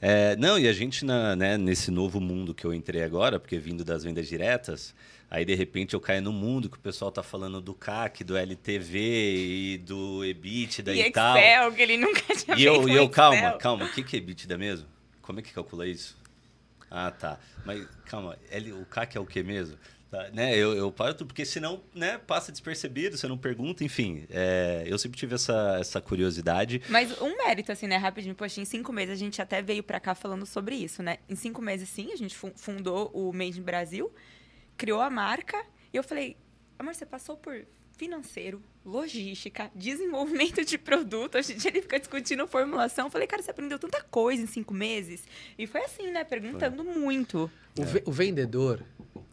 [0.00, 3.58] é não, e a gente na, né, nesse novo mundo que eu entrei agora, porque
[3.58, 4.94] vindo das vendas diretas,
[5.30, 8.36] aí de repente eu caio no mundo que o pessoal tá falando do CAC, do
[8.36, 11.36] LTV e do EBITDA e, e tal.
[11.36, 14.18] Excel, que ele nunca tinha e eu, e eu calma, calma, o que, que é
[14.18, 14.86] EBITDA mesmo?
[15.22, 16.25] Como é que calcula isso?
[16.90, 17.38] Ah, tá.
[17.64, 18.38] Mas calma,
[18.80, 19.76] o CAC é o que mesmo?
[20.10, 24.24] Tá, né, eu, eu paro tudo, porque senão né, passa despercebido, você não pergunta, enfim.
[24.30, 26.80] É, eu sempre tive essa, essa curiosidade.
[26.88, 29.98] Mas um mérito, assim, né, rapidinho, poxa, em cinco meses a gente até veio pra
[29.98, 31.18] cá falando sobre isso, né?
[31.28, 34.12] Em cinco meses, sim, a gente fundou o Made in Brasil,
[34.76, 35.60] criou a marca,
[35.92, 36.36] e eu falei,
[36.78, 37.66] amor, você passou por
[37.96, 41.36] financeiro, logística, desenvolvimento de produto.
[41.36, 43.06] Hoje em dia ele fica discutindo formulação.
[43.06, 45.24] Eu falei, cara, você aprendeu tanta coisa em cinco meses.
[45.58, 46.24] E foi assim, né?
[46.24, 46.94] Perguntando foi.
[46.94, 47.50] muito.
[47.78, 48.82] O, ve o vendedor,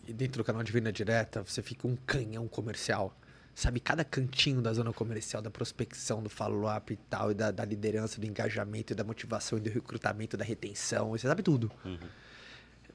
[0.07, 3.18] dentro do canal de venda direta, você fica um canhão comercial.
[3.55, 7.64] Sabe, cada cantinho da zona comercial, da prospecção, do follow-up e tal, e da, da,
[7.64, 11.72] liderança, do engajamento, e da motivação, e do recrutamento, da retenção, você sabe tudo.
[11.86, 11.99] Uhum.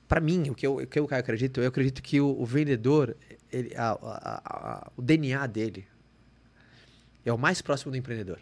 [0.08, 3.14] Para mim, o que eu, o que eu acredito, eu acredito que o, o vendedor,
[3.52, 5.86] ele, a, a, a, o DNA dele
[7.24, 8.40] é o mais próximo do empreendedor.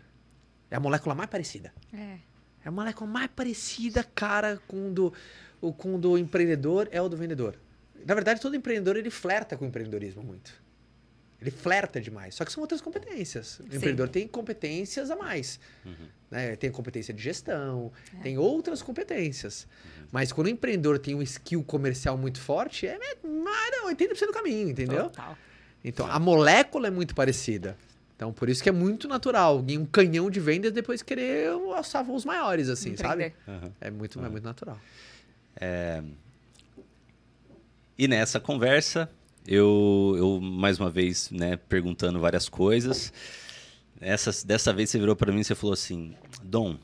[0.70, 1.72] É a molécula mais parecida.
[1.92, 2.18] É.
[2.64, 5.12] É a molécula mais parecida, cara, com do,
[5.60, 7.56] o com do empreendedor é o do vendedor.
[8.04, 10.52] Na verdade, todo empreendedor ele flerta com o empreendedorismo muito.
[11.40, 12.34] Ele flerta demais.
[12.34, 13.60] Só que são outras competências.
[13.60, 13.76] O Sim.
[13.76, 15.60] empreendedor tem competências a mais.
[15.84, 16.08] Uhum.
[16.30, 16.56] Né?
[16.56, 18.22] Tem competência de gestão, é.
[18.22, 19.66] tem outras competências.
[19.84, 20.06] Uhum.
[20.12, 22.98] Mas quando o empreendedor tem um skill comercial muito forte, é
[23.86, 25.04] 80% do caminho, entendeu?
[25.04, 25.36] Total.
[25.84, 27.76] Então, a molécula é muito parecida.
[28.16, 32.02] Então, por isso que é muito natural alguém, um canhão de vendas, depois querer alçar
[32.02, 33.34] voos maiores, assim, Empreender.
[33.46, 33.64] sabe?
[33.64, 33.72] Uhum.
[33.80, 34.80] É, muito, é muito natural.
[35.54, 36.02] É...
[37.98, 39.10] E nessa conversa,
[39.46, 43.12] eu, eu mais uma vez, né, perguntando várias coisas.
[44.00, 46.78] Essa, dessa vez você virou para mim e você falou assim: Dom,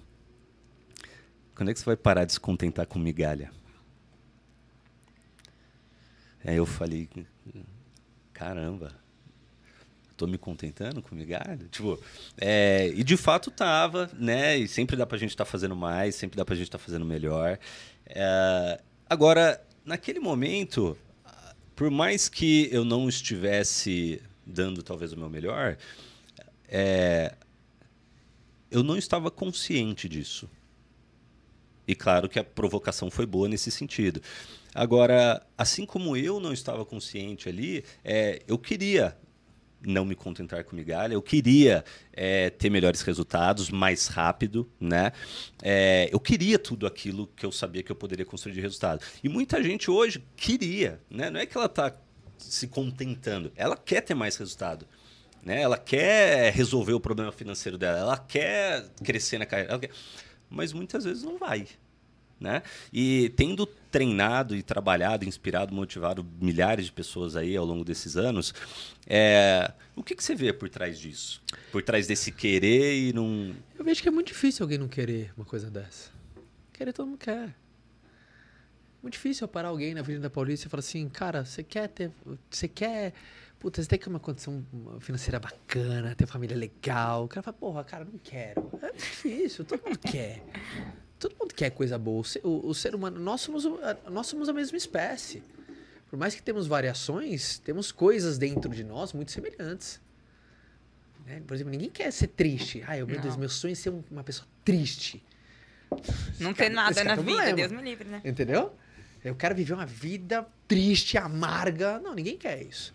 [1.54, 3.50] quando é que você vai parar de se contentar com migalha?
[6.44, 7.08] Aí eu falei:
[8.32, 8.92] caramba,
[10.16, 11.66] tô me contentando com migalha?
[11.70, 12.00] Tipo,
[12.40, 14.56] é, e de fato tava, né?
[14.56, 16.84] E sempre dá pra gente estar tá fazendo mais, sempre dá pra gente estar tá
[16.84, 17.58] fazendo melhor.
[18.06, 20.96] É, agora, naquele momento,
[21.74, 25.76] por mais que eu não estivesse dando talvez o meu melhor,
[26.68, 27.34] é,
[28.70, 30.48] eu não estava consciente disso.
[31.86, 34.22] E claro que a provocação foi boa nesse sentido.
[34.74, 39.16] Agora, assim como eu não estava consciente ali, é, eu queria
[39.84, 41.14] não me contentar com migalha.
[41.14, 45.12] Eu queria é, ter melhores resultados mais rápido, né?
[45.62, 49.04] É, eu queria tudo aquilo que eu sabia que eu poderia construir de resultado.
[49.22, 51.30] E muita gente hoje queria, né?
[51.30, 51.92] Não é que ela está
[52.38, 54.86] se contentando, ela quer ter mais resultado.
[55.42, 55.60] Né?
[55.60, 59.90] Ela quer resolver o problema financeiro dela, ela quer crescer na carreira, quer...
[60.48, 61.66] mas muitas vezes não vai.
[62.42, 62.62] Né?
[62.92, 68.52] E tendo treinado e trabalhado, inspirado, motivado milhares de pessoas aí ao longo desses anos,
[69.06, 69.72] é...
[69.94, 71.40] o que, que você vê por trás disso?
[71.70, 73.54] Por trás desse querer e não.
[73.78, 76.10] Eu vejo que é muito difícil alguém não querer uma coisa dessa.
[76.72, 77.54] Querer todo mundo quer.
[79.02, 82.10] Muito difícil eu parar alguém na Avenida Paulista e falar assim, cara, você quer ter.
[82.48, 83.12] Você quer.
[83.58, 84.64] Puta, você tem que ter uma condição
[85.00, 87.24] financeira bacana, ter família legal.
[87.24, 88.68] O cara fala, porra, cara, não quero.
[88.80, 90.42] É difícil, todo mundo quer.
[91.22, 92.24] Todo mundo quer coisa boa.
[92.42, 93.64] O, o, ser humano, nós somos,
[94.10, 95.40] nós somos a mesma espécie.
[96.10, 100.00] Por mais que temos variações, temos coisas dentro de nós muito semelhantes.
[101.24, 101.40] Né?
[101.46, 102.82] Por exemplo, ninguém quer ser triste.
[102.88, 105.24] Ai, meu Deus, meu sonho é ser uma pessoa triste.
[106.40, 108.20] Não ter nada na vida, Deus me livre, né?
[108.24, 108.74] Entendeu?
[109.24, 112.00] Eu quero viver uma vida triste, amarga.
[112.00, 112.92] Não, ninguém quer isso.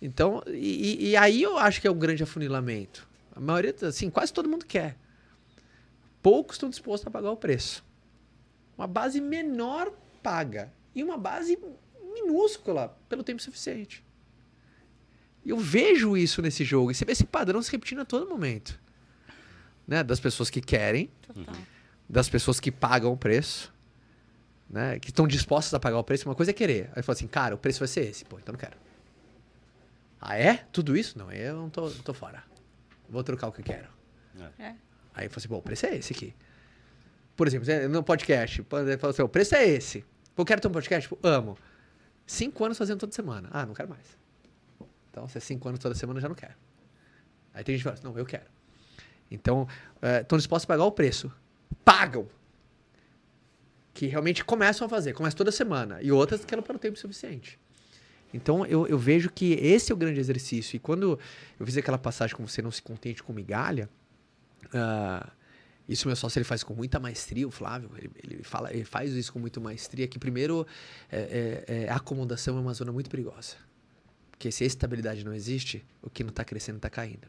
[0.00, 3.08] Então, e, e aí eu acho que é um grande afunilamento.
[3.34, 4.94] A maioria, assim, quase todo mundo quer
[6.26, 7.84] poucos estão dispostos a pagar o preço.
[8.76, 9.92] Uma base menor
[10.24, 10.72] paga.
[10.92, 11.56] E uma base
[12.12, 14.04] minúscula pelo tempo suficiente.
[15.44, 16.90] Eu vejo isso nesse jogo.
[16.90, 18.76] E você vê esse padrão se repetindo a todo momento.
[19.86, 20.02] Né?
[20.02, 21.54] Das pessoas que querem, Total.
[22.08, 23.72] das pessoas que pagam o preço,
[24.68, 24.98] né?
[24.98, 26.28] que estão dispostas a pagar o preço.
[26.28, 26.90] Uma coisa é querer.
[26.96, 28.24] Aí fala assim, cara, o preço vai ser esse.
[28.24, 28.76] Pô, então não quero.
[30.20, 30.66] Ah, é?
[30.72, 31.16] Tudo isso?
[31.16, 32.42] Não, eu não tô, tô fora.
[33.08, 33.88] Vou trocar o que eu quero.
[34.58, 34.74] É.
[35.16, 36.34] Aí eu falei assim, bom, o preço é esse aqui.
[37.34, 40.04] Por exemplo, no podcast, fala assim, o preço é esse.
[40.36, 41.08] Eu quero ter um podcast?
[41.08, 41.56] Tipo, amo.
[42.26, 43.48] Cinco anos fazendo toda semana.
[43.50, 44.18] Ah, não quero mais.
[45.10, 46.54] Então, se é cinco anos toda semana, eu já não quero.
[47.54, 48.44] Aí tem gente que fala assim, não, eu quero.
[49.30, 49.66] Então,
[50.20, 51.32] estão é, dispostos a pagar o preço.
[51.82, 52.28] Pagam.
[53.94, 55.14] Que realmente começam a fazer.
[55.14, 56.02] Começam toda semana.
[56.02, 57.58] E outras que não pelo tempo suficiente.
[58.34, 60.76] Então, eu, eu vejo que esse é o grande exercício.
[60.76, 61.18] E quando
[61.58, 63.88] eu fiz aquela passagem com você não se contente com migalha,
[64.66, 65.30] Uh,
[65.88, 67.90] isso meu sócio ele faz com muita maestria, o Flávio.
[67.96, 70.08] Ele, ele, fala, ele faz isso com muita maestria.
[70.08, 70.66] Que primeiro,
[71.10, 73.54] é, é, é, a acomodação é uma zona muito perigosa.
[74.30, 77.28] Porque se a estabilidade não existe, o que não está crescendo está caindo.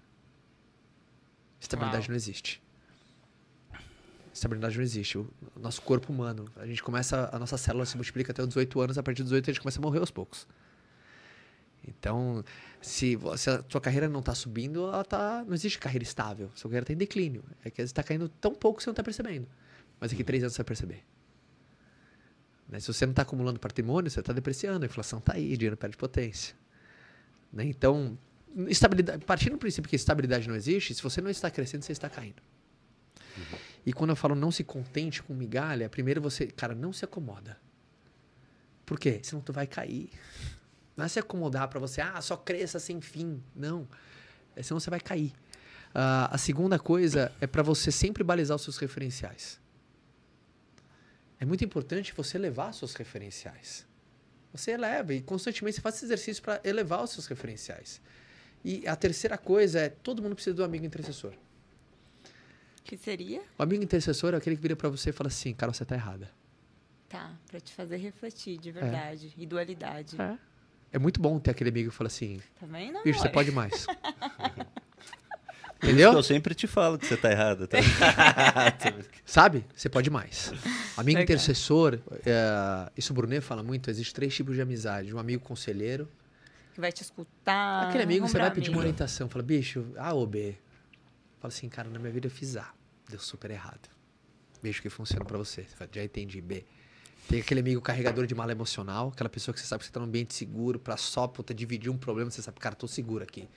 [1.60, 2.10] Estabilidade Uau.
[2.10, 2.62] não existe.
[4.34, 5.18] Estabilidade não existe.
[5.18, 8.82] O nosso corpo humano, a gente começa, a nossa célula se multiplica até os 18
[8.82, 10.48] anos, a partir dos 18 a gente começa a morrer aos poucos.
[11.86, 12.44] Então,
[12.82, 16.52] se, você, a sua carreira não está subindo, ela tá, não existe carreira estável.
[16.54, 17.44] Sua carreira está em declínio.
[17.64, 19.48] É que você está caindo tão pouco que você não está percebendo.
[20.00, 21.04] Mas daqui três anos você vai perceber.
[22.70, 22.80] Né?
[22.80, 24.84] Se você não está acumulando patrimônio, você está depreciando.
[24.84, 26.56] A inflação está aí, dinheiro perde potência.
[27.52, 27.66] Né?
[27.66, 28.18] Então,
[28.68, 32.10] estabilidade, partindo do princípio que estabilidade não existe, se você não está crescendo, você está
[32.10, 32.42] caindo.
[33.38, 33.60] Uhum.
[33.86, 37.58] E quando eu falo não se contente com migalha, primeiro você, cara, não se acomoda.
[38.86, 39.20] Por quê?
[39.24, 40.10] Senão tu vai cair.
[40.98, 43.42] Não é se acomodar para você, ah, só cresça sem fim.
[43.56, 43.88] Não.
[44.56, 45.32] É, senão você vai cair.
[45.90, 49.60] Uh, a segunda coisa é para você sempre balizar os seus referenciais.
[51.40, 53.86] É muito importante você elevar seus referenciais.
[54.52, 58.02] Você eleva e constantemente você faz esse exercício para elevar os seus referenciais.
[58.66, 61.34] E a terceira coisa é todo mundo precisa do amigo intercessor.
[62.84, 63.44] Que seria?
[63.58, 65.94] O amigo intercessor é aquele que vira para você e fala assim, cara, você tá
[65.94, 66.32] errada.
[67.08, 69.42] Tá, para te fazer refletir de verdade é.
[69.42, 70.20] e dualidade.
[70.20, 70.38] É.
[70.92, 73.86] É muito bom ter aquele amigo que fala assim, tá vendo, bicho, você pode mais.
[75.84, 76.14] Entendeu?
[76.14, 77.68] eu sempre te falo que você tá errado.
[77.68, 77.78] Tá?
[79.24, 79.64] Sabe?
[79.76, 80.52] Você pode mais.
[80.98, 81.24] Amigo Legal.
[81.24, 85.14] intercessor, é, isso o Brunet fala muito, existe três tipos de amizade.
[85.14, 86.10] Um amigo conselheiro.
[86.74, 87.88] Que vai te escutar.
[87.88, 89.30] Aquele amigo, você vai pedir uma orientação.
[89.30, 90.56] Fala, bicho, A ou B?
[91.40, 92.74] Fala assim, cara, na minha vida eu fiz A.
[93.10, 93.88] Deu super errado.
[94.62, 95.64] Beijo que funciona para você.
[95.64, 96.66] Fala, Já entendi, B.
[97.28, 100.00] Tem aquele amigo carregador de mala emocional, aquela pessoa que você sabe que você tá
[100.00, 103.50] num ambiente seguro para só puta, dividir um problema, você sabe, cara, tô seguro aqui.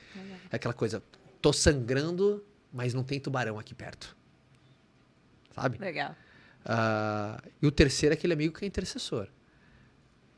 [0.51, 1.03] É aquela coisa,
[1.41, 4.17] tô sangrando, mas não tem tubarão aqui perto.
[5.55, 5.79] Sabe?
[5.79, 6.17] Legal.
[6.65, 9.29] Uh, e o terceiro é aquele amigo que é intercessor.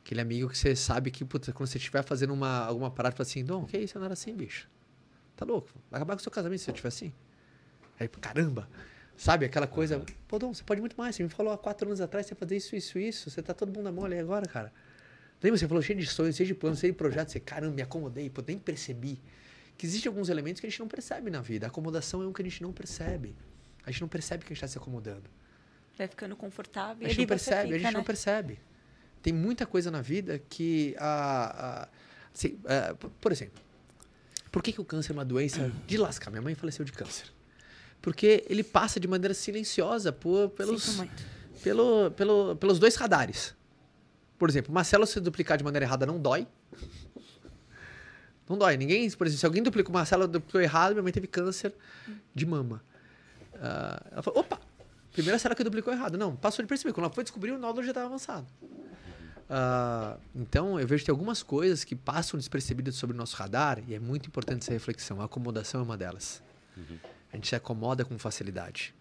[0.04, 3.26] Aquele amigo que você sabe que, puta, quando você estiver fazendo uma, alguma parada, fala
[3.26, 3.96] assim, Dom, que isso?
[3.96, 4.68] Eu não era assim, bicho.
[5.36, 5.70] Tá louco?
[5.90, 7.12] Vai acabar com o seu casamento se eu estiver assim.
[7.98, 8.68] Aí, caramba.
[9.16, 11.14] Sabe, aquela coisa, pô, Dom, você pode muito mais.
[11.14, 13.30] Você me falou há quatro anos atrás, você fazer isso, isso, isso.
[13.30, 14.72] Você tá todo mundo na mole agora, cara.
[15.42, 17.32] Lembra, você falou cheio de sonhos, cheio de planos, cheio de projetos.
[17.32, 19.20] Você, caramba, me acomodei, pô, nem percebi
[19.76, 21.66] que existem alguns elementos que a gente não percebe na vida.
[21.66, 23.34] A acomodação é um que a gente não percebe.
[23.84, 25.28] A gente não percebe que a gente está se acomodando.
[25.98, 27.06] Vai ficando confortável.
[27.06, 27.98] A gente não percebe, fica, a gente né?
[27.98, 28.60] não percebe.
[29.22, 31.88] Tem muita coisa na vida que a, a
[32.34, 33.60] assim, uh, por exemplo,
[34.50, 36.30] por que, que o câncer é uma doença de lascar?
[36.30, 37.26] Minha mãe faleceu de câncer.
[38.03, 41.00] Porque ele passa de maneira silenciosa por, pelos,
[41.62, 43.55] pelo, pelo, pelos dois radares.
[44.36, 46.46] Por exemplo, uma célula se duplicar de maneira errada não dói.
[48.48, 48.76] Não dói.
[48.76, 51.72] Ninguém, por exemplo, se alguém duplicou uma célula, duplicou errado, minha mãe teve câncer
[52.34, 52.82] de mama.
[53.55, 54.61] Uh, ela falou, opa,
[55.12, 56.18] primeira célula que duplicou errado.
[56.18, 56.92] Não, passou de perceber.
[56.92, 58.46] Quando ela foi descobrir, o nódulo já estava avançado.
[59.42, 63.80] Uh, então, eu vejo que tem algumas coisas que passam despercebidas sobre o nosso radar
[63.86, 65.20] e é muito importante essa reflexão.
[65.20, 66.42] A acomodação é uma delas.
[66.76, 66.98] Uhum.
[67.32, 68.94] A gente se acomoda com facilidade.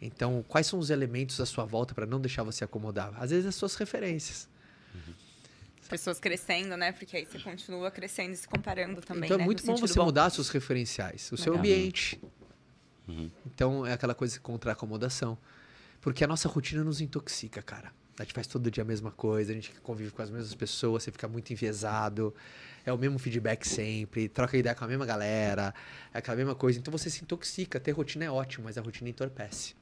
[0.00, 3.12] Então, quais são os elementos à sua volta para não deixar você acomodar?
[3.20, 4.48] Às vezes, as suas referências.
[4.94, 5.14] Uhum
[5.90, 6.92] pessoas crescendo, né?
[6.92, 9.24] Porque aí você continua crescendo e se comparando também.
[9.24, 9.44] Então é né?
[9.44, 10.04] muito bom você bom.
[10.04, 11.44] mudar seus referenciais, o Legal.
[11.44, 12.20] seu ambiente.
[13.08, 13.30] Uhum.
[13.44, 15.36] Então é aquela coisa contra a acomodação.
[16.00, 17.92] Porque a nossa rotina nos intoxica, cara.
[18.20, 21.04] A gente faz todo dia a mesma coisa, a gente convive com as mesmas pessoas,
[21.04, 22.34] você fica muito enviesado,
[22.84, 25.72] é o mesmo feedback sempre, troca ideia com a mesma galera,
[26.12, 26.78] é aquela mesma coisa.
[26.78, 27.80] Então você se intoxica.
[27.80, 29.74] Ter rotina é ótimo, mas a rotina entorpece.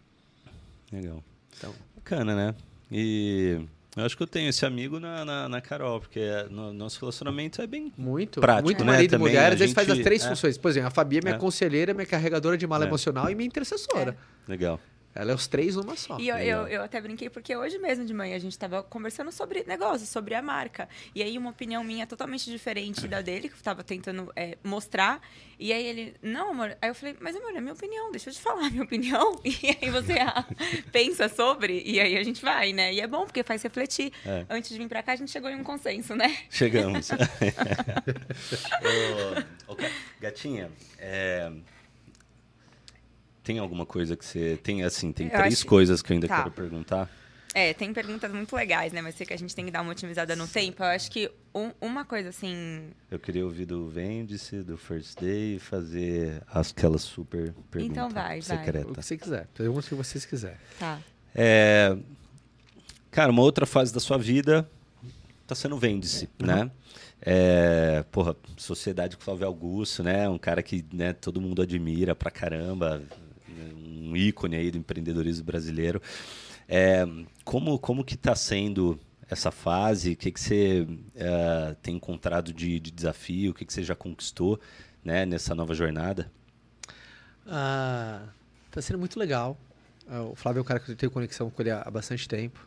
[0.92, 1.22] Legal.
[1.56, 1.74] Então.
[1.96, 2.54] Bacana, né?
[2.92, 3.60] E
[3.96, 7.60] eu acho que eu tenho esse amigo na, na, na Carol, porque no, nosso relacionamento
[7.60, 8.92] é bem muito, prático, muito né?
[8.92, 10.28] marido e mulher, às vezes faz as três é.
[10.28, 10.56] funções.
[10.56, 11.38] Por exemplo, a Fabi é minha é.
[11.38, 12.86] conselheira, minha carregadora de mala é.
[12.86, 14.16] emocional e minha intercessora.
[14.46, 14.50] É.
[14.50, 14.80] Legal.
[15.14, 16.18] Ela é os três numa só.
[16.18, 19.32] E eu, eu, eu, até brinquei porque hoje mesmo de manhã a gente estava conversando
[19.32, 20.88] sobre negócios, sobre a marca.
[21.14, 25.20] E aí uma opinião minha totalmente diferente da dele, que eu estava tentando é, mostrar.
[25.58, 26.76] E aí ele, não, amor.
[26.80, 29.40] Aí eu falei, mas amor, é minha opinião, deixa eu te falar a minha opinião.
[29.48, 30.46] E aí você ah,
[30.92, 32.92] pensa sobre, e aí a gente vai, né?
[32.92, 34.12] E é bom porque faz refletir.
[34.24, 34.46] É.
[34.48, 36.36] Antes de vir para cá, a gente chegou em um consenso, né?
[36.48, 37.10] Chegamos.
[39.66, 39.76] ô, ô,
[40.20, 41.50] gatinha, é
[43.48, 44.58] tem alguma coisa que você.
[44.62, 45.66] Tem assim, tem eu três acho...
[45.66, 46.36] coisas que eu ainda tá.
[46.36, 47.10] quero perguntar.
[47.54, 49.00] É, tem perguntas muito legais, né?
[49.00, 50.82] Mas sei que a gente tem que dar uma otimizada no tempo.
[50.82, 52.90] Eu acho que um, uma coisa assim.
[53.10, 58.42] Eu queria ouvir do Vêndice, do First Day e fazer aquela super pergunta então vai,
[58.42, 58.84] secreta.
[58.84, 58.92] Vai.
[58.92, 59.46] O que você quiser.
[59.54, 60.58] Pergunta o que vocês quiserem.
[60.78, 60.98] Tá.
[61.34, 61.96] É,
[63.10, 64.68] cara, uma outra fase da sua vida
[65.46, 66.46] tá sendo Vêndice, uhum.
[66.46, 66.70] né?
[67.22, 70.28] É, porra, Sociedade com Flávio Augusto, né?
[70.28, 73.02] Um cara que né, todo mundo admira pra caramba
[74.08, 76.00] um ícone aí do empreendedorismo brasileiro.
[76.68, 77.06] É,
[77.44, 78.98] como, como que está sendo
[79.30, 80.12] essa fase?
[80.12, 83.50] O que, que você é, tem encontrado de, de desafio?
[83.50, 84.60] O que, que você já conquistou
[85.04, 86.30] né, nessa nova jornada?
[87.44, 88.30] Está
[88.76, 89.58] ah, sendo muito legal.
[90.06, 92.66] Ah, o Flávio é um cara que eu tenho conexão com ele há bastante tempo.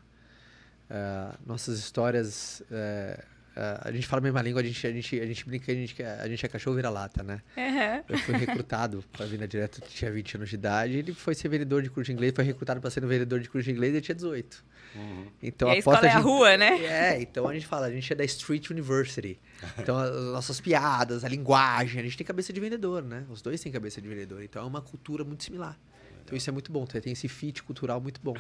[0.90, 3.24] Uh, nossas histórias uh,
[3.56, 6.04] a gente fala a mesma língua, a gente, a gente, a gente brinca, a gente,
[6.04, 7.42] a gente é cachorro vira-lata, né?
[7.58, 8.04] Uhum.
[8.08, 11.50] Eu fui recrutado para vir na direto, tinha 20 anos de idade, ele foi ser
[11.50, 13.94] vendedor de curso de inglês, foi recrutado para ser um vendedor de curso de inglês
[13.94, 14.64] e tinha 18.
[14.96, 15.28] Uhum.
[15.44, 16.84] Então E a escola aposta é a rua, né?
[16.84, 19.40] É, então a gente fala, a gente é da Street University.
[19.78, 23.26] Então as nossas piadas, a linguagem, a gente tem cabeça de vendedor, né?
[23.30, 25.78] Os dois têm cabeça de vendedor, então é uma cultura muito similar.
[26.24, 28.36] Então isso é muito bom, tem esse fit cultural muito bom.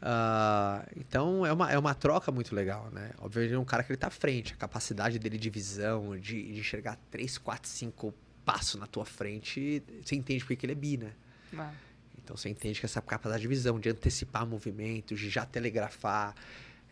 [0.00, 3.12] Ah, então é uma, é uma troca muito legal, né?
[3.18, 6.52] Obviamente é um cara que ele tá à frente, a capacidade dele de visão, de,
[6.52, 8.14] de enxergar 3, 4, 5
[8.44, 11.12] passos na tua frente, você entende porque que ele é bi, né?
[11.52, 11.72] Uau.
[12.22, 16.34] Então você entende que essa capacidade de visão, de antecipar movimentos, de já telegrafar,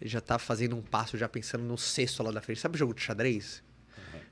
[0.01, 2.61] ele já tá fazendo um passo, já pensando no cesto lá da frente.
[2.61, 3.63] Sabe o jogo de xadrez?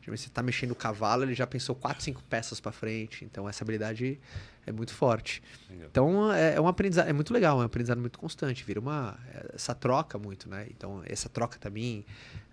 [0.00, 3.24] Geralmente Você tá mexendo o cavalo, ele já pensou quatro, cinco peças para frente.
[3.24, 4.20] Então essa habilidade
[4.66, 5.42] é muito forte.
[5.68, 5.88] Legal.
[5.90, 8.62] Então é, é um aprendizado, é muito legal, é um aprendizado muito constante.
[8.64, 10.66] Vira uma é, essa troca muito, né?
[10.70, 12.04] Então essa troca também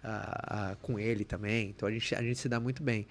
[0.03, 1.69] ah, ah, com ele também.
[1.69, 3.05] Então a gente a gente se dá muito bem.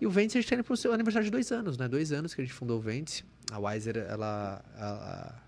[0.00, 1.88] E o Ventes a gente tá indo pro seu aniversário de dois anos, né?
[1.88, 3.24] Dois anos que a gente fundou o Ventes.
[3.50, 5.42] A Wiser ela, ela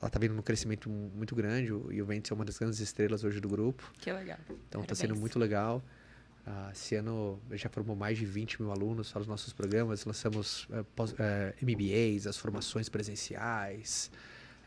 [0.00, 2.58] ela tá vindo num crescimento mu- muito grande o- e o Ventes é uma das
[2.58, 3.90] grandes estrelas hoje do grupo.
[3.98, 4.38] Que legal.
[4.68, 5.82] Então está sendo muito legal.
[6.48, 10.04] Ah, esse ano já formou mais de 20 mil alunos para os nossos programas.
[10.04, 14.12] Lançamos eh, pós- eh, MBAs, as formações presenciais,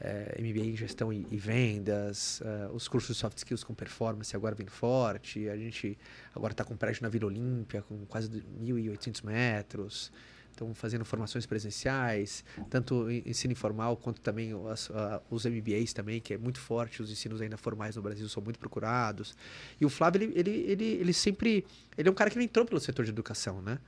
[0.02, 2.42] eh, MBA em gestão e, e vendas,
[2.74, 5.48] os cursos de soft skills com performance agora vindo forte.
[5.48, 5.98] A gente
[6.36, 10.12] agora está com prédio na Vila Olímpia, com quase 1.800 metros.
[10.60, 14.92] Estão fazendo formações presenciais, tanto ensino informal quanto também as-
[15.30, 17.02] os MBAs também, que é muito forte.
[17.02, 19.38] Os ensinos ainda formais no Brasil são muito procurados.
[19.80, 21.66] E o Flávio, ele, ele, ele, ele sempre.
[21.98, 23.80] Ele é um cara que ele entrou pelo setor de educação, né?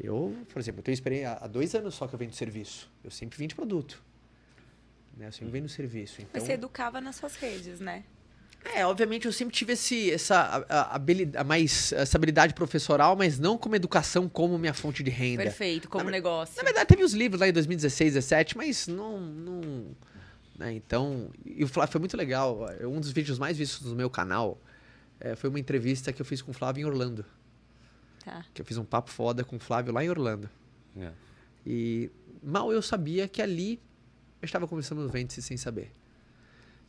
[0.00, 2.90] Eu, por exemplo, eu tenho experiência há dois anos só que eu vendo serviço.
[3.04, 4.02] Eu sempre vim de produto.
[5.14, 5.26] Né?
[5.28, 6.22] Eu sempre vendo serviço.
[6.22, 8.02] Então, Mas você educava nas suas redes, né?
[8.74, 13.76] É, obviamente eu sempre tive esse, essa, habilidade, mais, essa habilidade professoral, mas não como
[13.76, 15.42] educação, como minha fonte de renda.
[15.42, 16.56] Perfeito, como Na negócio.
[16.56, 19.20] Na verdade, teve os livros lá em 2016, 2017, mas não.
[19.20, 19.96] não
[20.58, 20.72] né?
[20.72, 22.66] Então, e o Flávio foi muito legal.
[22.82, 24.58] Um dos vídeos mais vistos no meu canal
[25.20, 27.24] eh, foi uma entrevista que eu fiz com o Flávio em Orlando.
[28.24, 28.44] Tá.
[28.52, 30.48] Que eu fiz um papo foda com o Flávio lá em Orlando.
[30.96, 31.12] É.
[31.64, 32.10] E
[32.42, 33.80] mal eu sabia que ali
[34.40, 35.92] eu estava começando no vêntice sem saber.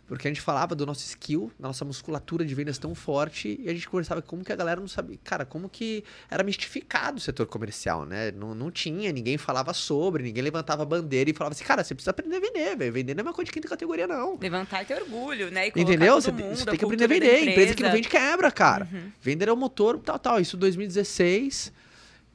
[0.08, 3.70] Porque a gente falava do nosso skill, da nossa musculatura de vendas tão forte, e
[3.70, 5.18] a gente conversava como que a galera não sabia.
[5.22, 8.32] Cara, como que era mistificado o setor comercial, né?
[8.32, 11.94] Não, não tinha, ninguém falava sobre, ninguém levantava a bandeira e falava assim, cara, você
[11.94, 12.94] precisa aprender a vender, velho.
[12.94, 14.38] Vender não é uma coisa de quinta categoria, não.
[14.42, 15.68] Levantar ter orgulho, né?
[15.68, 16.22] Entendeu?
[16.22, 17.50] Você, mundo, você tem que aprender a vender.
[17.50, 17.92] Empresa que não empresa.
[17.92, 18.88] vende quebra, cara.
[18.92, 19.12] Uhum.
[19.22, 20.40] Vender é o motor, tal, tal.
[20.40, 21.74] Isso 2016.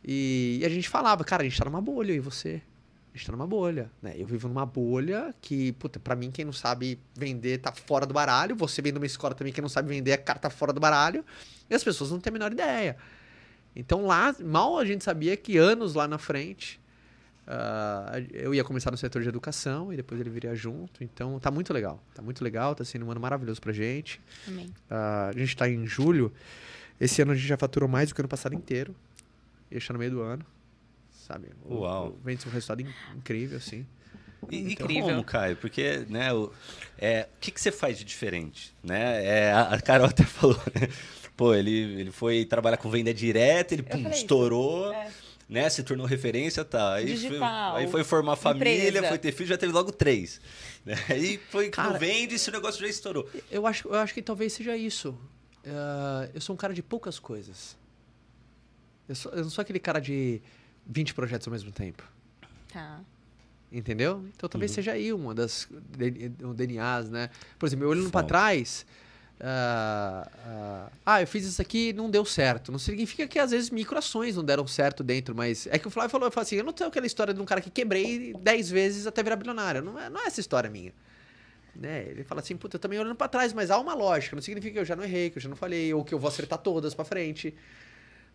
[0.04, 2.60] E, e a gente falava, cara, a gente tá numa bolha, e você?
[3.12, 4.14] A gente tá numa bolha, né?
[4.16, 8.14] Eu vivo numa bolha que, puta, pra mim, quem não sabe vender tá fora do
[8.14, 8.56] baralho.
[8.56, 10.80] Você vem de uma escola também, quem não sabe vender, a cara tá fora do
[10.80, 11.22] baralho.
[11.68, 12.96] E as pessoas não têm a menor ideia.
[13.76, 16.80] Então lá, mal a gente sabia que anos lá na frente,
[17.46, 21.04] ah, eu ia começar no setor de educação e depois ele viria junto.
[21.04, 22.02] Então tá muito legal.
[22.14, 24.22] Tá muito legal, tá sendo um ano maravilhoso pra gente.
[24.48, 24.72] Amém.
[24.88, 26.32] Ah, a gente está em julho.
[26.98, 28.94] Esse ano a gente já faturou mais do que o ano passado inteiro.
[29.70, 30.44] E está no meio do ano.
[31.26, 31.48] Sabe?
[31.64, 32.08] O- Uau.
[32.08, 33.86] o- Vem de um resultado in- incrível, assim.
[34.50, 35.02] E, e Incrível.
[35.10, 35.56] como, Caio?
[35.56, 36.50] Porque, né, o,
[36.98, 38.74] é, o que, que você faz de diferente?
[38.82, 39.24] Né?
[39.24, 40.88] É, a, a Carol até falou, né?
[41.36, 41.70] Pô, ele,
[42.00, 45.10] ele foi trabalhar com venda direta, ele pum, estourou, É.
[45.48, 45.70] né?
[45.70, 46.94] Se tornou referência, tá.
[46.94, 49.08] Aí, foi, Digital, aí foi formar família, empresa.
[49.08, 50.40] foi ter filho, já teve logo três.
[50.84, 50.96] Né?
[51.08, 53.28] Aí foi Cara, vende e esse negócio já estourou.
[53.48, 55.16] Eu acho, eu acho que talvez seja isso.
[55.64, 57.76] Ah, eu sou um cara de poucas coisas.
[59.08, 60.40] Eu, sou- eu não sou aquele cara de
[60.86, 62.02] 20 projetos ao mesmo tempo.
[62.72, 63.00] Tá.
[63.70, 64.24] Entendeu?
[64.36, 65.66] Então talvez seja aí uma das
[66.42, 67.30] um DNAs, né?
[67.58, 68.84] Por exemplo, eu olhando para trás.
[69.40, 72.70] ah, ah, ah, eu fiz isso aqui e não deu certo.
[72.70, 76.10] Não significa que às vezes microações não deram certo dentro, mas é que o Flávio
[76.10, 78.70] falou, eu falei assim, eu não tenho aquela história de um cara que quebrei 10
[78.70, 79.80] vezes até virar bilionário.
[79.80, 80.92] Não é, não é essa história minha.
[81.74, 82.04] Né?
[82.10, 84.36] Ele fala assim, puta, eu também olhando para trás, mas há uma lógica.
[84.36, 86.18] Não significa que eu já não errei, que eu já não falhei, ou que eu
[86.18, 87.54] vou acertar todas para frente.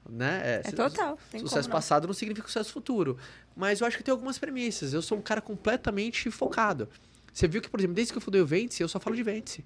[0.09, 0.61] Né?
[0.63, 1.17] É total.
[1.29, 1.75] Tem como Sucesso não.
[1.75, 3.17] passado não significa sucesso futuro.
[3.55, 4.93] Mas eu acho que tem algumas premissas.
[4.93, 6.87] Eu sou um cara completamente focado.
[7.33, 9.23] Você viu que, por exemplo, desde que eu fundei o Vence, eu só falo de
[9.23, 9.63] Vence.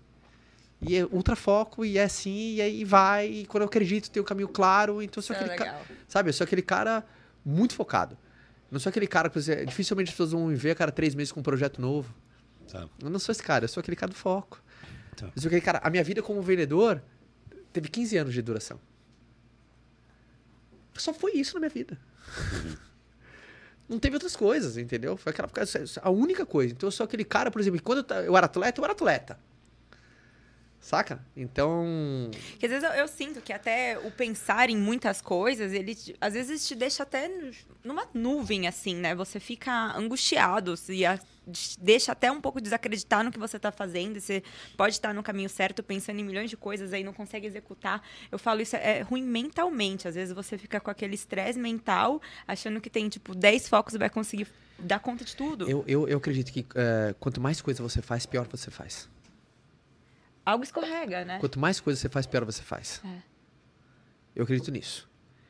[0.81, 3.27] E é ultra foco, e é assim, e aí vai.
[3.27, 5.01] E quando eu acredito, tem o caminho claro.
[5.01, 5.71] Então eu sou Isso é aquele cara.
[5.79, 5.85] legal.
[6.07, 7.05] Sabe, eu sou aquele cara
[7.45, 8.17] muito focado.
[8.71, 11.13] Não sou aquele cara que você, dificilmente as pessoas vão me ver a cada três
[11.13, 12.13] meses com um projeto novo.
[12.67, 12.87] Tá.
[13.01, 14.61] Eu não sou esse cara, eu sou aquele cara do foco.
[15.15, 15.27] Tá.
[15.35, 15.79] Eu sou aquele cara.
[15.83, 17.03] A minha vida como vendedor
[17.71, 18.79] teve 15 anos de duração.
[20.95, 21.97] Só foi isso na minha vida.
[23.87, 25.17] Não teve outras coisas, entendeu?
[25.17, 25.49] Foi aquela
[26.01, 26.73] a única coisa.
[26.73, 29.37] Então eu sou aquele cara, por exemplo, quando eu, eu era atleta, eu era atleta.
[30.81, 31.23] Saca?
[31.37, 32.31] Então.
[32.53, 36.33] Porque às vezes eu, eu sinto que até o pensar em muitas coisas, ele às
[36.33, 37.29] vezes te deixa até
[37.83, 39.13] numa nuvem, assim, né?
[39.13, 41.19] Você fica angustiado, se a-
[41.79, 44.17] deixa até um pouco desacreditar no que você tá fazendo.
[44.17, 44.41] e Você
[44.75, 48.01] pode estar no caminho certo, pensando em milhões de coisas, aí não consegue executar.
[48.31, 50.07] Eu falo isso é ruim mentalmente.
[50.07, 53.99] Às vezes você fica com aquele estresse mental, achando que tem, tipo, 10 focos e
[53.99, 54.47] vai conseguir
[54.79, 55.69] dar conta de tudo.
[55.69, 59.07] Eu, eu, eu acredito que eh, quanto mais coisa você faz, pior você faz.
[60.45, 61.39] Algo escorrega, né?
[61.39, 63.01] Quanto mais coisa você faz, pior você faz.
[63.05, 63.21] É.
[64.35, 65.09] Eu acredito nisso.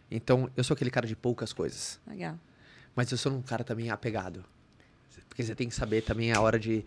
[0.09, 1.99] Então, eu sou aquele cara de poucas coisas.
[2.05, 2.37] Legal.
[2.95, 4.43] Mas eu sou um cara também apegado.
[5.29, 6.83] Porque você tem que saber também a hora de,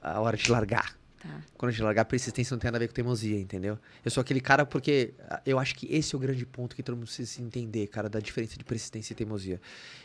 [0.00, 0.96] a hora de largar.
[1.18, 1.42] Tá.
[1.56, 3.78] Quando a gente largar, persistência não tem nada a ver com teimosia, entendeu?
[4.02, 6.82] Eu sou aquele cara porque ah, eu acho que esse é o grande ponto que
[6.82, 9.60] todo mundo precisa entender, cara, da diferença de persistência e teimosia.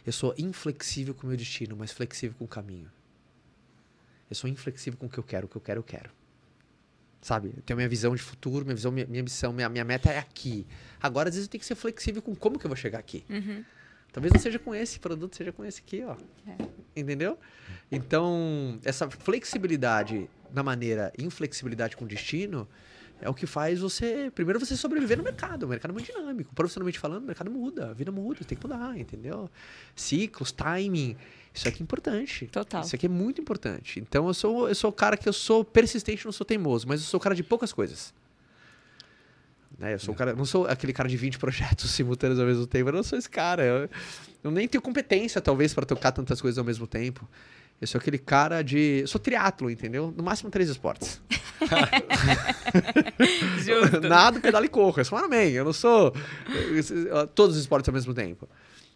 [0.05, 2.91] Eu sou inflexível com o meu destino, mas flexível com o caminho.
[4.29, 6.18] Eu sou inflexível com o que eu quero, o que eu quero, eu quero.
[7.21, 7.53] Sabe?
[7.55, 10.17] Eu tenho minha visão de futuro, minha visão, minha, minha missão, minha, minha meta é
[10.17, 10.65] aqui.
[11.01, 13.25] Agora, às vezes, eu tenho que ser flexível com como que eu vou chegar aqui.
[13.29, 13.63] Uhum.
[14.11, 16.15] Talvez não seja com esse produto, seja com esse aqui, ó.
[16.47, 16.55] É.
[16.95, 17.37] Entendeu?
[17.91, 22.67] Então, essa flexibilidade na maneira, inflexibilidade com destino,
[23.21, 25.63] é o que faz você, primeiro você sobreviver no mercado.
[25.63, 26.55] O mercado é muito dinâmico.
[26.55, 29.49] Profissionalmente falando, o mercado muda, a vida muda, tem que mudar, entendeu?
[29.95, 31.17] Ciclos, timing,
[31.53, 32.47] isso aqui é importante.
[32.47, 32.81] Total.
[32.81, 33.99] Isso aqui é muito importante.
[33.99, 37.01] Então, eu sou, eu sou o cara que eu sou persistente, não sou teimoso, mas
[37.01, 38.13] eu sou o cara de poucas coisas.
[39.77, 39.93] Né?
[39.93, 42.89] Eu sou o cara, não sou aquele cara de 20 projetos simultâneos ao mesmo tempo.
[42.89, 43.63] Eu não sou esse cara.
[43.63, 43.89] Eu,
[44.43, 47.27] eu nem tenho competência, talvez, para tocar tantas coisas ao mesmo tempo.
[47.81, 48.99] Eu sou aquele cara de.
[49.01, 50.13] Eu sou triatlo, entendeu?
[50.15, 51.21] No máximo três esportes.
[53.63, 54.01] Justo.
[54.01, 54.99] Nado, pedalo e corro.
[54.99, 55.53] Eu sou amém.
[55.53, 56.13] Eu não sou
[57.33, 58.49] todos os esportes ao mesmo tempo.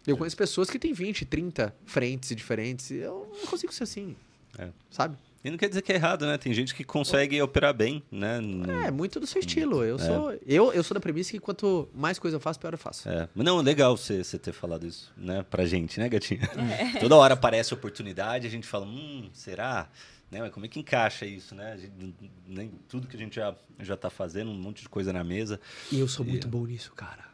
[0.06, 2.92] Eu conheço pessoas que têm 20, 30 frentes diferentes.
[2.92, 4.16] Eu não consigo ser assim.
[4.58, 4.70] É.
[4.92, 5.18] Sabe?
[5.44, 6.38] E não quer dizer que é errado, né?
[6.38, 8.40] Tem gente que consegue operar bem, né?
[8.40, 9.84] No- É, muito do seu estilo.
[9.84, 12.78] Eu sou, eu, eu sou da premissa que quanto mais coisa eu faço, pior eu
[12.78, 13.10] faço.
[13.10, 13.28] É.
[13.36, 15.44] Mas não, legal você, você ter falado isso, né?
[15.50, 16.50] Pra gente, né, gatinha?
[17.02, 19.90] Toda hora aparece oportunidade, a gente fala, hum, será?
[20.32, 20.40] Né?
[20.40, 21.74] Mas como é que encaixa isso, né?
[21.74, 22.16] A gente-
[22.48, 25.60] nem tudo que a gente já, já tá fazendo, um monte de coisa na mesa.
[25.92, 27.33] E eu sou E- muito bom nisso, cara.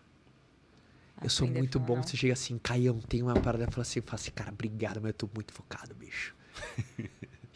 [1.22, 1.98] Eu sou muito bom.
[1.98, 2.04] não.
[2.04, 5.10] Você chega assim, Caião, tem uma parada e fala assim, fala assim, cara, obrigado, mas
[5.10, 6.36] eu tô muito focado, bicho.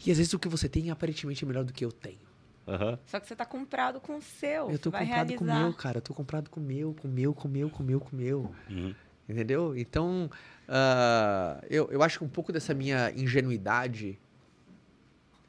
[0.04, 2.18] e às vezes o que você tem aparentemente é melhor do que eu tenho.
[2.66, 2.98] Aham.
[3.06, 4.70] Só que você tá comprado com o seu.
[4.70, 5.38] eu tô comprado realizar.
[5.38, 5.98] com o meu, cara.
[5.98, 8.00] Eu tô comprado com o meu, com o meu, com o meu, com o meu,
[8.00, 8.54] com o meu.
[8.70, 8.94] Uhum.
[9.28, 9.76] Entendeu?
[9.76, 10.30] Então,
[10.68, 14.18] ah, eu, eu acho que um pouco dessa minha ingenuidade,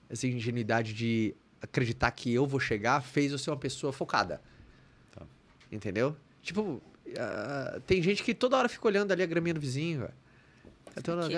[0.10, 4.42] essa ingenuidade de acreditar que eu vou chegar, fez eu ser uma pessoa focada.
[5.12, 5.26] Tá.
[5.72, 6.16] Entendeu?
[6.42, 6.82] Tipo,
[7.18, 10.14] ah, tem gente que toda hora fica olhando ali a graminha do vizinho, velho.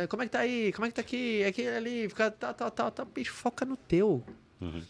[0.02, 0.08] É.
[0.08, 0.72] Como é que tá aí?
[0.72, 1.44] Como é que tá aqui?
[1.44, 3.06] Aqui, ali, fica tal, tal, tal, tal.
[3.06, 4.24] Bicho, foca no teu.
[4.62, 4.84] Uhum.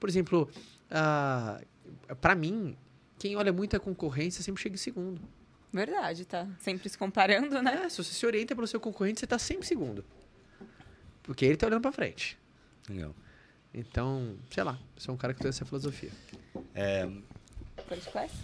[0.00, 0.50] Por exemplo,
[0.90, 1.60] ah,
[2.20, 2.76] pra mim,
[3.18, 5.20] quem olha muito a concorrência sempre chega em segundo.
[5.72, 6.48] Verdade, tá?
[6.58, 7.82] Sempre se comparando, né?
[7.84, 10.04] É, se você se orienta pelo seu concorrente, você tá sempre segundo.
[11.22, 12.36] Porque ele tá olhando pra frente.
[12.88, 13.14] Legal.
[13.72, 16.10] Então, sei lá, sou um cara que tem essa filosofia.
[16.74, 17.08] É,
[17.88, 18.32] First class?
[18.32, 18.34] o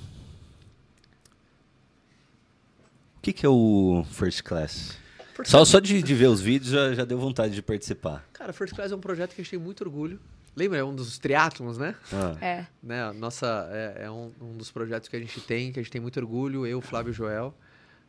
[3.27, 4.97] que, que é o First Class?
[5.45, 8.25] Só, só de, de ver os vídeos já, já deu vontade de participar.
[8.33, 10.21] Cara, First Class é um projeto que a gente tem muito orgulho.
[10.55, 10.79] Lembra?
[10.79, 11.97] É um dos triatlons, né?
[12.13, 12.67] Ah, É.
[12.83, 13.13] né?
[13.13, 16.01] Nossa, é, é um, um dos projetos que a gente tem, que a gente tem
[16.01, 16.65] muito orgulho.
[16.67, 17.53] Eu, Flávio e Joel.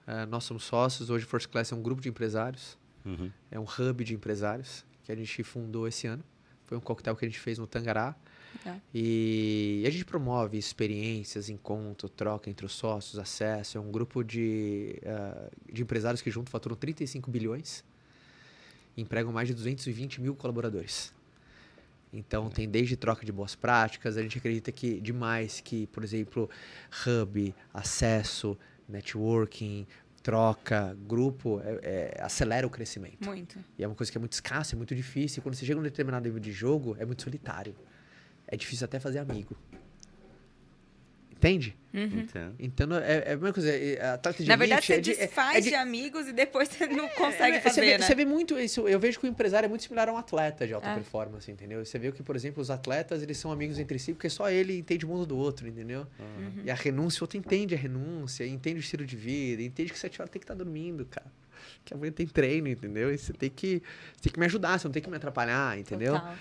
[0.05, 1.09] É, nós somos sócios.
[1.09, 2.77] Hoje, First Class é um grupo de empresários.
[3.03, 3.31] uhum.
[3.51, 6.23] É um hub de empresários que a gente fundou esse ano.
[6.65, 8.15] Foi um coquetel que a gente fez no Tangará.
[8.63, 8.81] Legal.
[8.93, 13.77] E a gente promove experiências, encontro, troca entre os sócios, acesso.
[13.77, 17.83] É um grupo de, ah, de empresários que junto faturam 35 bilhões
[18.95, 21.13] e empregam mais de 220 mil colaboradores.
[22.11, 26.49] Então tem desde troca de boas práticas, a gente acredita que demais que, por exemplo,
[27.05, 28.57] hub, acesso,
[28.87, 29.85] networking,
[30.23, 33.25] troca, grupo, é- é- acelera o crescimento.
[33.25, 33.59] Muito.
[33.77, 35.39] E é uma coisa que é muito escassa, é muito difícil.
[35.39, 37.75] E quando você chega num determinado nível de jogo, é muito solitário.
[38.47, 39.55] É difícil até fazer amigo.
[41.31, 41.75] Entende?
[41.93, 42.03] Uhum.
[42.21, 42.55] Entendo.
[42.57, 43.69] Então é, é a mesma coisa.
[43.69, 45.69] é- atleta de Na verdade, elite você é de- é- desfaz é de...
[45.69, 48.05] de- amigos e depois você não consegue é, fazer, você, vê, né?
[48.07, 48.87] você vê muito isso.
[48.87, 50.95] Eu vejo que o empresário é muito similar a um atleta de alta É.
[50.95, 51.85] performance, entendeu?
[51.85, 54.79] Você vê que, por exemplo, os atletas eles são amigos entre si porque só ele
[54.79, 56.07] entende o mundo do outro, entendeu?
[56.19, 56.63] Uhum.
[56.65, 59.99] E a renúncia, o outro entende a renúncia, entende o estilo de vida, entende que
[59.99, 61.27] sete horas tem que estar dormindo, cara.
[61.85, 63.13] Que amanhã tem treino, entendeu?
[63.13, 63.83] E você tem que,
[64.15, 66.13] você tem que me ajudar, você não tem que me atrapalhar, entendeu?
[66.13, 66.35] Total.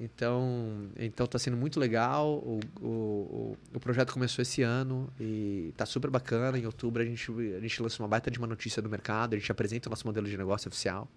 [0.00, 2.34] Então, então tá sendo muito legal.
[2.38, 6.56] O, o, o, projeto começou esse ano e tá super bacana.
[6.56, 9.38] Em outubro a gente, a gente lança uma baita de uma notícia do mercado, a
[9.38, 11.08] gente apresenta o nosso modelo de negócio oficial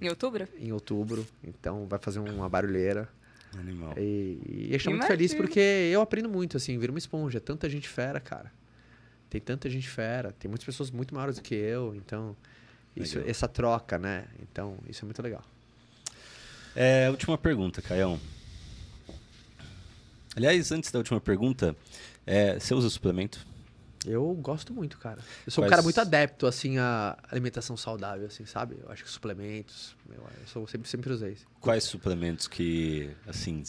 [0.00, 0.48] Em outubro?
[0.58, 1.26] em outubro.
[1.44, 3.06] Então vai fazer uma barulheira.
[3.58, 3.92] Animal.
[3.98, 7.38] E, e a gente tá muito feliz porque eu aprendo muito, assim, vira uma esponja.
[7.38, 8.50] Tanta gente fera, cara.
[9.28, 10.32] Tem tanta gente fera.
[10.32, 11.94] Tem muitas pessoas muito maiores do que eu.
[11.94, 12.34] Então,
[12.96, 13.30] isso, Legal.
[13.30, 14.26] essa troca, né?
[14.40, 15.44] Então, isso é muito legal.
[16.74, 18.18] É, última pergunta, Caião.
[20.34, 21.76] Aliás, antes da última pergunta,
[22.26, 23.44] é, você usa suplemento?
[24.06, 25.20] Eu gosto muito, cara.
[25.46, 28.76] Eu sou um Quais- cara muito adepto, assim, à alimentação saudável, assim, sabe?
[28.82, 31.36] Eu acho que suplementos, meu, eu sou, sempre, sempre usei.
[31.60, 33.62] Quais suplementos que, assim,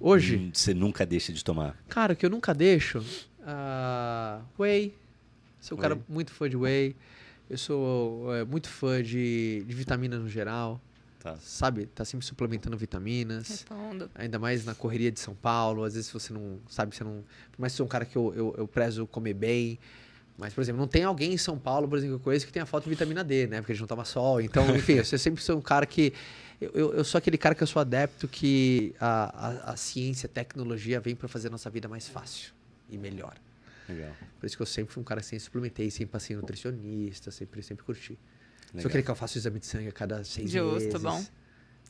[0.00, 1.76] Hoje, hum, você nunca deixa de tomar?
[1.88, 3.04] cara, que eu nunca deixo,
[3.44, 4.94] ah, whey.
[5.60, 6.04] Sou um cara Whey.
[6.08, 6.94] muito fã de whey.
[7.50, 10.80] Eu sou é, muito fã de, de vitamina no geral,
[11.18, 11.36] Tá.
[11.40, 11.86] sabe?
[11.86, 13.48] Tá sempre suplementando vitaminas.
[13.48, 14.10] Respondo.
[14.14, 17.24] Ainda mais na correria de São Paulo, às vezes você não sabe, você não.
[17.52, 19.78] Por mais que sou um cara que eu, eu, eu prezo comer bem.
[20.38, 22.52] Mas, por exemplo, não tem alguém em São Paulo, por exemplo, que eu conheço que
[22.52, 23.60] tenha falta de vitamina D, né?
[23.60, 24.40] Porque a gente não toma sol.
[24.40, 26.12] Então, enfim, eu sempre sou um cara que.
[26.60, 30.28] Eu, eu, eu sou aquele cara que eu sou adepto que a, a, a ciência,
[30.28, 32.52] a tecnologia vem para fazer a nossa vida mais fácil
[32.88, 33.34] e melhor.
[33.88, 34.12] Legal.
[34.38, 37.30] Por isso que eu sempre fui um cara que sempre suplementei, sempre passei em nutricionista,
[37.30, 38.18] sempre, sempre curti.
[38.72, 38.82] Legal.
[38.82, 41.02] Sou aquele que eu faço exame de sangue a cada seis Justo, meses.
[41.02, 41.24] bom.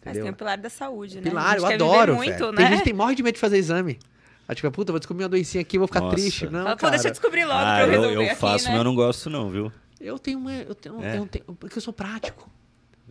[0.05, 1.23] Mas tem o pilar da saúde, né?
[1.29, 2.53] Pilar, eu adoro, muito, velho.
[2.53, 2.57] né?
[2.57, 3.99] Tem gente que tem morre de medo de fazer exame.
[4.47, 6.17] Aí tipo, puta, vou descobrir uma doencinha aqui, vou ficar Nossa.
[6.17, 6.45] triste.
[6.47, 6.91] Não, Fala, Pô, cara.
[6.93, 8.71] deixa eu descobrir logo Ah, pra eu eu, resolver eu aqui, faço, né?
[8.71, 9.73] mas eu não gosto não, viu?
[10.01, 10.53] Eu tenho uma...
[10.55, 11.19] Eu tenho, É?
[11.19, 12.49] eu tenho- porque eu sou prático.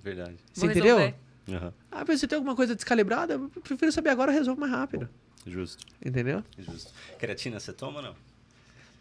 [0.02, 0.36] Verdade.
[0.54, 1.14] Você Vou entendeu?
[1.50, 1.74] Aham.
[1.92, 3.34] Ah, mas você tem alguma coisa descalibrada?
[3.34, 5.08] Eu prefiro saber agora, eu resolvo mais rápido.
[5.46, 6.44] Justo, Entendeu?
[6.58, 6.92] justo.
[7.20, 8.16] Creatina você toma ou não?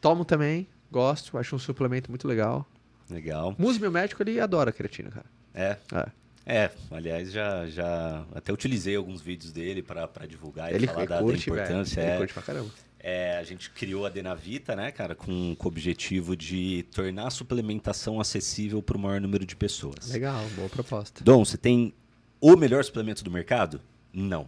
[0.01, 2.68] Tomo também, gosto, acho um suplemento muito legal.
[3.11, 3.55] Legal.
[3.59, 5.27] Meu médico, ele adora creatina, cara.
[5.55, 5.77] É.
[5.93, 6.07] É.
[6.49, 11.09] É, aliás, já, já até utilizei alguns vídeos dele para divulgar e Ele, falar ele
[11.09, 11.61] da, da curte, velho.
[11.62, 12.01] importância.
[12.01, 12.16] Ele é.
[12.19, 12.70] curte pra caramba.
[13.01, 17.31] É, a gente criou a Denavita, né, cara, com, com o objetivo de tornar a
[17.31, 20.11] suplementação acessível para o maior número de pessoas.
[20.11, 21.23] Legal, boa proposta.
[21.23, 21.93] Dom, você tem
[22.41, 23.81] o melhor suplemento do mercado?
[24.12, 24.47] Não,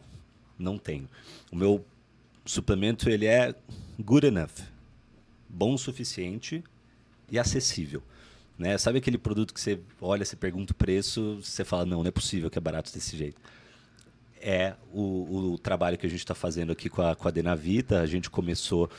[0.59, 1.09] não tenho.
[1.53, 1.85] O meu
[2.45, 3.55] suplemento ele é
[3.99, 4.51] good enough,
[5.49, 6.63] bom o suficiente
[7.31, 8.03] e acessível.
[8.59, 8.77] Né?
[8.77, 12.11] Sabe aquele produto que você olha, você pergunta o preço, você fala, não, não é
[12.11, 13.41] possível que é barato desse jeito.
[14.41, 18.01] É o, o trabalho que a gente está fazendo aqui com a, com a Denavita.
[18.01, 18.91] A gente começou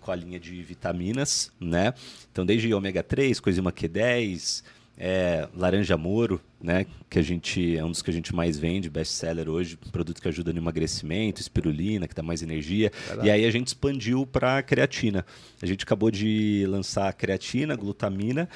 [0.00, 1.92] com a linha de vitaminas, né?
[2.30, 4.62] Então, desde ômega 3, coenzima Q10,
[4.98, 6.86] é, laranja moro, né?
[7.10, 10.28] Que a gente é um dos que a gente mais vende, best-seller hoje, produto que
[10.28, 12.90] ajuda no emagrecimento, espirulina, que dá mais energia.
[13.06, 13.28] Verdade.
[13.28, 15.26] E aí a gente expandiu para creatina.
[15.60, 18.48] A gente acabou de lançar creatina, glutamina.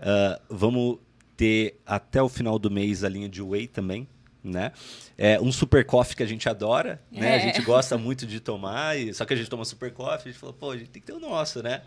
[0.00, 0.98] Ah, vamos
[1.36, 4.08] ter até o final do mês a linha de whey também.
[4.44, 4.70] Né?
[5.18, 7.32] É um super coffee que a gente adora, né?
[7.32, 7.40] A É.
[7.40, 10.38] gente gosta muito de tomar, e, só que a gente toma super coffee, a gente
[10.38, 11.82] falou, pô, a gente tem que ter o nosso, né?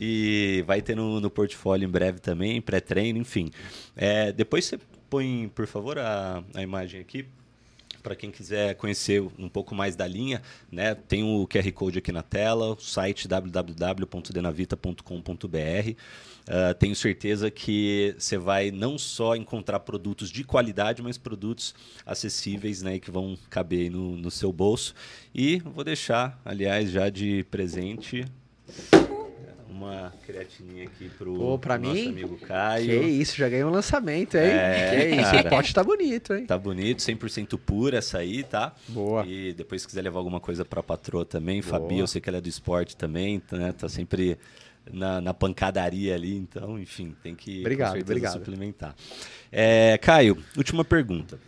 [0.00, 3.50] E vai ter no, no portfólio em breve também, pré-treino, enfim.
[3.96, 4.78] É, depois você
[5.10, 7.26] põe, por favor, a, a imagem aqui
[8.06, 10.94] para quem quiser conhecer um pouco mais da linha, né?
[10.94, 15.96] Tem o QR Code aqui na tela, o site www.denavita.com.br.
[16.48, 21.74] Ah, tenho certeza que você vai não só encontrar produtos de qualidade, mas produtos
[22.06, 23.00] acessíveis, né?
[23.00, 24.94] Que vão caber no, no seu bolso.
[25.34, 28.24] E vou deixar, aliás, já de presente
[29.76, 32.08] uma creatininha aqui pro Pô, pra nosso mim?
[32.08, 33.02] amigo Que Caio.
[33.04, 34.42] isso, já ganhei um lançamento, hein?
[34.44, 36.46] É, que isso, o pote tá bonito, hein?
[36.46, 38.74] Tá bonito, 100% pura essa aí, tá?
[38.88, 39.24] Boa.
[39.26, 41.70] E depois se quiser levar alguma coisa pra patroa também, Boa.
[41.80, 43.72] Fabi, eu sei que ela é do esporte também, né?
[43.72, 44.38] Tá sempre
[44.90, 48.32] na, na pancadaria ali, então, enfim, tem que Obrigado, obrigado.
[48.34, 48.94] suplementar.
[49.50, 51.38] É, Caio, última pergunta.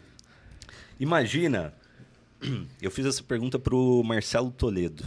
[1.01, 1.73] Imagina,
[2.83, 5.05] eu fiz essa pergunta pro Marcelo Toledo.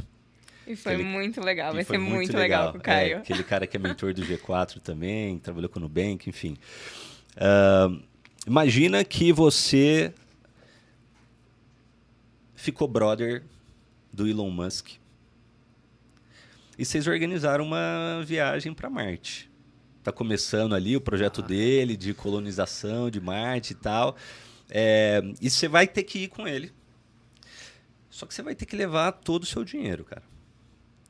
[0.67, 3.15] E foi Aquele- muito legal, vai foi ser muito legal, com o Caio.
[3.15, 6.55] É, aquele cara que é mentor do G4 também, trabalhou com o Nubank, enfim.
[7.35, 7.89] Ah,
[8.45, 10.13] imagina que você
[12.55, 13.43] ficou brother
[14.13, 14.89] do Elon Musk
[16.77, 19.49] e vocês organizaram uma viagem para Marte.
[20.03, 21.47] Tá começando ali o projeto Ah.
[21.47, 24.15] dele de colonização de Marte e tal.
[24.69, 26.71] É, e você vai ter que ir com ele.
[28.09, 30.23] Só que você vai ter que levar todo o seu dinheiro, cara.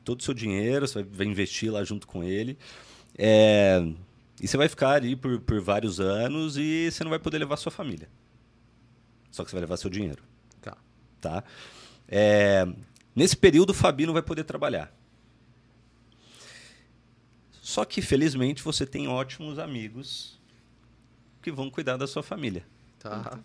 [0.04, 2.58] Todo o seu dinheiro, você vai- investir lá junto com ele.
[3.16, 3.80] É,
[4.40, 7.56] e você vai ficar ali por, por vários anos e você não vai poder levar
[7.56, 8.08] sua família.
[9.30, 10.22] Só que você vai levar seu dinheiro
[10.60, 10.76] Tá.
[11.20, 11.44] tá?
[12.08, 12.66] É,
[13.14, 14.92] nesse período, o Fabi não vai poder trabalhar.
[17.60, 20.38] Só que, felizmente, você tem ótimos amigos
[21.40, 22.64] que vão cuidar da sua família.
[22.98, 23.38] Tá.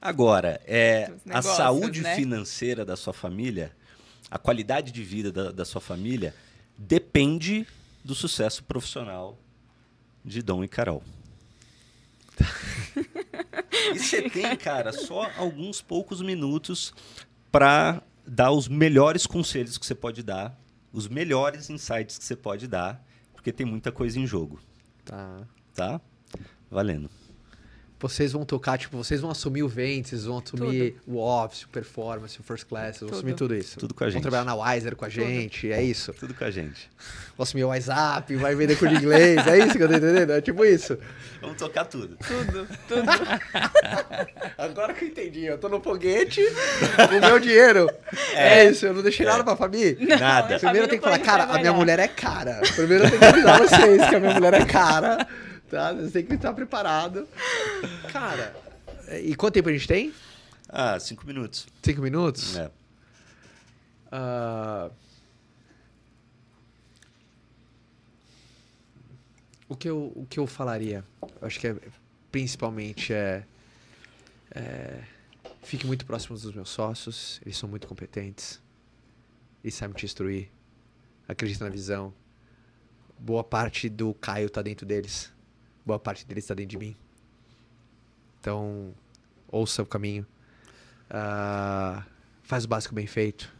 [0.00, 2.16] Agora, é, Os a negócios, saúde né?
[2.16, 3.72] financeira da sua família,
[4.30, 6.34] a qualidade de vida da, da sua família,
[6.78, 7.66] depende
[8.04, 9.38] do sucesso profissional
[10.24, 11.02] de Dom e Carol.
[13.94, 16.94] e você tem, cara, só alguns poucos minutos
[17.50, 20.58] para dar os melhores conselhos que você pode dar,
[20.92, 24.60] os melhores insights que você pode dar, porque tem muita coisa em jogo,
[25.04, 25.46] Tá.
[25.74, 26.00] tá?
[26.70, 27.10] Valendo.
[28.00, 31.68] Vocês vão tocar, tipo, vocês vão assumir o Ventes, vocês vão assumir o Office, o
[31.68, 33.16] Performance, o First Class, vocês vão Tudo.
[33.18, 33.78] assumir tudo isso.
[33.78, 34.22] Tudo com a Vão gente.
[34.22, 36.12] trabalhar na Wiser com a gente, é isso.
[36.14, 36.90] Tudo com a gente.
[37.36, 40.32] Vão assumir o WhatsApp, vai vender curso de inglês, é isso que eu tô entendendo?
[40.32, 40.98] É tipo isso.
[41.42, 42.16] Vamos tocar tudo.
[42.26, 43.02] Tudo, tudo.
[44.56, 47.88] Agora que eu entendi, eu tô no foguete, o meu dinheiro.
[48.34, 49.96] É, isso, eu não deixei nada pra Fabi.
[50.18, 50.58] Nada.
[50.58, 51.76] Primeiro eu tenho que falar, cara, a minha trabalhar.
[51.78, 52.60] mulher é cara.
[52.74, 55.26] Primeiro eu tenho que avisar vocês que a minha mulher é cara.
[55.70, 55.92] Tá?
[55.92, 57.28] Vocês têm que estar preparado.
[58.12, 58.54] Cara,
[59.22, 60.12] e quanto tempo a gente tem?
[60.68, 61.66] Ah, cinco minutos.
[61.82, 62.56] Cinco minutos?
[62.56, 62.70] É.
[64.10, 64.90] Ah,
[69.68, 71.76] o, que eu, o que eu falaria, eu acho que é,
[72.30, 73.44] principalmente é,
[74.50, 75.04] é,
[75.62, 78.60] Fique muito próximo dos meus sócios, eles são muito competentes,
[79.62, 80.48] eles sabem te instruir,
[81.28, 82.12] acredita na visão.
[83.18, 85.30] Boa parte do Caio tá dentro deles,
[85.90, 86.96] boa parte deles tá dentro de mim.
[88.40, 88.94] Então,
[89.48, 90.24] ouça o caminho.
[91.08, 92.04] Ah,
[92.44, 93.52] faz o básico bem feito.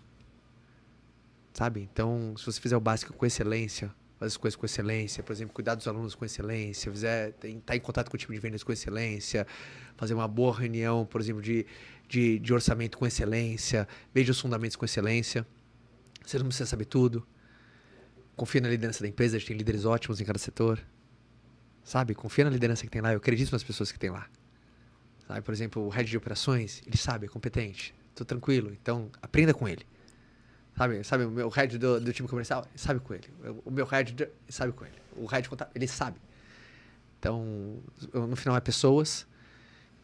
[1.53, 1.89] Sabe?
[1.93, 5.53] Então, se você fizer o básico com excelência, fazer as coisas com excelência, por exemplo,
[5.53, 8.73] cuidar dos alunos com excelência, fizer, estar em contato com o time de vendas com
[8.73, 9.45] excelência,
[9.97, 11.67] fazer uma boa reunião, por exemplo, de,
[12.09, 15.45] de, de orçamento com excelência, veja os fundamentos com excelência.
[16.25, 17.27] Você não precisa saber tudo.
[18.37, 20.81] Confia na liderança da empresa, a gente tem líderes ótimos em cada setor.
[21.85, 22.15] Sabe?
[22.15, 24.27] Confia na liderança que tem lá, eu acredito nas pessoas que tem lá.
[25.27, 25.41] Sabe?
[25.43, 27.95] Por exemplo, o head de operações, ele sabe, é competente.
[28.15, 29.87] Tô tranquilo, então aprenda com ele.
[30.77, 33.29] Sabe, sabe o meu head do, do time comercial, sabe com ele.
[33.65, 34.95] O meu head do- sabe com ele.
[35.17, 36.19] O head contábil, ele sabe.
[37.19, 37.79] Então,
[38.15, 39.27] no final é pessoas.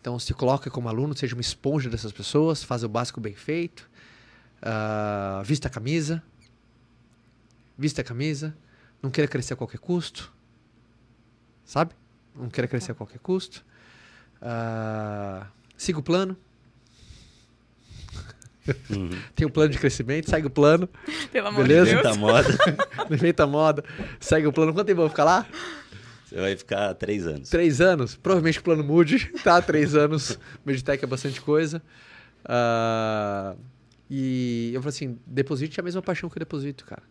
[0.00, 3.88] Então, se coloca como aluno, seja uma esponja dessas pessoas, faz o básico bem feito,
[4.62, 6.22] ah, vista a camisa,
[7.76, 8.56] vista a camisa,
[9.02, 10.32] não queira crescer a qualquer custo,
[11.66, 11.92] sabe?
[12.34, 13.64] Não queira crescer a qualquer custo.
[14.40, 16.36] Ah, siga o plano.
[18.90, 19.10] Uhum.
[19.34, 20.88] Tem um plano de crescimento, segue o plano.
[21.32, 21.86] Pelo amor Beleza?
[21.86, 22.16] de Deus.
[22.16, 22.48] Inventa moda.
[23.10, 23.84] Inventa moda.
[24.20, 24.72] Segue o plano.
[24.72, 25.46] Quanto tempo eu vou ficar lá?
[26.24, 27.48] Você vai ficar três anos.
[27.48, 28.16] Três anos.
[28.16, 29.60] Provavelmente o plano mude, tá?
[29.60, 30.38] Três anos.
[30.64, 31.82] Meditec é bastante coisa.
[32.44, 33.54] Ah,
[34.10, 37.02] e eu falo assim, deposite a mesma paixão que eu deposito, cara.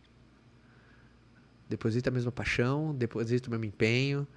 [1.68, 4.28] Deposita a mesma paixão, deposita o mesmo empenho.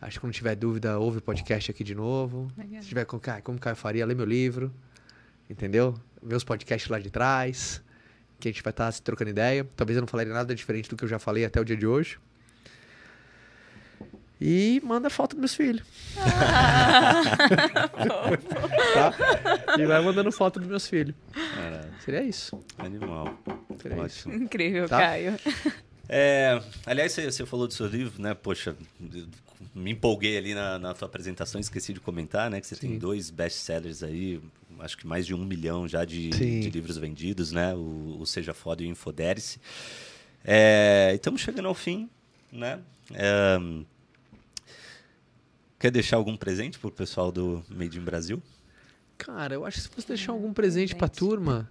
[0.00, 2.50] Acho que quando tiver dúvida, ouve o podcast aqui de novo.
[2.58, 2.82] Legal.
[2.82, 4.72] Se tiver com Caio, como Caio faria, lê meu livro.
[5.48, 5.94] Entendeu?
[6.22, 7.82] Vê os podcasts lá de trás.
[8.38, 9.66] Que a gente vai estar se trocando ideia.
[9.76, 11.86] Talvez eu não falaria nada diferente do que eu já falei até o dia de
[11.86, 12.18] hoje.
[14.40, 15.86] E manda foto dos meus filhos.
[18.94, 19.14] tá?
[19.78, 21.14] E vai mandando foto dos meus filhos.
[21.54, 22.60] Caralho, Seria isso.
[22.78, 23.38] animal.
[23.80, 24.28] Seria isso.
[24.28, 24.44] Ótimo.
[24.44, 24.98] Incrível, Tá?
[24.98, 25.34] Caio.
[26.08, 28.34] É, aliás, você, você falou do seu livro, né?
[28.34, 28.76] Poxa,
[29.74, 32.60] me empolguei ali na, na tua apresentação, esqueci de comentar, né?
[32.60, 32.98] Que você tem Sim.
[32.98, 34.40] dois best-sellers aí,
[34.80, 37.74] acho que mais de um milhão já de, de livros vendidos, né?
[37.74, 39.58] O, o Seja Foda e o Infoderice.
[40.44, 42.08] É, estamos chegando ao fim,
[42.52, 42.80] né?
[43.12, 43.58] É,
[45.78, 48.42] quer deixar algum presente pro pessoal do Made in Brasil?
[49.16, 51.70] Cara, eu acho que se fosse deixar algum presente pra turma.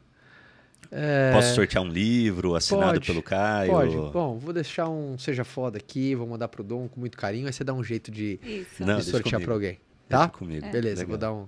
[0.92, 3.72] É, Posso sortear um livro assinado pode, pelo Caio?
[3.72, 3.96] Pode.
[4.12, 7.48] Bom, vou deixar um Seja Foda aqui, vou mandar pro Dom com muito carinho.
[7.48, 8.80] Aí você dá um jeito de, Isso.
[8.86, 9.80] Não, de deixa sortear pra alguém.
[10.10, 10.30] Deixa Tá?
[10.30, 10.70] comigo.
[10.70, 11.08] Beleza, Legal.
[11.08, 11.48] vou dar um.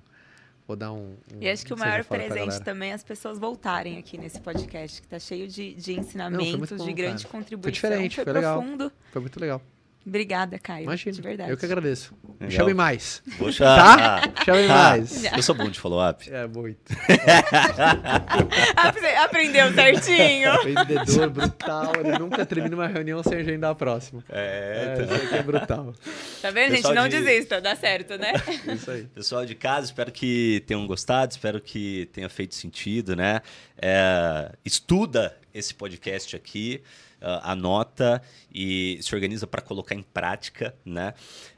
[0.68, 1.16] Vou dar um.
[1.34, 5.00] um E acho que o maior presente também é as pessoas voltarem aqui nesse podcast,
[5.02, 7.38] que tá cheio de, de Não, foi ensinamentos, muito bom, de grande cara.
[7.38, 7.72] contribuição.
[7.72, 8.60] diferente, foi foi legal.
[8.60, 8.92] profundo.
[9.12, 9.62] Foi muito legal.
[10.08, 10.84] Obrigada, Caio.
[10.84, 11.12] Imagina.
[11.16, 11.50] De verdade.
[11.52, 12.14] Eu que agradeço.
[12.40, 12.52] Legal.
[12.52, 13.24] chame mais.
[13.40, 14.22] Vou chamar.
[14.34, 14.44] Tá?
[14.46, 15.24] Chame mais.
[15.26, 16.30] Eu sou bom de follow-up.
[16.32, 16.94] É, muito.
[18.76, 20.52] Apre- Aprendeu certinho.
[20.64, 21.94] Vendedor brutal.
[22.00, 24.24] Ele nunca termina uma reunião sem agendar a próxima.
[24.30, 25.94] É, É, isso aqui é brutal.
[26.42, 26.76] Tá vendo, gente?
[26.78, 28.34] Pessoal Não de- desista, dá certo, né?
[28.74, 29.04] Isso aí.
[29.06, 33.42] Pessoal de casa, espero que tenham gostado, espero que tenha feito sentido, né?
[33.82, 36.82] É, estuda esse podcast aqui,
[37.26, 38.22] ah, anota
[38.54, 41.14] e se organiza para colocar em prática, né?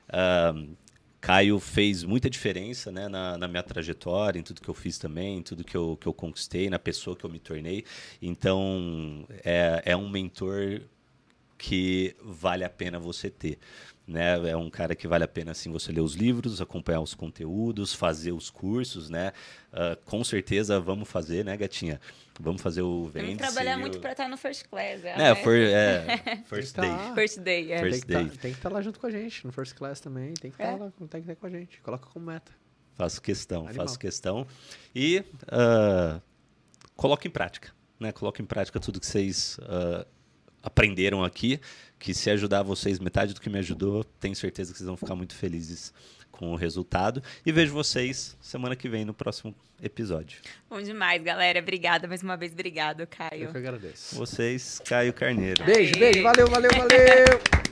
[0.09, 0.53] Ah,
[1.19, 5.39] Caio fez muita diferença né, na, na minha trajetória, em tudo que eu fiz também,
[5.39, 7.83] em tudo que eu, que eu conquistei, na pessoa que eu me tornei.
[8.21, 10.81] Então, é, é um mentor
[11.57, 13.57] que vale a pena você ter.
[14.07, 14.49] Né?
[14.51, 17.93] É um cara que vale a pena assim, você ler os livros, acompanhar os conteúdos,
[17.93, 19.33] fazer os cursos, né?
[19.73, 21.99] Ah, com certeza vamos fazer, né, gatinha?
[22.39, 23.35] Vamos fazer o Vamos Vende.
[23.37, 25.03] trabalhar muito pra estar no first class.
[25.03, 25.35] É, É, né?
[25.35, 26.17] for, é
[26.47, 27.07] First Tem que Day.
[27.09, 27.79] tá- First day, é.
[27.79, 28.25] First Tem que, day.
[28.35, 30.33] tá, tem que estar lá junto com a gente, no First Class também.
[30.35, 30.65] Tem que É.
[30.71, 31.81] estar lá, tem que estar com a gente.
[31.81, 32.53] Coloca como meta.
[32.95, 33.85] Faço questão, Animal.
[33.87, 34.47] faço questão.
[34.95, 36.21] E ah,
[36.95, 37.73] coloque em prática.
[37.99, 38.13] Né?
[38.13, 40.05] Coloque em prática tudo que vocês uh,
[40.63, 41.59] aprenderam aqui,
[41.99, 45.15] que se ajudar vocês metade do que me ajudou, tenho certeza que vocês vão ficar
[45.15, 45.93] muito felizes
[46.31, 47.21] com o resultado.
[47.45, 50.39] E vejo vocês semana que vem no próximo episódio.
[50.69, 51.59] Bom demais, galera.
[51.59, 52.53] Obrigada mais uma vez.
[52.53, 53.45] Obrigado, Caio.
[53.45, 54.15] Eu que agradeço.
[54.15, 55.63] Vocês, Caio Carneiro.
[55.65, 56.21] Beijo, beijo.
[56.23, 57.57] Valeu, valeu, valeu.